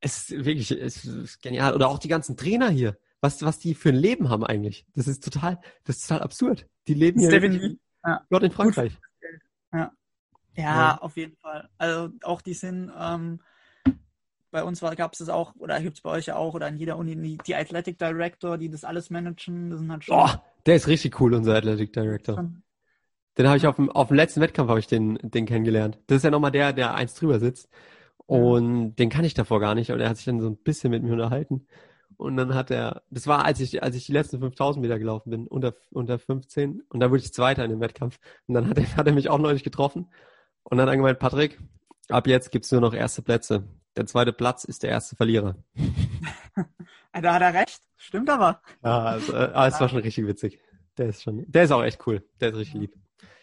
es 0.00 0.30
ist 0.30 0.44
wirklich, 0.44 0.70
es 0.70 1.04
ist 1.04 1.42
genial. 1.42 1.74
Oder 1.74 1.88
auch 1.88 1.98
die 1.98 2.08
ganzen 2.08 2.36
Trainer 2.36 2.70
hier, 2.70 2.96
was, 3.20 3.42
was 3.42 3.58
die 3.58 3.74
für 3.74 3.90
ein 3.90 3.96
Leben 3.96 4.30
haben 4.30 4.44
eigentlich. 4.44 4.86
Das 4.94 5.06
ist 5.06 5.22
total, 5.22 5.60
das 5.84 5.98
ist 5.98 6.08
total 6.08 6.22
absurd. 6.22 6.66
Die 6.88 6.94
leben 6.94 7.20
hier 7.20 7.30
wirklich, 7.30 7.76
ja. 8.04 8.24
dort 8.30 8.42
in 8.42 8.52
Frankreich. 8.52 8.98
Ja. 9.72 9.78
ja. 9.78 9.92
Ja, 10.54 10.98
auf 10.98 11.16
jeden 11.16 11.36
Fall. 11.36 11.68
Also 11.78 12.10
auch 12.22 12.42
die 12.42 12.54
sind, 12.54 12.90
ähm, 12.98 13.40
bei 14.52 14.62
uns 14.62 14.80
gab 14.80 15.14
es 15.14 15.18
das 15.18 15.28
auch, 15.28 15.54
oder 15.56 15.80
gibt 15.80 15.96
es 15.96 16.02
bei 16.02 16.10
euch 16.10 16.26
ja 16.26 16.36
auch, 16.36 16.54
oder 16.54 16.68
in 16.68 16.76
jeder 16.76 16.98
Uni 16.98 17.16
die, 17.16 17.38
die 17.38 17.56
Athletic 17.56 17.98
Director, 17.98 18.58
die 18.58 18.68
das 18.68 18.84
alles 18.84 19.10
managen. 19.10 19.70
Das 19.70 19.80
sind 19.80 19.90
halt 19.90 20.04
schon, 20.04 20.16
oh, 20.16 20.28
der 20.66 20.76
ist 20.76 20.86
richtig 20.86 21.20
cool, 21.20 21.34
unser 21.34 21.56
Athletic 21.56 21.92
Director. 21.92 22.36
Schon. 22.36 22.62
Den 23.38 23.48
habe 23.48 23.56
ich 23.56 23.66
auf 23.66 23.76
dem, 23.76 23.90
auf 23.90 24.08
dem 24.08 24.16
letzten 24.16 24.42
Wettkampf 24.42 24.68
habe 24.68 24.78
ich 24.78 24.86
den, 24.86 25.18
den 25.22 25.46
kennengelernt. 25.46 25.98
Das 26.06 26.18
ist 26.18 26.22
ja 26.22 26.30
nochmal 26.30 26.52
der, 26.52 26.74
der 26.74 26.94
eins 26.94 27.14
drüber 27.14 27.40
sitzt. 27.40 27.68
Und 28.26 28.96
den 28.96 29.08
kann 29.08 29.24
ich 29.24 29.32
davor 29.32 29.58
gar 29.58 29.74
nicht. 29.74 29.90
Und 29.90 30.00
er 30.00 30.10
hat 30.10 30.16
sich 30.16 30.26
dann 30.26 30.40
so 30.40 30.48
ein 30.48 30.56
bisschen 30.58 30.90
mit 30.90 31.02
mir 31.02 31.12
unterhalten. 31.12 31.66
Und 32.18 32.36
dann 32.36 32.54
hat 32.54 32.70
er, 32.70 33.02
das 33.10 33.26
war, 33.26 33.46
als 33.46 33.58
ich, 33.60 33.82
als 33.82 33.96
ich 33.96 34.04
die 34.04 34.12
letzten 34.12 34.38
5000 34.38 34.82
Meter 34.82 34.98
gelaufen 34.98 35.30
bin, 35.30 35.48
unter, 35.48 35.74
unter 35.90 36.18
15. 36.18 36.82
Und 36.90 37.00
da 37.00 37.10
wurde 37.10 37.22
ich 37.22 37.32
Zweiter 37.32 37.64
in 37.64 37.70
dem 37.70 37.80
Wettkampf. 37.80 38.18
Und 38.46 38.54
dann 38.54 38.68
hat 38.68 38.76
er, 38.76 38.96
hat 38.96 39.06
er 39.06 39.14
mich 39.14 39.30
auch 39.30 39.38
neulich 39.38 39.64
getroffen. 39.64 40.12
Und 40.62 40.76
dann 40.76 40.86
hat 40.86 40.92
er 40.92 40.98
gemeint, 40.98 41.18
Patrick, 41.18 41.58
ab 42.10 42.26
jetzt 42.26 42.52
gibt's 42.52 42.70
nur 42.70 42.82
noch 42.82 42.92
erste 42.92 43.22
Plätze 43.22 43.64
der 43.96 44.06
zweite 44.06 44.32
Platz 44.32 44.64
ist 44.64 44.82
der 44.82 44.90
erste 44.90 45.16
Verlierer. 45.16 45.56
da 47.12 47.34
hat 47.34 47.42
er 47.42 47.54
recht. 47.54 47.82
Stimmt 47.96 48.30
aber. 48.30 48.60
Ja, 48.82 48.98
also, 49.00 49.32
äh, 49.32 49.68
es 49.68 49.80
war 49.80 49.88
schon 49.88 50.00
richtig 50.00 50.26
witzig. 50.26 50.58
Der 50.98 51.08
ist 51.08 51.22
schon, 51.22 51.44
der 51.46 51.64
ist 51.64 51.70
auch 51.70 51.82
echt 51.82 52.06
cool. 52.06 52.26
Der 52.40 52.50
ist 52.50 52.56
richtig 52.56 52.80
lieb. 52.80 52.94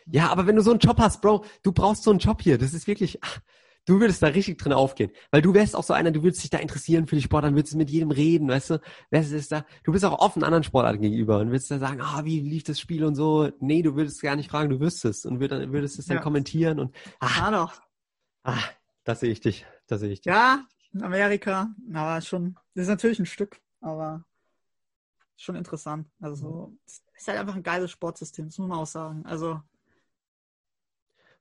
Ja, 0.06 0.30
aber 0.30 0.48
wenn 0.48 0.56
du 0.56 0.62
so 0.62 0.72
einen 0.72 0.80
Job 0.80 0.98
hast, 1.00 1.22
Bro, 1.22 1.46
du 1.64 1.72
brauchst 1.72 2.04
so 2.04 2.10
einen 2.10 2.20
Job 2.20 2.42
hier. 2.42 2.58
Das 2.58 2.74
ist 2.74 2.88
wirklich, 2.88 3.20
ach, 3.22 3.40
du 3.86 4.00
würdest 4.00 4.22
da 4.22 4.28
richtig 4.28 4.58
drin 4.58 4.74
aufgehen. 4.74 5.12
Weil 5.32 5.42
du 5.42 5.54
wärst 5.54 5.76
auch 5.76 5.84
so 5.84 5.94
einer, 5.94 6.12
du 6.12 6.24
würdest 6.24 6.44
dich 6.44 6.50
da 6.50 6.58
interessieren 6.58 7.08
für 7.08 7.16
die 7.16 7.22
Sportarten, 7.22 7.56
würdest 7.56 7.76
mit 7.76 7.90
jedem 7.90 8.12
reden, 8.12 8.48
weißt 8.50 8.72
du? 8.72 8.82
Wärst 9.12 9.32
ist 9.32 9.52
da, 9.52 9.66
du 9.84 9.92
bist 9.92 10.06
auch 10.06 10.20
offen 10.20 10.44
anderen 10.44 10.64
Sportarten 10.64 11.02
gegenüber 11.02 11.40
und 11.40 11.50
würdest 11.50 11.72
da 11.72 11.80
sagen, 11.80 12.02
ah, 12.02 12.26
wie 12.26 12.40
lief 12.40 12.64
das 12.64 12.80
Spiel 12.80 13.04
und 13.04 13.16
so. 13.16 13.52
Nee, 13.60 13.82
du 13.82 13.96
würdest 13.96 14.22
gar 14.22 14.36
nicht 14.36 14.50
fragen, 14.50 14.70
du 14.70 14.80
wüsstest 14.80 15.26
und 15.26 15.40
würdest 15.40 16.00
es 16.00 16.06
dann 16.06 16.18
ja. 16.18 16.24
kommentieren 16.24 16.80
und, 16.80 16.96
ah, 17.20 17.52
doch. 17.52 17.82
Ah, 18.44 18.64
das 19.04 19.20
sehe 19.20 19.32
ich 19.32 19.42
dich. 19.42 19.66
Das 19.90 20.02
sehe 20.02 20.12
ich 20.12 20.22
dich. 20.22 20.32
Ja, 20.32 20.66
in 20.94 21.04
Amerika, 21.04 21.74
aber 21.94 22.22
schon, 22.22 22.56
das 22.76 22.84
ist 22.84 22.90
natürlich 22.90 23.20
ein 23.20 23.26
Stück, 23.26 23.60
aber 23.82 24.24
schon 25.36 25.56
interessant. 25.56 26.08
Also, 26.22 26.74
es 26.86 27.02
ist 27.18 27.28
halt 27.28 27.40
einfach 27.40 27.56
ein 27.56 27.64
geiles 27.64 27.92
Sportsystem, 27.92 28.46
das 28.46 28.58
muss 28.60 28.70
man 28.70 28.78
auch 28.78 28.86
sagen. 28.86 29.26
Also, 29.26 29.62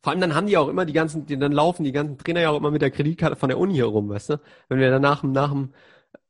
vor 0.00 0.12
allem 0.12 0.20
dann 0.20 0.34
haben 0.34 0.46
die 0.46 0.56
auch 0.56 0.68
immer 0.68 0.86
die 0.86 0.92
ganzen, 0.94 1.26
die, 1.26 1.38
dann 1.38 1.52
laufen 1.52 1.84
die 1.84 1.92
ganzen 1.92 2.16
Trainer 2.16 2.40
ja 2.40 2.50
auch 2.50 2.56
immer 2.56 2.70
mit 2.70 2.80
der 2.80 2.90
Kreditkarte 2.90 3.36
von 3.36 3.50
der 3.50 3.58
Uni 3.58 3.76
herum, 3.76 4.08
weißt 4.08 4.30
du? 4.30 4.40
Wenn 4.68 4.78
wir 4.78 4.90
dann 4.90 5.02
nach, 5.02 5.22
nach, 5.22 5.54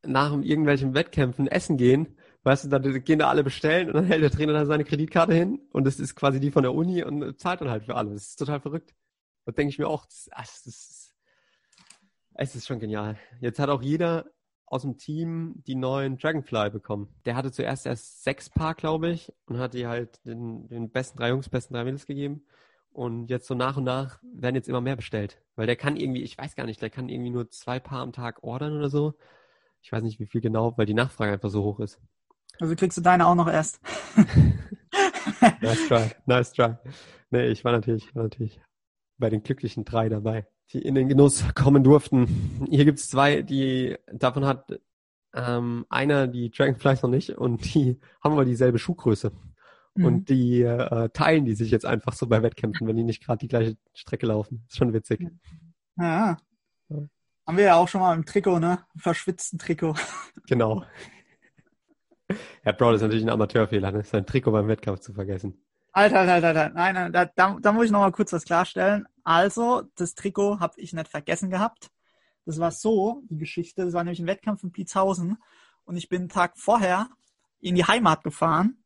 nach 0.03 0.33
irgendwelchen 0.33 0.95
Wettkämpfen 0.95 1.47
essen 1.47 1.77
gehen, 1.77 2.17
weißt 2.43 2.65
du, 2.65 2.69
dann 2.69 3.05
gehen 3.05 3.21
da 3.21 3.29
alle 3.29 3.45
bestellen 3.45 3.89
und 3.89 3.95
dann 3.95 4.07
hält 4.07 4.23
der 4.23 4.31
Trainer 4.31 4.55
dann 4.55 4.67
seine 4.67 4.85
Kreditkarte 4.85 5.35
hin 5.35 5.61
und 5.71 5.85
das 5.85 6.01
ist 6.01 6.17
quasi 6.17 6.41
die 6.41 6.51
von 6.51 6.63
der 6.63 6.75
Uni 6.75 7.05
und 7.05 7.39
zahlt 7.39 7.61
dann 7.61 7.71
halt 7.71 7.85
für 7.85 7.95
alle. 7.95 8.11
Das 8.11 8.29
ist 8.29 8.37
total 8.37 8.61
verrückt. 8.61 8.95
Da 9.45 9.53
denke 9.53 9.71
ich 9.71 9.79
mir 9.79 9.87
auch, 9.87 10.07
das, 10.07 10.31
das 10.35 10.67
ist 10.67 11.08
es 12.39 12.55
ist 12.55 12.67
schon 12.69 12.79
genial. 12.79 13.19
Jetzt 13.41 13.59
hat 13.59 13.69
auch 13.69 13.83
jeder 13.83 14.27
aus 14.65 14.83
dem 14.83 14.97
Team 14.97 15.55
die 15.67 15.75
neuen 15.75 16.19
Dragonfly 16.19 16.71
bekommen. 16.71 17.09
Der 17.25 17.35
hatte 17.35 17.51
zuerst 17.51 17.85
erst 17.85 18.23
sechs 18.23 18.49
Paar, 18.49 18.75
glaube 18.75 19.11
ich, 19.11 19.33
und 19.47 19.59
hat 19.59 19.75
die 19.75 19.87
halt 19.87 20.25
den, 20.25 20.69
den 20.69 20.91
besten 20.91 21.19
drei 21.19 21.31
Jungs, 21.31 21.49
besten 21.49 21.75
drei 21.75 21.85
Mädels 21.85 22.07
gegeben. 22.07 22.45
Und 22.91 23.29
jetzt 23.29 23.47
so 23.47 23.55
nach 23.55 23.77
und 23.77 23.85
nach 23.85 24.21
werden 24.23 24.55
jetzt 24.55 24.69
immer 24.69 24.81
mehr 24.81 24.95
bestellt. 24.95 25.43
Weil 25.57 25.67
der 25.67 25.77
kann 25.77 25.97
irgendwie, 25.97 26.23
ich 26.23 26.39
weiß 26.39 26.55
gar 26.55 26.65
nicht, 26.65 26.81
der 26.81 26.91
kann 26.91 27.09
irgendwie 27.09 27.31
nur 27.31 27.51
zwei 27.51 27.81
Paar 27.81 28.03
am 28.03 28.13
Tag 28.13 28.43
ordern 28.45 28.77
oder 28.77 28.89
so. 28.89 29.15
Ich 29.83 29.91
weiß 29.91 30.03
nicht, 30.03 30.21
wie 30.21 30.27
viel 30.27 30.41
genau, 30.41 30.77
weil 30.79 30.87
die 30.87 30.95
Nachfrage 30.95 31.33
einfach 31.33 31.51
so 31.51 31.65
hoch 31.65 31.81
ist. 31.81 32.01
Also 32.61 32.75
kriegst 32.77 32.99
du 32.99 33.03
deine 33.03 33.27
auch 33.27 33.35
noch 33.35 33.49
erst. 33.49 33.81
nice 35.61 35.89
try, 35.89 36.11
nice 36.27 36.53
try. 36.53 36.77
Nee, 37.31 37.49
ich 37.49 37.65
war 37.65 37.73
natürlich, 37.73 38.15
war 38.15 38.25
natürlich 38.25 38.61
bei 39.19 39.29
den 39.29 39.43
glücklichen 39.43 39.85
drei 39.85 40.09
dabei 40.09 40.47
die 40.73 40.83
in 40.83 40.95
den 40.95 41.09
Genuss 41.09 41.45
kommen 41.55 41.83
durften. 41.83 42.67
Hier 42.69 42.85
gibt 42.85 42.99
es 42.99 43.09
zwei, 43.09 43.43
die 43.43 43.97
davon 44.13 44.45
hat 44.45 44.81
ähm, 45.35 45.87
einer 45.89 46.27
die 46.27 46.51
Dragonflies 46.51 47.03
noch 47.03 47.11
nicht 47.11 47.31
und 47.31 47.75
die 47.75 47.99
haben 48.23 48.33
aber 48.33 48.45
dieselbe 48.45 48.79
Schuhgröße. 48.79 49.33
Mhm. 49.95 50.05
Und 50.05 50.29
die 50.29 50.63
äh, 50.63 51.09
teilen 51.11 51.45
die 51.45 51.55
sich 51.55 51.71
jetzt 51.71 51.87
einfach 51.87 52.13
so 52.13 52.27
bei 52.27 52.43
Wettkämpfen, 52.43 52.87
wenn 52.87 52.97
die 52.97 53.05
nicht 53.05 53.25
gerade 53.25 53.39
die 53.39 53.49
gleiche 53.49 53.77
Strecke 53.95 54.27
laufen. 54.27 54.65
Ist 54.69 54.77
schon 54.77 54.93
witzig. 54.93 55.27
Ja. 55.97 56.37
ja. 56.89 56.97
Haben 57.47 57.57
wir 57.57 57.65
ja 57.65 57.77
auch 57.77 57.89
schon 57.89 58.01
mal 58.01 58.15
im 58.15 58.27
Trikot, 58.27 58.59
ne? 58.59 58.81
Im 58.95 59.01
verschwitzten 59.01 59.59
Trikot. 59.59 59.95
Genau. 60.47 60.85
Ja, 62.65 62.73
Bro, 62.73 62.93
das 62.93 62.97
ist 62.97 63.03
natürlich 63.03 63.25
ein 63.25 63.31
Amateurfehler, 63.31 63.91
ne? 63.91 64.05
Sein 64.05 64.27
Trikot 64.27 64.53
beim 64.53 64.69
Wettkampf 64.69 65.01
zu 65.01 65.15
vergessen. 65.15 65.55
Alter, 65.93 66.21
Alter, 66.21 66.49
Alter, 66.49 66.71
nein, 66.71 66.95
nein, 66.95 67.13
da, 67.13 67.25
da, 67.25 67.57
da 67.61 67.73
muss 67.73 67.87
ich 67.87 67.91
noch 67.91 68.01
mal 68.01 68.13
kurz 68.13 68.33
was 68.33 68.45
klarstellen. 68.45 69.07
Also, 69.29 69.83
das 69.97 70.15
Trikot 70.15 70.59
habe 70.59 70.81
ich 70.81 70.95
nicht 70.95 71.07
vergessen 71.07 71.51
gehabt. 71.51 71.91
Das 72.47 72.59
war 72.59 72.71
so, 72.71 73.25
die 73.29 73.37
Geschichte. 73.37 73.85
Das 73.85 73.93
war 73.93 74.03
nämlich 74.03 74.21
ein 74.21 74.27
Wettkampf 74.27 74.63
in 74.63 74.71
Blitzhausen. 74.71 75.37
Und 75.85 75.99
ich 75.99 76.09
bin 76.09 76.23
einen 76.23 76.29
Tag 76.31 76.57
vorher 76.57 77.11
in 77.61 77.75
die 77.75 77.85
Heimat 77.85 78.25
gefahren, 78.25 78.83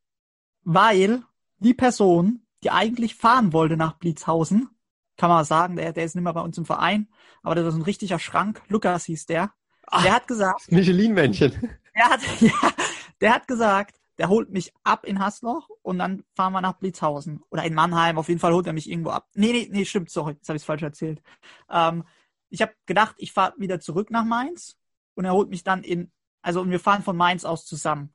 weil 0.64 1.22
die 1.58 1.74
Person, 1.74 2.44
die 2.64 2.72
eigentlich 2.72 3.14
fahren 3.14 3.52
wollte 3.52 3.76
nach 3.76 3.92
Blitzhausen, 3.98 4.68
kann 5.16 5.30
man 5.30 5.44
sagen, 5.44 5.76
der, 5.76 5.92
der 5.92 6.06
ist 6.06 6.16
nicht 6.16 6.24
mehr 6.24 6.32
bei 6.32 6.40
uns 6.40 6.58
im 6.58 6.64
Verein, 6.64 7.08
aber 7.44 7.54
das 7.54 7.68
ist 7.68 7.74
ein 7.74 7.82
richtiger 7.82 8.18
Schrank. 8.18 8.62
Lukas 8.66 9.04
hieß 9.04 9.26
der. 9.26 9.52
Ach, 9.86 10.02
der 10.02 10.12
hat 10.12 10.26
gesagt, 10.26 10.72
Michelin-Männchen. 10.72 11.52
der 11.94 12.04
hat, 12.10 12.20
ja, 12.40 12.72
der 13.20 13.34
hat 13.34 13.46
gesagt, 13.46 14.00
der 14.18 14.28
holt 14.28 14.50
mich 14.50 14.72
ab 14.84 15.04
in 15.04 15.18
Hasloch 15.18 15.68
und 15.82 15.98
dann 15.98 16.24
fahren 16.34 16.52
wir 16.52 16.60
nach 16.60 16.74
Blitzhausen. 16.74 17.42
Oder 17.50 17.64
in 17.64 17.74
Mannheim, 17.74 18.18
auf 18.18 18.28
jeden 18.28 18.40
Fall 18.40 18.52
holt 18.52 18.66
er 18.66 18.72
mich 18.72 18.90
irgendwo 18.90 19.10
ab. 19.10 19.28
Nee, 19.34 19.52
nee, 19.52 19.68
nee, 19.70 19.84
stimmt, 19.84 20.10
sorry, 20.10 20.34
jetzt 20.34 20.48
habe 20.48 20.56
ich 20.56 20.62
es 20.62 20.66
falsch 20.66 20.82
erzählt. 20.82 21.22
Ähm, 21.70 22.04
ich 22.50 22.60
habe 22.60 22.74
gedacht, 22.86 23.14
ich 23.18 23.32
fahre 23.32 23.54
wieder 23.56 23.80
zurück 23.80 24.10
nach 24.10 24.24
Mainz 24.24 24.76
und 25.14 25.24
er 25.24 25.32
holt 25.32 25.48
mich 25.48 25.64
dann 25.64 25.82
in, 25.82 26.12
also 26.42 26.60
und 26.60 26.70
wir 26.70 26.80
fahren 26.80 27.02
von 27.02 27.16
Mainz 27.16 27.44
aus 27.44 27.64
zusammen. 27.64 28.12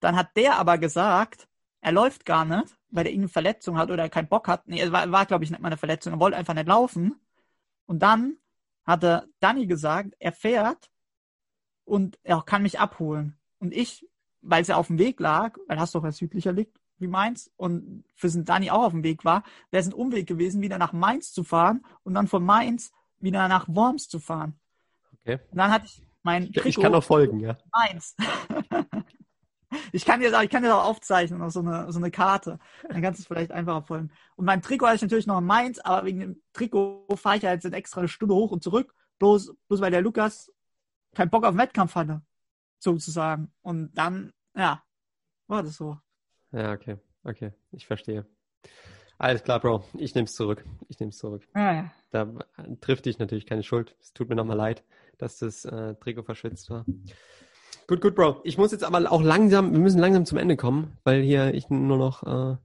Dann 0.00 0.16
hat 0.16 0.36
der 0.36 0.58
aber 0.58 0.78
gesagt, 0.78 1.48
er 1.80 1.92
läuft 1.92 2.24
gar 2.24 2.44
nicht, 2.44 2.76
weil 2.90 3.06
er 3.06 3.10
irgendeine 3.10 3.28
Verletzung 3.28 3.76
hat 3.76 3.90
oder 3.90 4.04
er 4.04 4.08
keinen 4.08 4.28
Bock 4.28 4.48
hat. 4.48 4.66
Nee, 4.66 4.90
war, 4.90 5.10
war 5.12 5.26
glaube 5.26 5.44
ich, 5.44 5.50
nicht 5.50 5.60
mal 5.60 5.68
eine 5.68 5.76
Verletzung. 5.76 6.14
Er 6.14 6.20
wollte 6.20 6.36
einfach 6.36 6.54
nicht 6.54 6.68
laufen. 6.68 7.20
Und 7.86 8.00
dann 8.00 8.36
hatte 8.84 9.28
Danny 9.40 9.66
gesagt, 9.66 10.14
er 10.18 10.32
fährt 10.32 10.90
und 11.84 12.18
er 12.22 12.42
kann 12.42 12.62
mich 12.62 12.80
abholen. 12.80 13.38
Und 13.58 13.74
ich, 13.74 14.06
weil 14.42 14.62
es 14.62 14.68
ja 14.68 14.76
auf 14.76 14.88
dem 14.88 14.98
Weg 14.98 15.20
lag, 15.20 15.56
weil 15.66 15.78
Hasdorf 15.78 16.04
ja 16.04 16.12
südlicher 16.12 16.52
liegt 16.52 16.78
wie 16.98 17.06
Mainz 17.06 17.50
und 17.56 18.04
für 18.16 18.28
den 18.28 18.44
Danny 18.44 18.70
auch 18.70 18.84
auf 18.84 18.92
dem 18.92 19.04
Weg 19.04 19.24
war, 19.24 19.44
wäre 19.70 19.80
es 19.80 19.86
ein 19.86 19.92
Umweg 19.92 20.26
gewesen, 20.26 20.60
wieder 20.60 20.78
nach 20.78 20.92
Mainz 20.92 21.32
zu 21.32 21.44
fahren 21.44 21.84
und 22.02 22.14
dann 22.14 22.26
von 22.26 22.44
Mainz 22.44 22.92
wieder 23.20 23.46
nach 23.48 23.68
Worms 23.68 24.08
zu 24.08 24.18
fahren. 24.18 24.58
Okay. 25.20 25.38
Und 25.50 25.58
dann 25.58 25.70
hatte 25.70 25.86
ich 25.86 26.02
mein 26.22 26.52
Trikot. 26.52 26.68
Ich 26.68 26.80
kann 26.80 26.94
auch 26.94 27.04
folgen, 27.04 27.40
ja. 27.40 27.56
Mainz. 27.72 28.16
Ich 29.92 30.06
kann 30.06 30.20
dir 30.20 30.32
ich 30.42 30.48
kann 30.48 30.62
dir 30.62 30.74
auch 30.74 30.86
aufzeichnen 30.86 31.42
auf 31.42 31.52
so 31.52 31.60
eine, 31.60 31.92
so 31.92 31.98
eine 31.98 32.10
Karte. 32.10 32.58
Dann 32.88 33.02
kannst 33.02 33.18
du 33.18 33.22
es 33.22 33.26
vielleicht 33.26 33.52
einfacher 33.52 33.82
folgen. 33.82 34.10
Und 34.36 34.46
mein 34.46 34.62
Trikot 34.62 34.86
hatte 34.86 34.96
ich 34.96 35.02
natürlich 35.02 35.26
noch 35.26 35.38
in 35.38 35.44
Mainz, 35.44 35.78
aber 35.78 36.06
wegen 36.06 36.20
dem 36.20 36.42
Trikot 36.54 37.06
fahre 37.16 37.36
ich 37.36 37.44
halt 37.44 37.62
jetzt 37.62 37.74
extra 37.74 38.00
eine 38.00 38.08
Stunde 38.08 38.34
hoch 38.34 38.50
und 38.50 38.62
zurück. 38.62 38.94
Bloß, 39.18 39.54
bloß 39.68 39.80
weil 39.82 39.90
der 39.90 40.00
Lukas 40.00 40.50
keinen 41.14 41.30
Bock 41.30 41.44
auf 41.44 41.52
den 41.52 41.58
Wettkampf 41.58 41.94
hatte. 41.94 42.22
Sozusagen. 42.78 43.52
Und 43.62 43.92
dann, 43.94 44.32
ja, 44.56 44.82
war 45.46 45.62
das 45.62 45.76
so. 45.76 45.98
Ja, 46.52 46.72
okay. 46.72 46.98
Okay. 47.24 47.52
Ich 47.72 47.86
verstehe. 47.86 48.26
Alles 49.18 49.42
klar, 49.42 49.58
Bro. 49.60 49.84
Ich 49.94 50.14
nehme 50.14 50.26
es 50.26 50.34
zurück. 50.34 50.64
Ich 50.88 51.00
nehme 51.00 51.10
es 51.10 51.18
zurück. 51.18 51.46
Ja, 51.54 51.74
ja. 51.74 51.92
Da 52.10 52.32
trifft 52.80 53.06
dich 53.06 53.18
natürlich 53.18 53.46
keine 53.46 53.64
Schuld. 53.64 53.96
Es 54.00 54.12
tut 54.12 54.28
mir 54.28 54.36
nochmal 54.36 54.56
leid, 54.56 54.84
dass 55.18 55.38
das 55.38 55.64
äh, 55.64 55.94
Trikot 55.96 56.22
verschwitzt 56.22 56.70
war. 56.70 56.86
Gut, 57.88 58.00
gut, 58.00 58.14
Bro. 58.14 58.40
Ich 58.44 58.58
muss 58.58 58.70
jetzt 58.70 58.84
aber 58.84 59.10
auch 59.10 59.22
langsam, 59.22 59.72
wir 59.72 59.80
müssen 59.80 59.98
langsam 59.98 60.24
zum 60.24 60.38
Ende 60.38 60.56
kommen, 60.56 60.98
weil 61.04 61.22
hier 61.22 61.52
ich 61.54 61.68
nur 61.68 61.98
noch 61.98 62.22
äh, 62.22 62.56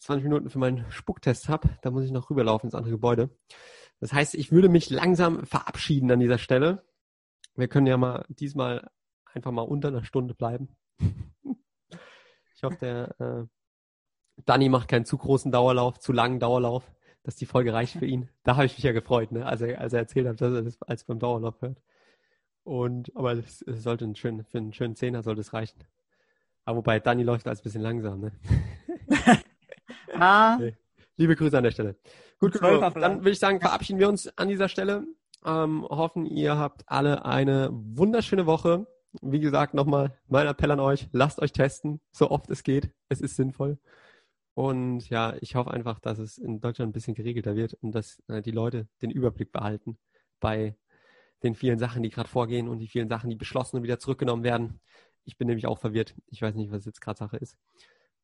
20 0.00 0.24
Minuten 0.24 0.50
für 0.50 0.58
meinen 0.58 0.84
Spucktest 0.90 1.48
habe. 1.48 1.70
Da 1.82 1.90
muss 1.90 2.04
ich 2.04 2.10
noch 2.10 2.28
rüberlaufen 2.28 2.66
ins 2.66 2.74
andere 2.74 2.92
Gebäude. 2.92 3.30
Das 4.00 4.12
heißt, 4.12 4.34
ich 4.34 4.52
würde 4.52 4.68
mich 4.68 4.90
langsam 4.90 5.44
verabschieden 5.46 6.10
an 6.10 6.20
dieser 6.20 6.38
Stelle. 6.38 6.84
Wir 7.56 7.68
können 7.68 7.86
ja 7.86 7.96
mal 7.96 8.24
diesmal 8.28 8.90
einfach 9.34 9.50
mal 9.50 9.62
unter 9.62 9.88
einer 9.88 10.04
Stunde 10.04 10.34
bleiben. 10.34 10.68
ich 12.54 12.62
hoffe, 12.62 12.76
der 12.80 13.20
äh, 13.20 13.46
Danny 14.44 14.68
macht 14.68 14.88
keinen 14.88 15.04
zu 15.04 15.18
großen 15.18 15.52
Dauerlauf, 15.52 15.98
zu 15.98 16.12
langen 16.12 16.40
Dauerlauf, 16.40 16.90
dass 17.22 17.36
die 17.36 17.46
Folge 17.46 17.72
reicht 17.72 17.98
für 17.98 18.06
ihn. 18.06 18.28
Da 18.44 18.56
habe 18.56 18.66
ich 18.66 18.76
mich 18.76 18.84
ja 18.84 18.92
gefreut, 18.92 19.32
ne? 19.32 19.46
als, 19.46 19.60
er, 19.60 19.80
als 19.80 19.92
er 19.92 20.00
erzählt 20.00 20.26
hat, 20.26 20.40
dass 20.40 20.52
er 20.52 20.62
das 20.62 20.80
als 20.82 21.04
beim 21.04 21.18
Dauerlauf 21.18 21.60
hört. 21.60 21.80
Und, 22.64 23.14
aber 23.16 23.32
es, 23.32 23.60
sollte 23.60 24.04
ein 24.04 24.14
schön, 24.14 24.44
für 24.44 24.58
einen 24.58 24.72
schönen 24.72 24.94
Zehner 24.94 25.22
sollte 25.22 25.40
es 25.40 25.52
reichen. 25.52 25.78
Aber 26.64 26.78
wobei, 26.78 27.00
Dani 27.00 27.22
läuft 27.22 27.48
als 27.48 27.60
ein 27.60 27.62
bisschen 27.64 27.82
langsam, 27.82 28.20
ne? 28.20 28.32
ah. 30.14 30.54
Okay. 30.60 30.76
Liebe 31.16 31.34
Grüße 31.34 31.56
an 31.56 31.64
der 31.64 31.72
Stelle. 31.72 31.96
Gut, 32.38 32.52
gut 32.52 32.62
dann 32.62 33.18
würde 33.18 33.30
ich 33.30 33.40
sagen, 33.40 33.60
verabschieden 33.60 33.98
wir 33.98 34.08
uns 34.08 34.28
an 34.38 34.48
dieser 34.48 34.68
Stelle. 34.68 35.04
Ähm, 35.44 35.82
hoffen, 35.82 36.26
ihr 36.26 36.56
habt 36.56 36.84
alle 36.86 37.24
eine 37.24 37.70
wunderschöne 37.72 38.46
Woche. 38.46 38.86
Wie 39.22 39.40
gesagt, 39.40 39.74
nochmal 39.74 40.18
mein 40.28 40.46
Appell 40.46 40.70
an 40.70 40.80
euch, 40.80 41.08
lasst 41.12 41.40
euch 41.40 41.52
testen, 41.52 42.00
so 42.12 42.30
oft 42.30 42.50
es 42.50 42.62
geht. 42.62 42.90
Es 43.08 43.20
ist 43.20 43.36
sinnvoll. 43.36 43.78
Und 44.54 45.08
ja, 45.08 45.36
ich 45.40 45.54
hoffe 45.54 45.70
einfach, 45.70 46.00
dass 46.00 46.18
es 46.18 46.36
in 46.36 46.60
Deutschland 46.60 46.90
ein 46.90 46.92
bisschen 46.92 47.14
geregelter 47.14 47.54
wird 47.54 47.74
und 47.74 47.92
dass 47.92 48.20
äh, 48.28 48.42
die 48.42 48.50
Leute 48.50 48.88
den 49.02 49.10
Überblick 49.10 49.52
behalten 49.52 49.98
bei 50.40 50.76
den 51.42 51.54
vielen 51.54 51.78
Sachen, 51.78 52.02
die 52.02 52.10
gerade 52.10 52.28
vorgehen 52.28 52.68
und 52.68 52.80
die 52.80 52.88
vielen 52.88 53.08
Sachen, 53.08 53.30
die 53.30 53.36
beschlossen 53.36 53.76
und 53.76 53.82
wieder 53.84 53.98
zurückgenommen 53.98 54.42
werden. 54.42 54.80
Ich 55.24 55.36
bin 55.36 55.46
nämlich 55.46 55.66
auch 55.66 55.78
verwirrt. 55.78 56.14
Ich 56.26 56.42
weiß 56.42 56.54
nicht, 56.56 56.72
was 56.72 56.84
jetzt 56.84 57.00
gerade 57.00 57.18
Sache 57.18 57.36
ist. 57.36 57.56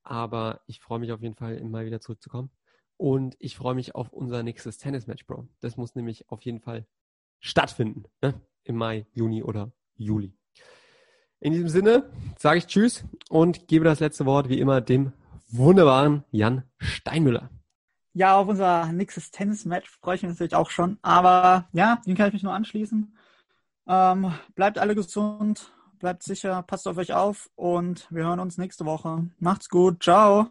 Aber 0.02 0.60
ich 0.66 0.80
freue 0.80 0.98
mich 0.98 1.12
auf 1.12 1.22
jeden 1.22 1.36
Fall, 1.36 1.56
immer 1.56 1.84
wieder 1.84 2.00
zurückzukommen. 2.00 2.50
Und 2.96 3.36
ich 3.38 3.56
freue 3.56 3.74
mich 3.74 3.94
auf 3.94 4.12
unser 4.12 4.42
nächstes 4.42 4.78
Tennis-Match, 4.78 5.26
Bro. 5.26 5.48
Das 5.60 5.76
muss 5.76 5.94
nämlich 5.94 6.28
auf 6.30 6.42
jeden 6.42 6.60
Fall 6.60 6.86
stattfinden. 7.40 8.04
Ne? 8.22 8.40
Im 8.64 8.76
Mai, 8.76 9.06
Juni 9.12 9.42
oder 9.42 9.72
Juli. 9.96 10.34
In 11.44 11.52
diesem 11.52 11.68
Sinne 11.68 12.10
sage 12.38 12.56
ich 12.56 12.66
Tschüss 12.68 13.04
und 13.28 13.68
gebe 13.68 13.84
das 13.84 14.00
letzte 14.00 14.24
Wort 14.24 14.48
wie 14.48 14.58
immer 14.58 14.80
dem 14.80 15.12
wunderbaren 15.50 16.24
Jan 16.30 16.62
Steinmüller. 16.78 17.50
Ja, 18.14 18.38
auf 18.38 18.48
unser 18.48 18.90
nächstes 18.92 19.30
Tennis-Match 19.30 19.90
freue 19.90 20.14
ich 20.14 20.22
mich 20.22 20.30
natürlich 20.30 20.54
auch 20.54 20.70
schon. 20.70 20.96
Aber 21.02 21.68
ja, 21.74 22.00
den 22.06 22.16
kann 22.16 22.28
ich 22.28 22.32
mich 22.32 22.42
nur 22.44 22.54
anschließen. 22.54 23.14
Ähm, 23.86 24.32
bleibt 24.54 24.78
alle 24.78 24.94
gesund, 24.94 25.70
bleibt 25.98 26.22
sicher, 26.22 26.62
passt 26.62 26.88
auf 26.88 26.96
euch 26.96 27.12
auf 27.12 27.50
und 27.56 28.10
wir 28.10 28.24
hören 28.24 28.40
uns 28.40 28.56
nächste 28.56 28.86
Woche. 28.86 29.28
Macht's 29.38 29.68
gut, 29.68 30.02
ciao. 30.02 30.46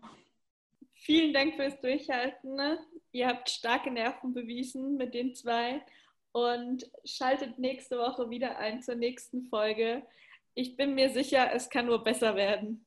Vielen 0.94 1.34
Dank 1.34 1.56
fürs 1.56 1.82
Durchhalten. 1.82 2.54
Ne? 2.54 2.78
Ihr 3.14 3.30
habt 3.30 3.50
starke 3.50 3.90
Nerven 3.90 4.36
bewiesen 4.36 4.96
mit 4.98 5.16
den 5.16 5.34
zwei 5.34 5.82
und 6.34 6.88
schaltet 7.04 7.58
nächste 7.58 7.98
Woche 7.98 8.30
wieder 8.30 8.60
ein 8.60 8.84
zur 8.84 8.94
nächsten 8.94 9.42
Folge. 9.46 10.04
Ich 10.56 10.76
bin 10.76 10.96
mir 10.96 11.10
sicher, 11.10 11.52
es 11.54 11.70
kann 11.70 11.86
nur 11.88 12.04
besser 12.04 12.36
werden. 12.36 12.86